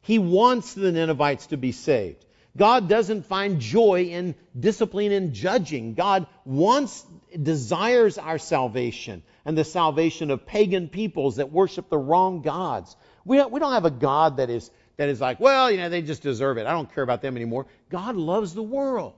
He 0.02 0.18
wants 0.18 0.74
the 0.74 0.90
Ninevites 0.90 1.46
to 1.46 1.56
be 1.56 1.70
saved. 1.70 2.26
God 2.56 2.88
doesn't 2.88 3.26
find 3.26 3.60
joy 3.60 4.06
in 4.10 4.34
discipline 4.58 5.12
and 5.12 5.32
judging. 5.32 5.94
God 5.94 6.26
wants, 6.44 7.06
desires 7.40 8.18
our 8.18 8.38
salvation 8.38 9.22
and 9.44 9.56
the 9.56 9.64
salvation 9.64 10.32
of 10.32 10.44
pagan 10.44 10.88
peoples 10.88 11.37
that 11.37 11.52
worship 11.52 11.88
the 11.88 11.98
wrong 11.98 12.42
gods. 12.42 12.96
We 13.24 13.37
don't, 13.37 13.52
we 13.52 13.60
don't 13.60 13.72
have 13.72 13.84
a 13.84 13.90
God 13.90 14.38
that 14.38 14.50
is, 14.50 14.70
that 14.96 15.09
is 15.09 15.20
like, 15.20 15.40
well, 15.40 15.70
you 15.70 15.76
know, 15.76 15.88
they 15.88 16.02
just 16.02 16.22
deserve 16.22 16.59
it. 16.59 16.66
I 16.66 16.72
don't 16.72 16.92
care 16.94 17.04
about 17.04 17.22
them 17.22 17.37
anymore. 17.37 17.66
God 17.90 18.16
loves 18.16 18.54
the 18.54 18.62
world. 18.62 19.14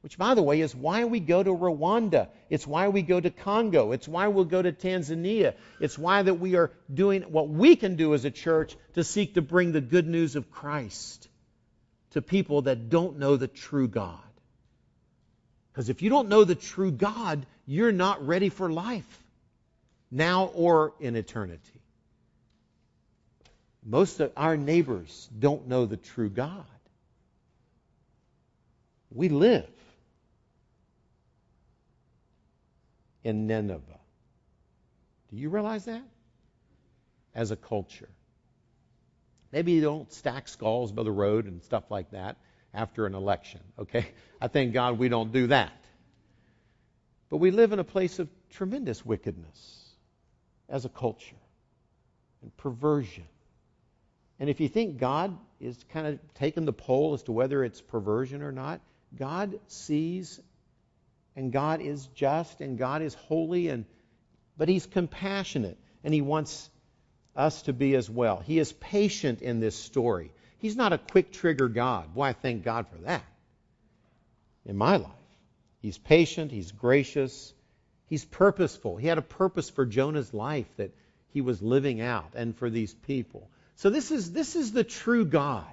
Which, 0.00 0.16
by 0.16 0.34
the 0.34 0.42
way, 0.42 0.60
is 0.60 0.74
why 0.74 1.04
we 1.06 1.18
go 1.18 1.42
to 1.42 1.50
Rwanda. 1.50 2.28
It's 2.48 2.66
why 2.66 2.88
we 2.88 3.02
go 3.02 3.18
to 3.18 3.30
Congo. 3.30 3.90
It's 3.92 4.06
why 4.06 4.28
we'll 4.28 4.44
go 4.44 4.62
to 4.62 4.72
Tanzania. 4.72 5.54
It's 5.80 5.98
why 5.98 6.22
that 6.22 6.34
we 6.34 6.54
are 6.54 6.70
doing 6.92 7.22
what 7.22 7.48
we 7.48 7.74
can 7.74 7.96
do 7.96 8.14
as 8.14 8.24
a 8.24 8.30
church 8.30 8.76
to 8.94 9.02
seek 9.02 9.34
to 9.34 9.42
bring 9.42 9.72
the 9.72 9.80
good 9.80 10.06
news 10.06 10.36
of 10.36 10.50
Christ 10.52 11.28
to 12.10 12.22
people 12.22 12.62
that 12.62 12.88
don't 12.90 13.18
know 13.18 13.36
the 13.36 13.48
true 13.48 13.88
God. 13.88 14.20
Because 15.72 15.88
if 15.88 16.00
you 16.00 16.10
don't 16.10 16.28
know 16.28 16.44
the 16.44 16.54
true 16.54 16.92
God, 16.92 17.44
you're 17.66 17.92
not 17.92 18.26
ready 18.26 18.48
for 18.48 18.70
life, 18.70 19.24
now 20.10 20.46
or 20.54 20.94
in 21.00 21.16
eternity. 21.16 21.80
Most 23.88 24.20
of 24.20 24.32
our 24.36 24.58
neighbors 24.58 25.30
don't 25.36 25.66
know 25.66 25.86
the 25.86 25.96
true 25.96 26.28
God. 26.28 26.66
We 29.10 29.30
live 29.30 29.70
in 33.24 33.46
Nineveh. 33.46 33.80
Do 35.30 35.36
you 35.38 35.48
realize 35.48 35.86
that? 35.86 36.02
As 37.34 37.50
a 37.50 37.56
culture. 37.56 38.10
Maybe 39.52 39.72
you 39.72 39.80
don't 39.80 40.12
stack 40.12 40.48
skulls 40.48 40.92
by 40.92 41.02
the 41.02 41.10
road 41.10 41.46
and 41.46 41.62
stuff 41.62 41.84
like 41.90 42.10
that 42.10 42.36
after 42.74 43.06
an 43.06 43.14
election, 43.14 43.60
okay? 43.78 44.06
I 44.38 44.48
thank 44.48 44.74
God 44.74 44.98
we 44.98 45.08
don't 45.08 45.32
do 45.32 45.46
that. 45.46 45.72
But 47.30 47.38
we 47.38 47.52
live 47.52 47.72
in 47.72 47.78
a 47.78 47.84
place 47.84 48.18
of 48.18 48.28
tremendous 48.50 49.02
wickedness 49.02 49.88
as 50.68 50.84
a 50.84 50.90
culture 50.90 51.36
and 52.42 52.54
perversion. 52.58 53.24
And 54.40 54.48
if 54.48 54.60
you 54.60 54.68
think 54.68 54.98
God 54.98 55.36
is 55.60 55.76
kind 55.92 56.06
of 56.06 56.18
taking 56.34 56.64
the 56.64 56.72
poll 56.72 57.14
as 57.14 57.22
to 57.24 57.32
whether 57.32 57.64
it's 57.64 57.80
perversion 57.80 58.42
or 58.42 58.52
not, 58.52 58.80
God 59.16 59.58
sees 59.66 60.40
and 61.34 61.52
God 61.52 61.80
is 61.80 62.06
just 62.14 62.60
and 62.60 62.78
God 62.78 63.02
is 63.02 63.14
holy 63.14 63.68
and 63.68 63.84
but 64.56 64.68
he's 64.68 64.86
compassionate 64.86 65.78
and 66.04 66.12
he 66.12 66.20
wants 66.20 66.68
us 67.36 67.62
to 67.62 67.72
be 67.72 67.94
as 67.94 68.10
well. 68.10 68.40
He 68.44 68.58
is 68.58 68.72
patient 68.72 69.40
in 69.42 69.60
this 69.60 69.76
story. 69.76 70.32
He's 70.58 70.76
not 70.76 70.92
a 70.92 70.98
quick 70.98 71.32
trigger 71.32 71.68
God. 71.68 72.14
Boy, 72.14 72.24
I 72.24 72.32
thank 72.32 72.64
God 72.64 72.88
for 72.88 72.98
that. 73.02 73.24
In 74.66 74.76
my 74.76 74.96
life, 74.96 75.12
he's 75.80 75.96
patient, 75.96 76.50
he's 76.50 76.72
gracious, 76.72 77.54
he's 78.06 78.24
purposeful. 78.24 78.96
He 78.96 79.06
had 79.06 79.18
a 79.18 79.22
purpose 79.22 79.70
for 79.70 79.86
Jonah's 79.86 80.34
life 80.34 80.66
that 80.76 80.92
he 81.28 81.40
was 81.40 81.62
living 81.62 82.00
out 82.00 82.32
and 82.34 82.56
for 82.56 82.68
these 82.68 82.92
people. 82.92 83.48
So 83.78 83.90
this 83.90 84.10
is 84.10 84.32
this 84.32 84.56
is 84.56 84.72
the 84.72 84.84
true 84.84 85.24
God. 85.24 85.66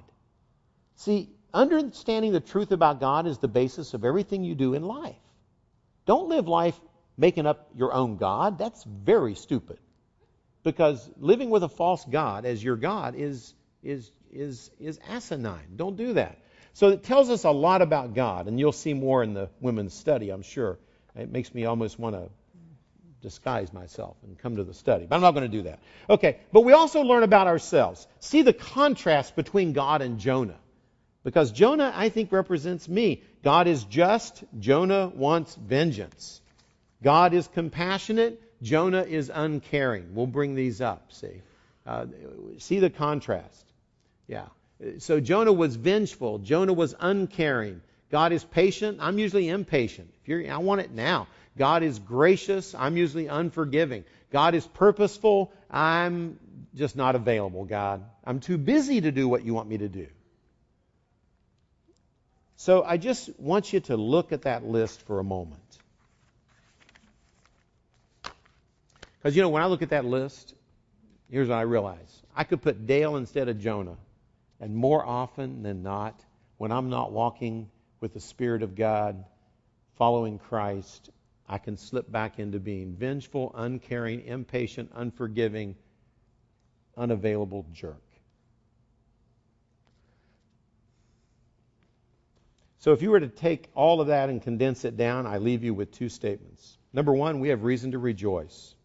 See, 0.96 1.30
understanding 1.54 2.32
the 2.32 2.40
truth 2.40 2.72
about 2.72 3.00
God 3.00 3.28
is 3.28 3.40
the 3.40 3.48
basis 3.48 3.94
of 3.94 4.06
everything 4.06 4.44
you 4.44 4.56
do 4.56 4.74
in 4.74 4.84
life. 4.84 5.16
Don't 6.06 6.30
live 6.30 6.48
life 6.48 6.80
making 7.18 7.48
up 7.48 7.70
your 7.76 7.94
own 7.94 8.18
God. 8.18 8.58
That's 8.58 8.84
very 8.84 9.36
stupid. 9.36 9.80
Because 10.64 11.10
living 11.18 11.50
with 11.50 11.64
a 11.64 11.70
false 11.70 12.04
God 12.06 12.46
as 12.46 12.64
your 12.64 12.76
God 12.76 13.16
is, 13.16 13.54
is, 13.84 14.12
is, 14.32 14.72
is 14.80 15.00
asinine. 15.08 15.76
Don't 15.76 15.96
do 15.96 16.14
that. 16.14 16.40
So 16.74 16.90
it 16.90 17.04
tells 17.04 17.30
us 17.30 17.44
a 17.44 17.52
lot 17.52 17.82
about 17.82 18.14
God, 18.16 18.48
and 18.48 18.60
you'll 18.60 18.72
see 18.72 18.94
more 18.94 19.24
in 19.24 19.34
the 19.34 19.50
women's 19.62 19.94
study, 19.94 20.30
I'm 20.30 20.42
sure. 20.42 20.78
It 21.16 21.32
makes 21.32 21.54
me 21.54 21.66
almost 21.66 21.98
want 21.98 22.16
to 22.16 22.30
disguise 23.26 23.74
myself 23.74 24.16
and 24.24 24.38
come 24.38 24.58
to 24.58 24.64
the 24.64 24.74
study. 24.74 25.08
But 25.10 25.16
I'm 25.16 25.22
not 25.22 25.32
going 25.32 25.50
to 25.50 25.58
do 25.58 25.64
that. 25.64 25.80
Okay, 26.10 26.38
but 26.54 26.62
we 26.62 26.74
also 26.74 27.02
learn 27.02 27.24
about 27.24 27.48
ourselves. 27.48 28.08
See 28.20 28.44
the 28.44 28.54
contrast 28.54 29.36
between 29.36 29.74
God 29.74 30.02
and 30.02 30.20
Jonah. 30.20 30.60
Because 31.24 31.52
Jonah, 31.52 31.92
I 31.96 32.10
think, 32.10 32.32
represents 32.32 32.88
me. 32.88 33.24
God 33.44 33.68
is 33.68 33.84
just, 33.86 34.44
Jonah 34.60 35.08
wants 35.08 35.56
vengeance. 35.56 36.40
God 37.02 37.34
is 37.34 37.48
compassionate, 37.48 38.42
Jonah 38.62 39.02
is 39.02 39.32
uncaring. 39.34 40.14
We'll 40.14 40.28
bring 40.28 40.54
these 40.54 40.82
up, 40.82 41.12
see. 41.12 41.42
Uh, 41.86 42.06
see 42.60 42.80
the 42.80 42.92
contrast. 42.92 43.66
Yeah. 44.28 44.46
So 45.00 45.20
Jonah 45.20 45.54
was 45.54 45.76
vengeful, 45.76 46.38
Jonah 46.40 46.74
was 46.74 46.94
uncaring. 47.00 47.82
God 48.12 48.32
is 48.32 48.44
patient, 48.44 49.00
I'm 49.02 49.18
usually 49.18 49.50
impatient. 49.50 50.14
If 50.22 50.28
you're, 50.30 50.52
I 50.52 50.58
want 50.58 50.82
it 50.82 50.92
now. 50.92 51.28
God 51.58 51.84
is 51.84 52.00
gracious, 52.00 52.76
I'm 52.76 52.98
usually 52.98 53.28
unforgiving. 53.28 54.04
God 54.32 54.56
is 54.56 54.66
purposeful, 54.68 55.54
I'm 55.70 56.38
just 56.76 56.96
not 56.96 57.16
available, 57.16 57.64
God. 57.64 58.04
I'm 58.26 58.40
too 58.40 58.58
busy 58.58 59.02
to 59.02 59.12
do 59.12 59.28
what 59.28 59.46
you 59.46 59.54
want 59.54 59.70
me 59.70 59.78
to 59.78 59.88
do. 59.88 60.08
So 62.58 62.84
I 62.84 62.98
just 62.98 63.30
want 63.40 63.72
you 63.72 63.80
to 63.82 63.96
look 63.96 64.32
at 64.32 64.44
that 64.44 64.66
list 64.66 65.02
for 65.04 65.20
a 65.20 65.24
moment. 65.24 65.62
Because, 69.18 69.36
you 69.36 69.42
know, 69.42 69.50
when 69.50 69.62
I 69.62 69.68
look 69.68 69.82
at 69.82 69.90
that 69.90 70.06
list, 70.06 70.54
here's 71.30 71.50
what 71.50 71.58
I 71.58 71.62
realize 71.62 72.22
I 72.36 72.44
could 72.44 72.62
put 72.62 72.86
Dale 72.86 73.16
instead 73.16 73.50
of 73.50 73.60
Jonah. 73.60 73.98
And 74.60 74.76
more 74.76 75.06
often 75.06 75.64
than 75.64 75.84
not, 75.84 76.20
when 76.58 76.72
I'm 76.72 76.90
not 76.90 77.12
walking 77.12 77.70
with 78.00 78.14
the 78.14 78.20
Spirit 78.20 78.64
of 78.64 78.76
God, 78.76 79.24
following 79.98 80.40
Christ, 80.40 81.10
I 81.48 81.58
can 81.60 81.78
slip 81.78 82.12
back 82.12 82.40
into 82.40 82.60
being 82.60 82.96
vengeful, 82.96 83.52
uncaring, 83.56 84.26
impatient, 84.26 84.92
unforgiving, 84.94 85.76
unavailable 86.98 87.66
jerk. 87.72 88.02
So 92.80 92.94
if 92.94 93.02
you 93.02 93.10
were 93.10 93.20
to 93.20 93.28
take 93.28 93.70
all 93.74 94.00
of 94.00 94.08
that 94.08 94.30
and 94.30 94.42
condense 94.42 94.86
it 94.86 94.96
down, 94.96 95.26
I 95.26 95.40
leave 95.40 95.64
you 95.64 95.74
with 95.74 95.92
two 95.92 96.10
statements. 96.10 96.78
Number 96.94 97.14
one, 97.14 97.40
we 97.40 97.50
have 97.50 97.64
reason 97.64 97.92
to 97.92 98.00
rejoice 98.00 98.76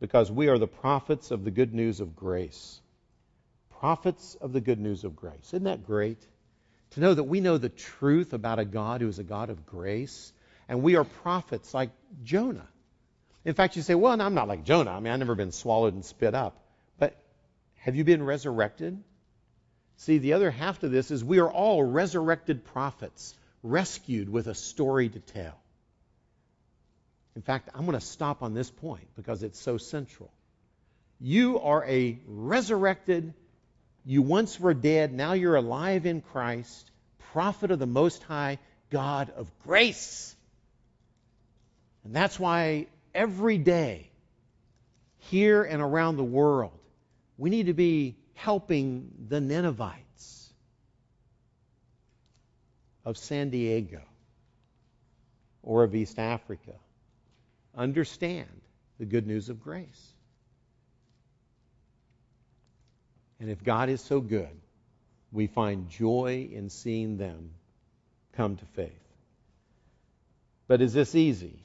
because 0.00 0.30
we 0.30 0.48
are 0.48 0.58
the 0.58 0.66
prophets 0.66 1.30
of 1.30 1.44
the 1.44 1.50
good 1.50 1.74
news 1.74 2.00
of 2.00 2.14
grace. 2.14 2.80
Prophets 3.78 4.34
of 4.40 4.52
the 4.52 4.60
good 4.60 4.78
news 4.78 5.04
of 5.04 5.16
grace. 5.16 5.48
Isn't 5.48 5.64
that 5.64 5.86
great? 5.86 6.18
To 6.90 7.00
know 7.00 7.14
that 7.14 7.24
we 7.24 7.40
know 7.40 7.56
the 7.56 7.68
truth 7.68 8.32
about 8.32 8.58
a 8.58 8.64
God 8.64 9.00
who 9.00 9.08
is 9.08 9.18
a 9.18 9.24
God 9.24 9.48
of 9.48 9.64
grace, 9.64 10.32
and 10.70 10.84
we 10.84 10.94
are 10.94 11.02
prophets 11.02 11.74
like 11.74 11.90
Jonah. 12.22 12.68
In 13.44 13.54
fact, 13.54 13.74
you 13.74 13.82
say, 13.82 13.96
well, 13.96 14.18
I'm 14.18 14.34
not 14.34 14.46
like 14.46 14.64
Jonah. 14.64 14.92
I 14.92 15.00
mean, 15.00 15.12
I've 15.12 15.18
never 15.18 15.34
been 15.34 15.50
swallowed 15.50 15.94
and 15.94 16.04
spit 16.04 16.32
up. 16.32 16.62
But 16.96 17.20
have 17.74 17.96
you 17.96 18.04
been 18.04 18.22
resurrected? 18.22 19.02
See, 19.96 20.18
the 20.18 20.34
other 20.34 20.48
half 20.52 20.78
to 20.78 20.88
this 20.88 21.10
is 21.10 21.24
we 21.24 21.40
are 21.40 21.50
all 21.50 21.82
resurrected 21.82 22.64
prophets, 22.66 23.34
rescued 23.64 24.28
with 24.28 24.46
a 24.46 24.54
story 24.54 25.08
to 25.08 25.18
tell. 25.18 25.58
In 27.34 27.42
fact, 27.42 27.68
I'm 27.74 27.84
going 27.84 27.98
to 27.98 28.06
stop 28.06 28.44
on 28.44 28.54
this 28.54 28.70
point 28.70 29.08
because 29.16 29.42
it's 29.42 29.58
so 29.58 29.76
central. 29.76 30.30
You 31.18 31.58
are 31.58 31.84
a 31.84 32.16
resurrected, 32.28 33.34
you 34.04 34.22
once 34.22 34.60
were 34.60 34.74
dead, 34.74 35.12
now 35.12 35.32
you're 35.32 35.56
alive 35.56 36.06
in 36.06 36.20
Christ, 36.20 36.88
prophet 37.32 37.72
of 37.72 37.80
the 37.80 37.86
Most 37.86 38.22
High, 38.22 38.58
God 38.90 39.30
of 39.30 39.50
grace. 39.64 40.36
And 42.04 42.14
that's 42.14 42.38
why 42.38 42.86
every 43.14 43.58
day, 43.58 44.10
here 45.18 45.62
and 45.62 45.82
around 45.82 46.16
the 46.16 46.24
world, 46.24 46.78
we 47.36 47.50
need 47.50 47.66
to 47.66 47.74
be 47.74 48.16
helping 48.34 49.10
the 49.28 49.40
Ninevites 49.40 50.52
of 53.04 53.18
San 53.18 53.50
Diego 53.50 54.00
or 55.62 55.84
of 55.84 55.94
East 55.94 56.18
Africa 56.18 56.72
understand 57.76 58.48
the 58.98 59.04
good 59.04 59.26
news 59.26 59.48
of 59.48 59.62
grace. 59.62 60.14
And 63.38 63.50
if 63.50 63.62
God 63.62 63.88
is 63.88 64.00
so 64.00 64.20
good, 64.20 64.60
we 65.32 65.46
find 65.46 65.88
joy 65.88 66.48
in 66.52 66.68
seeing 66.68 67.16
them 67.16 67.50
come 68.32 68.56
to 68.56 68.64
faith. 68.66 68.92
But 70.66 70.82
is 70.82 70.92
this 70.92 71.14
easy? 71.14 71.58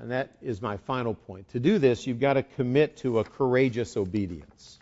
And 0.00 0.10
that 0.10 0.36
is 0.42 0.60
my 0.60 0.76
final 0.76 1.14
point. 1.14 1.48
To 1.50 1.60
do 1.60 1.78
this, 1.78 2.06
you've 2.06 2.20
got 2.20 2.34
to 2.34 2.42
commit 2.42 2.98
to 2.98 3.18
a 3.18 3.24
courageous 3.24 3.96
obedience. 3.96 4.78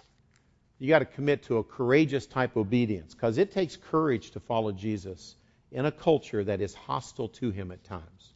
You've 0.79 0.91
got 0.91 0.99
to 1.01 1.05
commit 1.05 1.45
to 1.45 1.59
a 1.59 1.65
courageous 1.65 2.27
type 2.27 2.57
obedience 2.57 3.15
because 3.15 3.39
it 3.39 3.53
takes 3.53 3.77
courage 3.77 4.33
to 4.33 4.41
follow 4.41 4.73
Jesus 4.73 5.37
in 5.71 5.87
a 5.87 5.93
culture 5.93 6.43
that 6.45 6.61
is 6.61 6.75
hostile 6.75 7.29
to 7.29 7.51
him 7.51 7.71
at 7.71 7.85
times. 7.85 8.35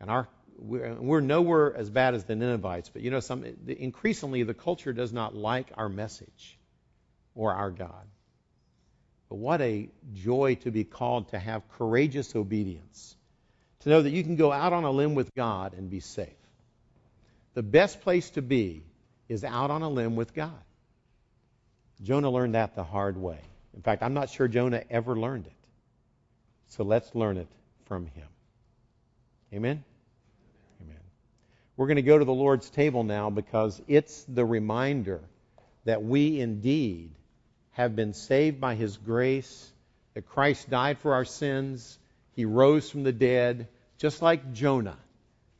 And 0.00 0.10
our 0.10 0.28
we're, 0.60 0.94
we're 0.94 1.20
nowhere 1.20 1.74
as 1.74 1.88
bad 1.88 2.14
as 2.14 2.24
the 2.24 2.36
Ninevites, 2.36 2.90
but 2.90 3.02
you 3.02 3.10
know, 3.10 3.20
some 3.20 3.44
increasingly 3.66 4.42
the 4.42 4.54
culture 4.54 4.92
does 4.92 5.12
not 5.12 5.34
like 5.34 5.70
our 5.74 5.88
message 5.88 6.58
or 7.34 7.52
our 7.54 7.70
God. 7.70 8.06
But 9.28 9.36
what 9.36 9.60
a 9.62 9.88
joy 10.12 10.56
to 10.56 10.70
be 10.70 10.84
called 10.84 11.28
to 11.30 11.38
have 11.38 11.62
courageous 11.70 12.34
obedience 12.36 13.16
to 13.80 13.88
know 13.88 14.02
that 14.02 14.10
you 14.10 14.22
can 14.22 14.36
go 14.36 14.52
out 14.52 14.72
on 14.72 14.84
a 14.84 14.90
limb 14.90 15.14
with 15.14 15.34
God 15.34 15.74
and 15.74 15.90
be 15.90 16.00
safe. 16.00 16.28
The 17.54 17.62
best 17.62 18.02
place 18.02 18.30
to 18.30 18.42
be 18.42 18.82
is 19.28 19.44
out 19.44 19.70
on 19.70 19.82
a 19.82 19.88
limb 19.88 20.16
with 20.16 20.34
God. 20.34 20.62
Jonah 22.02 22.30
learned 22.30 22.54
that 22.54 22.74
the 22.74 22.84
hard 22.84 23.16
way. 23.16 23.38
In 23.74 23.82
fact, 23.82 24.02
I'm 24.02 24.14
not 24.14 24.30
sure 24.30 24.48
Jonah 24.48 24.82
ever 24.90 25.16
learned 25.16 25.46
it. 25.46 25.52
So 26.68 26.84
let's 26.84 27.14
learn 27.14 27.36
it 27.36 27.48
from 27.86 28.06
him. 28.06 28.26
Amen? 29.52 29.84
Amen. 30.82 31.00
We're 31.76 31.86
going 31.86 31.96
to 31.96 32.02
go 32.02 32.18
to 32.18 32.24
the 32.24 32.32
Lord's 32.32 32.70
table 32.70 33.04
now 33.04 33.30
because 33.30 33.80
it's 33.88 34.24
the 34.24 34.44
reminder 34.44 35.20
that 35.84 36.02
we 36.02 36.40
indeed 36.40 37.10
have 37.72 37.96
been 37.96 38.12
saved 38.12 38.60
by 38.60 38.74
his 38.74 38.96
grace, 38.96 39.72
that 40.14 40.26
Christ 40.26 40.68
died 40.68 40.98
for 40.98 41.14
our 41.14 41.24
sins, 41.24 41.98
he 42.32 42.44
rose 42.44 42.90
from 42.90 43.02
the 43.02 43.12
dead, 43.12 43.68
just 43.98 44.22
like 44.22 44.52
Jonah. 44.52 44.98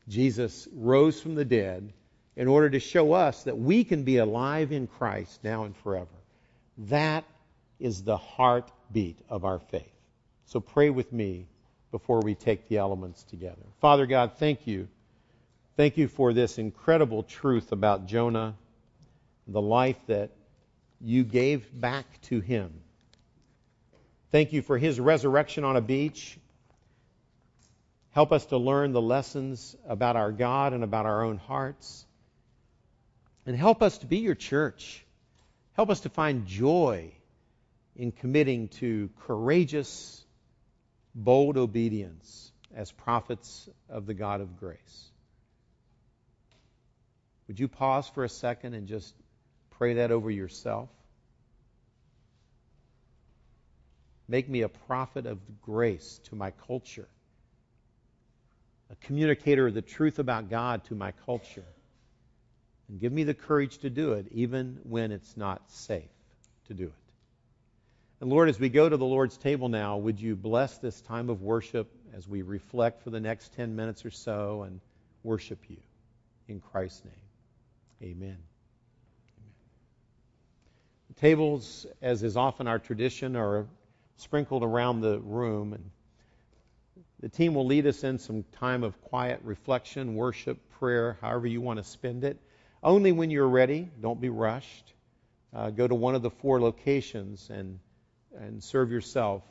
Jesus 0.09 0.67
rose 0.73 1.21
from 1.21 1.35
the 1.35 1.45
dead 1.45 1.93
in 2.37 2.49
order 2.49 2.71
to 2.71 2.81
show 2.81 3.13
us 3.13 3.45
that 3.45 3.59
we 3.59 3.85
can 3.85 4.05
be 4.05 4.17
alive 4.17 4.73
in 4.73 4.87
Christ 4.87 5.45
now 5.45 5.65
and 5.65 5.77
forever. 5.77 6.09
That 6.79 7.25
is 7.79 8.03
the 8.03 8.17
heartbeat 8.17 9.19
of 9.29 9.45
our 9.45 9.59
faith. 9.59 9.93
So 10.47 10.61
pray 10.61 10.91
with 10.91 11.13
me 11.13 11.47
before 11.91 12.21
we 12.21 12.35
take 12.35 12.69
the 12.69 12.79
elements 12.79 13.23
together. 13.25 13.63
Father 13.81 14.07
God, 14.07 14.33
thank 14.39 14.67
you. 14.67 14.89
Thank 15.77 15.97
you 15.97 16.09
for 16.09 16.33
this 16.33 16.59
incredible 16.59 17.23
truth 17.23 17.73
about 17.73 18.07
Jonah, 18.07 18.57
the 19.47 19.61
life 19.63 19.99
that 20.07 20.31
you 21.01 21.25
gave 21.25 21.69
back 21.79 22.07
to 22.23 22.41
him. 22.41 22.73
Thank 24.33 24.53
you 24.53 24.63
for 24.63 24.79
his 24.79 25.01
resurrection 25.01 25.65
on 25.65 25.77
a 25.77 25.81
beach 25.81 26.39
Help 28.13 28.33
us 28.33 28.47
to 28.47 28.59
learn 28.59 28.93
the 28.93 29.01
lessons 29.01 29.77
about 29.87 30.17
our 30.17 30.33
God 30.33 30.73
and 30.73 30.83
about 30.83 31.07
our 31.07 31.23
own 31.23 31.39
hearts. 31.39 32.05
And 33.47 33.57
help 33.57 33.83
us 33.83 33.99
to 33.99 34.07
be 34.07 34.19
your 34.19 34.35
church. 34.35 35.05
Help 35.75 35.91
us 35.91 36.01
to 36.01 36.09
find 36.09 36.47
joy 36.47 37.13
in 37.95 38.11
committing 38.11 38.69
to 38.69 39.11
courageous, 39.21 40.25
bold 41.15 41.57
obedience 41.57 42.51
as 42.75 42.91
prophets 42.91 43.69
of 43.89 44.07
the 44.07 44.15
God 44.15 44.41
of 44.41 44.59
grace. 44.59 45.11
Would 47.47 47.61
you 47.61 47.69
pause 47.69 48.09
for 48.09 48.25
a 48.25 48.29
second 48.29 48.75
and 48.75 48.89
just 48.89 49.15
pray 49.71 49.95
that 49.95 50.11
over 50.11 50.31
yourself? 50.31 50.89
Make 54.29 54.49
me 54.49 54.63
a 54.63 54.69
prophet 54.69 55.27
of 55.27 55.39
grace 55.63 56.21
to 56.25 56.37
my 56.37 56.53
culture 56.67 57.09
a 58.91 58.95
communicator 59.07 59.69
of 59.69 59.75
the 59.75 59.83
truth 59.83 60.19
about 60.19 60.51
God 60.51 60.85
to 60.85 60.95
my 60.95 61.13
culture. 61.27 61.65
And 62.89 63.01
give 63.01 63.13
me 63.13 63.25
the 63.25 63.35
courage 63.35 63.79
to 63.79 63.91
do 63.91 64.15
it, 64.15 64.27
even 64.33 64.81
when 64.83 65.13
it's 65.13 65.37
not 65.37 65.71
safe 65.71 66.11
to 66.67 66.75
do 66.75 66.87
it. 66.87 66.93
And 68.21 68.29
Lord, 68.29 68.49
as 68.49 68.59
we 68.61 68.69
go 68.69 68.89
to 68.89 68.97
the 68.97 69.05
Lord's 69.05 69.39
table 69.39 69.69
now, 69.69 69.97
would 69.97 70.21
you 70.21 70.37
bless 70.37 70.77
this 70.79 71.01
time 71.01 71.31
of 71.31 71.41
worship 71.41 71.91
as 72.15 72.29
we 72.29 72.43
reflect 72.43 73.03
for 73.03 73.11
the 73.11 73.21
next 73.21 73.55
10 73.55 73.77
minutes 73.77 74.05
or 74.05 74.11
so 74.11 74.63
and 74.63 74.81
worship 75.23 75.59
you? 75.69 75.79
In 76.49 76.61
Christ's 76.61 77.05
name, 77.05 78.11
amen. 78.11 78.37
The 81.09 81.21
tables, 81.21 81.87
as 82.03 82.23
is 82.23 82.37
often 82.37 82.67
our 82.67 82.79
tradition, 82.79 83.37
are 83.37 83.67
sprinkled 84.17 84.65
around 84.65 85.01
the 85.01 85.19
room. 85.21 85.73
And 85.73 85.91
The 87.21 87.29
team 87.29 87.55
will 87.55 87.67
lead 87.67 87.87
us 87.87 88.03
in 88.03 88.19
some 88.19 88.45
time 88.53 88.83
of 88.83 89.01
quiet 89.03 89.41
reflection, 89.45 90.15
worship, 90.15 90.59
prayer, 90.79 91.19
however 91.21 91.47
you 91.47 91.61
want 91.61 91.79
to 91.79 91.85
spend 91.85 92.25
it. 92.25 92.39
Only 92.83 93.13
when 93.13 93.31
you're 93.31 93.49
ready, 93.49 93.89
don't 94.01 94.21
be 94.21 94.31
rushed. 94.31 94.95
Uh, 95.53 95.69
go 95.69 95.87
to 95.87 95.95
one 95.95 96.15
of 96.15 96.23
the 96.23 96.31
four 96.31 96.61
locations 96.61 97.51
and, 97.51 97.79
and 98.39 98.65
serve 98.65 98.91
yourself 98.91 99.43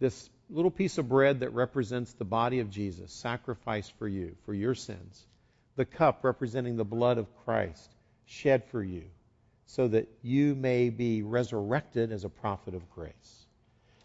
this 0.00 0.28
little 0.50 0.70
piece 0.70 0.98
of 0.98 1.08
bread 1.08 1.40
that 1.40 1.50
represents 1.50 2.12
the 2.14 2.24
body 2.24 2.60
of 2.60 2.70
Jesus, 2.70 3.12
sacrificed 3.12 3.92
for 3.98 4.08
you, 4.08 4.36
for 4.44 4.54
your 4.54 4.74
sins. 4.74 5.26
The 5.76 5.84
cup 5.84 6.24
representing 6.24 6.76
the 6.76 6.84
blood 6.84 7.18
of 7.18 7.26
Christ, 7.44 7.94
shed 8.24 8.64
for 8.70 8.82
you, 8.82 9.04
so 9.66 9.86
that 9.88 10.08
you 10.22 10.54
may 10.54 10.90
be 10.90 11.22
resurrected 11.22 12.10
as 12.10 12.24
a 12.24 12.28
prophet 12.28 12.74
of 12.74 12.90
grace. 12.90 13.46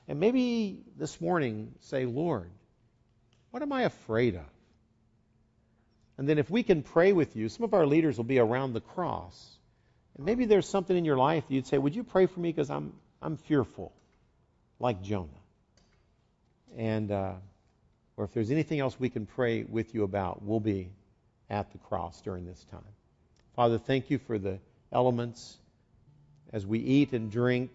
And 0.08 0.20
maybe 0.20 0.84
this 0.98 1.22
morning 1.22 1.74
say, 1.80 2.06
Lord, 2.06 2.52
what 3.54 3.62
am 3.62 3.72
I 3.72 3.84
afraid 3.84 4.34
of? 4.34 4.50
And 6.18 6.28
then 6.28 6.40
if 6.40 6.50
we 6.50 6.64
can 6.64 6.82
pray 6.82 7.14
with 7.14 7.36
you, 7.36 7.50
some 7.50 7.64
of 7.64 7.76
our 7.76 7.86
leaders 7.86 8.18
will 8.18 8.24
be 8.24 8.40
around 8.40 8.74
the 8.74 8.82
cross. 8.82 9.60
And 10.18 10.26
maybe 10.26 10.46
there's 10.46 10.68
something 10.68 10.98
in 10.98 11.06
your 11.06 11.18
life 11.18 11.44
you'd 11.50 11.68
say, 11.68 11.78
Would 11.78 11.96
you 11.96 12.04
pray 12.04 12.26
for 12.26 12.40
me 12.40 12.52
because 12.52 12.72
I'm, 12.72 12.94
I'm 13.22 13.38
fearful, 13.38 13.94
like 14.80 15.04
Jonah? 15.04 15.30
And, 16.76 17.12
uh, 17.12 17.34
or 18.18 18.26
if 18.26 18.34
there's 18.34 18.50
anything 18.50 18.80
else 18.80 19.00
we 19.00 19.10
can 19.10 19.28
pray 19.28 19.66
with 19.66 19.94
you 19.94 20.02
about, 20.04 20.42
we'll 20.42 20.60
be 20.60 20.90
at 21.52 21.72
the 21.74 21.78
cross 21.78 22.22
during 22.22 22.48
this 22.48 22.66
time. 22.72 22.82
Father, 23.56 23.78
thank 23.78 24.10
you 24.10 24.18
for 24.18 24.40
the 24.40 24.58
elements 24.92 25.58
as 26.52 26.66
we 26.66 26.80
eat 26.80 27.14
and 27.14 27.30
drink 27.30 27.70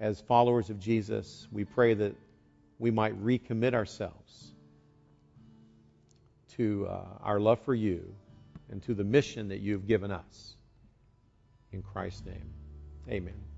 as 0.00 0.18
followers 0.18 0.70
of 0.70 0.80
Jesus. 0.80 1.46
We 1.52 1.66
pray 1.66 1.92
that 1.92 2.14
we 2.80 2.90
might 2.90 3.14
recommit 3.22 3.74
ourselves 3.74 4.54
to 6.56 6.88
uh, 6.88 7.04
our 7.22 7.38
love 7.38 7.60
for 7.60 7.74
you 7.74 8.12
and 8.70 8.82
to 8.82 8.94
the 8.94 9.04
mission 9.04 9.48
that 9.48 9.60
you 9.60 9.74
have 9.74 9.86
given 9.86 10.10
us. 10.10 10.56
In 11.72 11.82
Christ's 11.82 12.24
name, 12.24 12.50
amen. 13.08 13.49